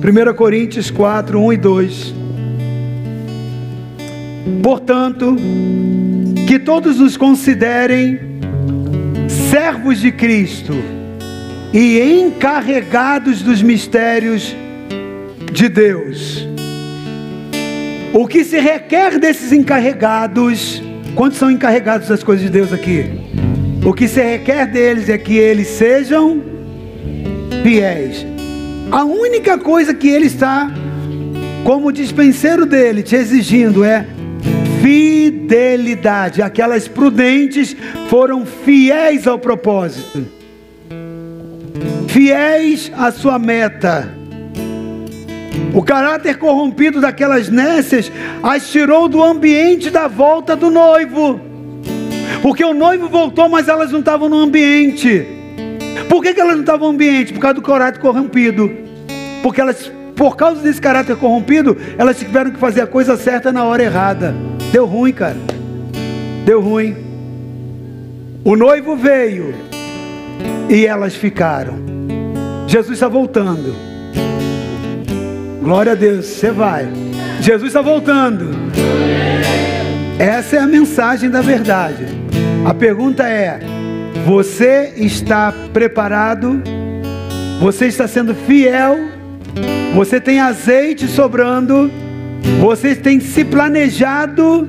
1 0.04 0.34
Coríntios 0.34 0.90
4, 0.90 1.38
1 1.38 1.52
e 1.52 1.56
2. 1.56 2.14
Portanto, 4.62 5.36
que 6.46 6.58
todos 6.58 6.98
nos 6.98 7.16
considerem 7.16 8.18
servos 9.50 10.00
de 10.00 10.10
Cristo 10.12 10.72
e 11.72 12.00
encarregados 12.00 13.42
dos 13.42 13.62
mistérios 13.62 14.54
de 15.54 15.68
Deus. 15.68 16.46
O 18.12 18.26
que 18.26 18.44
se 18.44 18.58
requer 18.58 19.18
desses 19.18 19.52
encarregados, 19.52 20.82
quantos 21.14 21.38
são 21.38 21.50
encarregados 21.50 22.08
das 22.08 22.22
coisas 22.22 22.44
de 22.44 22.50
Deus 22.50 22.72
aqui? 22.72 23.06
O 23.84 23.92
que 23.92 24.08
se 24.08 24.20
requer 24.20 24.66
deles 24.66 25.08
é 25.08 25.16
que 25.16 25.36
eles 25.36 25.68
sejam 25.68 26.42
fiéis. 27.62 28.26
A 28.90 29.04
única 29.04 29.56
coisa 29.56 29.94
que 29.94 30.08
ele 30.08 30.26
está, 30.26 30.70
como 31.62 31.92
dispenseiro 31.92 32.66
dele, 32.66 33.02
te 33.02 33.14
exigindo 33.14 33.84
é 33.84 34.06
fidelidade. 34.82 36.42
Aquelas 36.42 36.88
prudentes 36.88 37.76
foram 38.08 38.44
fiéis 38.44 39.26
ao 39.26 39.38
propósito, 39.38 40.26
fiéis 42.08 42.90
à 42.96 43.12
sua 43.12 43.38
meta. 43.38 44.23
O 45.72 45.82
caráter 45.82 46.38
corrompido 46.38 47.00
daquelas 47.00 47.48
nécias 47.48 48.10
as 48.42 48.68
tirou 48.70 49.08
do 49.08 49.22
ambiente 49.22 49.90
da 49.90 50.06
volta 50.06 50.54
do 50.54 50.70
noivo. 50.70 51.40
Porque 52.42 52.64
o 52.64 52.74
noivo 52.74 53.08
voltou, 53.08 53.48
mas 53.48 53.68
elas 53.68 53.90
não 53.90 54.00
estavam 54.00 54.28
no 54.28 54.38
ambiente. 54.38 55.26
Por 56.08 56.22
que, 56.22 56.34
que 56.34 56.40
elas 56.40 56.54
não 56.54 56.60
estavam 56.60 56.88
no 56.88 56.94
ambiente? 56.94 57.32
Por 57.32 57.40
causa 57.40 57.54
do 57.54 57.62
caráter 57.62 58.00
corrompido. 58.00 58.70
Porque 59.42 59.60
elas, 59.60 59.90
por 60.14 60.36
causa 60.36 60.60
desse 60.60 60.80
caráter 60.80 61.16
corrompido, 61.16 61.76
elas 61.98 62.18
tiveram 62.18 62.50
que 62.50 62.58
fazer 62.58 62.82
a 62.82 62.86
coisa 62.86 63.16
certa 63.16 63.50
na 63.50 63.64
hora 63.64 63.82
errada. 63.82 64.34
Deu 64.70 64.86
ruim, 64.86 65.12
cara. 65.12 65.36
Deu 66.44 66.60
ruim. 66.60 66.94
O 68.44 68.56
noivo 68.56 68.94
veio 68.94 69.54
e 70.68 70.86
elas 70.86 71.14
ficaram. 71.14 71.74
Jesus 72.66 72.94
está 72.94 73.08
voltando. 73.08 73.93
Glória 75.64 75.92
a 75.92 75.94
Deus, 75.94 76.26
você 76.26 76.50
vai. 76.50 76.86
Jesus 77.40 77.68
está 77.68 77.80
voltando. 77.80 78.50
Essa 80.18 80.56
é 80.56 80.58
a 80.58 80.66
mensagem 80.66 81.30
da 81.30 81.40
verdade. 81.40 82.04
A 82.66 82.74
pergunta 82.74 83.26
é: 83.26 83.60
você 84.26 84.92
está 84.94 85.54
preparado? 85.72 86.62
Você 87.62 87.86
está 87.86 88.06
sendo 88.06 88.34
fiel? 88.34 89.08
Você 89.94 90.20
tem 90.20 90.38
azeite 90.38 91.08
sobrando? 91.08 91.90
Você 92.60 92.94
tem 92.94 93.18
se 93.18 93.42
planejado? 93.42 94.68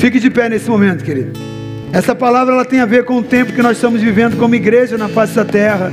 Fique 0.00 0.18
de 0.18 0.30
pé 0.30 0.48
nesse 0.48 0.68
momento, 0.68 1.04
querido. 1.04 1.38
Essa 1.92 2.12
palavra 2.12 2.54
ela 2.54 2.64
tem 2.64 2.80
a 2.80 2.86
ver 2.86 3.04
com 3.04 3.18
o 3.18 3.22
tempo 3.22 3.52
que 3.52 3.62
nós 3.62 3.76
estamos 3.76 4.00
vivendo 4.00 4.36
como 4.36 4.56
igreja 4.56 4.98
na 4.98 5.08
face 5.08 5.36
da 5.36 5.44
terra. 5.44 5.92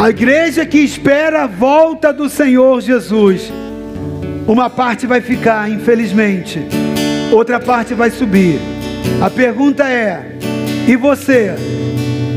A 0.00 0.10
igreja 0.10 0.64
que 0.64 0.78
espera 0.78 1.42
a 1.42 1.46
volta 1.48 2.12
do 2.12 2.28
Senhor 2.28 2.80
Jesus. 2.80 3.52
Uma 4.46 4.70
parte 4.70 5.08
vai 5.08 5.20
ficar, 5.20 5.68
infelizmente, 5.68 6.62
outra 7.32 7.58
parte 7.58 7.94
vai 7.94 8.08
subir. 8.08 8.60
A 9.20 9.28
pergunta 9.28 9.88
é: 9.88 10.36
e 10.86 10.94
você? 10.94 11.52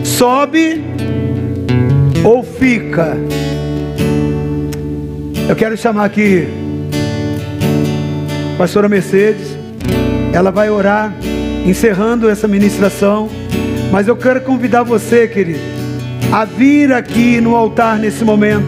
Sobe 0.03 0.83
ou 2.23 2.43
fica? 2.43 3.15
Eu 5.47 5.55
quero 5.55 5.77
chamar 5.77 6.05
aqui 6.05 6.47
a 8.55 8.57
pastora 8.57 8.89
Mercedes. 8.89 9.55
Ela 10.33 10.49
vai 10.49 10.71
orar, 10.71 11.13
encerrando 11.63 12.27
essa 12.27 12.47
ministração. 12.47 13.29
Mas 13.91 14.07
eu 14.07 14.15
quero 14.15 14.41
convidar 14.41 14.81
você, 14.81 15.27
querido, 15.27 15.80
a 16.31 16.45
vir 16.45 16.91
aqui 16.91 17.39
no 17.39 17.55
altar 17.55 17.97
nesse 17.97 18.23
momento 18.23 18.65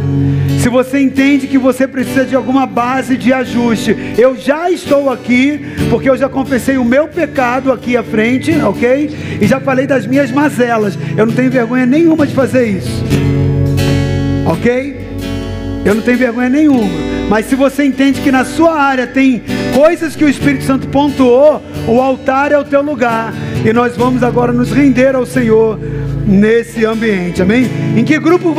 se 0.64 0.70
você 0.70 0.98
entende 1.02 1.46
que 1.46 1.58
você 1.58 1.86
precisa 1.86 2.24
de 2.24 2.38
alguma 2.38 2.66
base 2.66 3.18
de 3.18 3.34
ajuste, 3.34 4.14
eu 4.18 4.34
já 4.38 4.72
estou 4.72 5.10
aqui, 5.10 5.60
porque 5.90 6.10
eu 6.10 6.16
já 6.16 6.30
confessei 6.30 6.78
o 6.78 6.86
meu 6.86 7.06
pecado 7.06 7.70
aqui 7.70 7.98
à 7.98 8.02
frente, 8.02 8.50
ok? 8.62 9.14
E 9.42 9.46
já 9.46 9.60
falei 9.60 9.86
das 9.86 10.08
minhas 10.08 10.32
mazelas. 10.32 10.98
Eu 11.18 11.26
não 11.26 11.34
tenho 11.34 11.52
vergonha 11.52 11.86
nenhuma 11.86 12.26
de 12.26 12.34
fazer 12.34 12.66
isso, 12.66 13.04
ok? 14.46 14.96
Eu 15.84 15.96
não 15.96 16.02
tenho 16.02 16.18
vergonha 16.18 16.48
nenhuma. 16.48 16.90
Mas 17.30 17.48
se 17.48 17.56
você 17.56 17.84
entende 17.84 18.22
que 18.22 18.32
na 18.32 18.46
sua 18.46 18.80
área 18.80 19.06
tem 19.06 19.44
coisas 19.74 20.16
que 20.16 20.24
o 20.24 20.30
Espírito 20.30 20.64
Santo 20.64 20.88
pontuou, 20.88 21.62
o 21.88 22.00
altar 22.00 22.52
é 22.52 22.58
o 22.58 22.64
teu 22.64 22.82
lugar. 22.82 23.34
E 23.66 23.74
nós 23.74 23.98
vamos 23.98 24.24
agora 24.24 24.54
nos 24.54 24.72
render 24.72 25.16
ao 25.16 25.26
Senhor 25.26 25.80
nesse 26.26 26.86
ambiente, 26.86 27.42
amém? 27.42 27.70
Em 27.98 28.04
que 28.04 28.18
grupo 28.20 28.52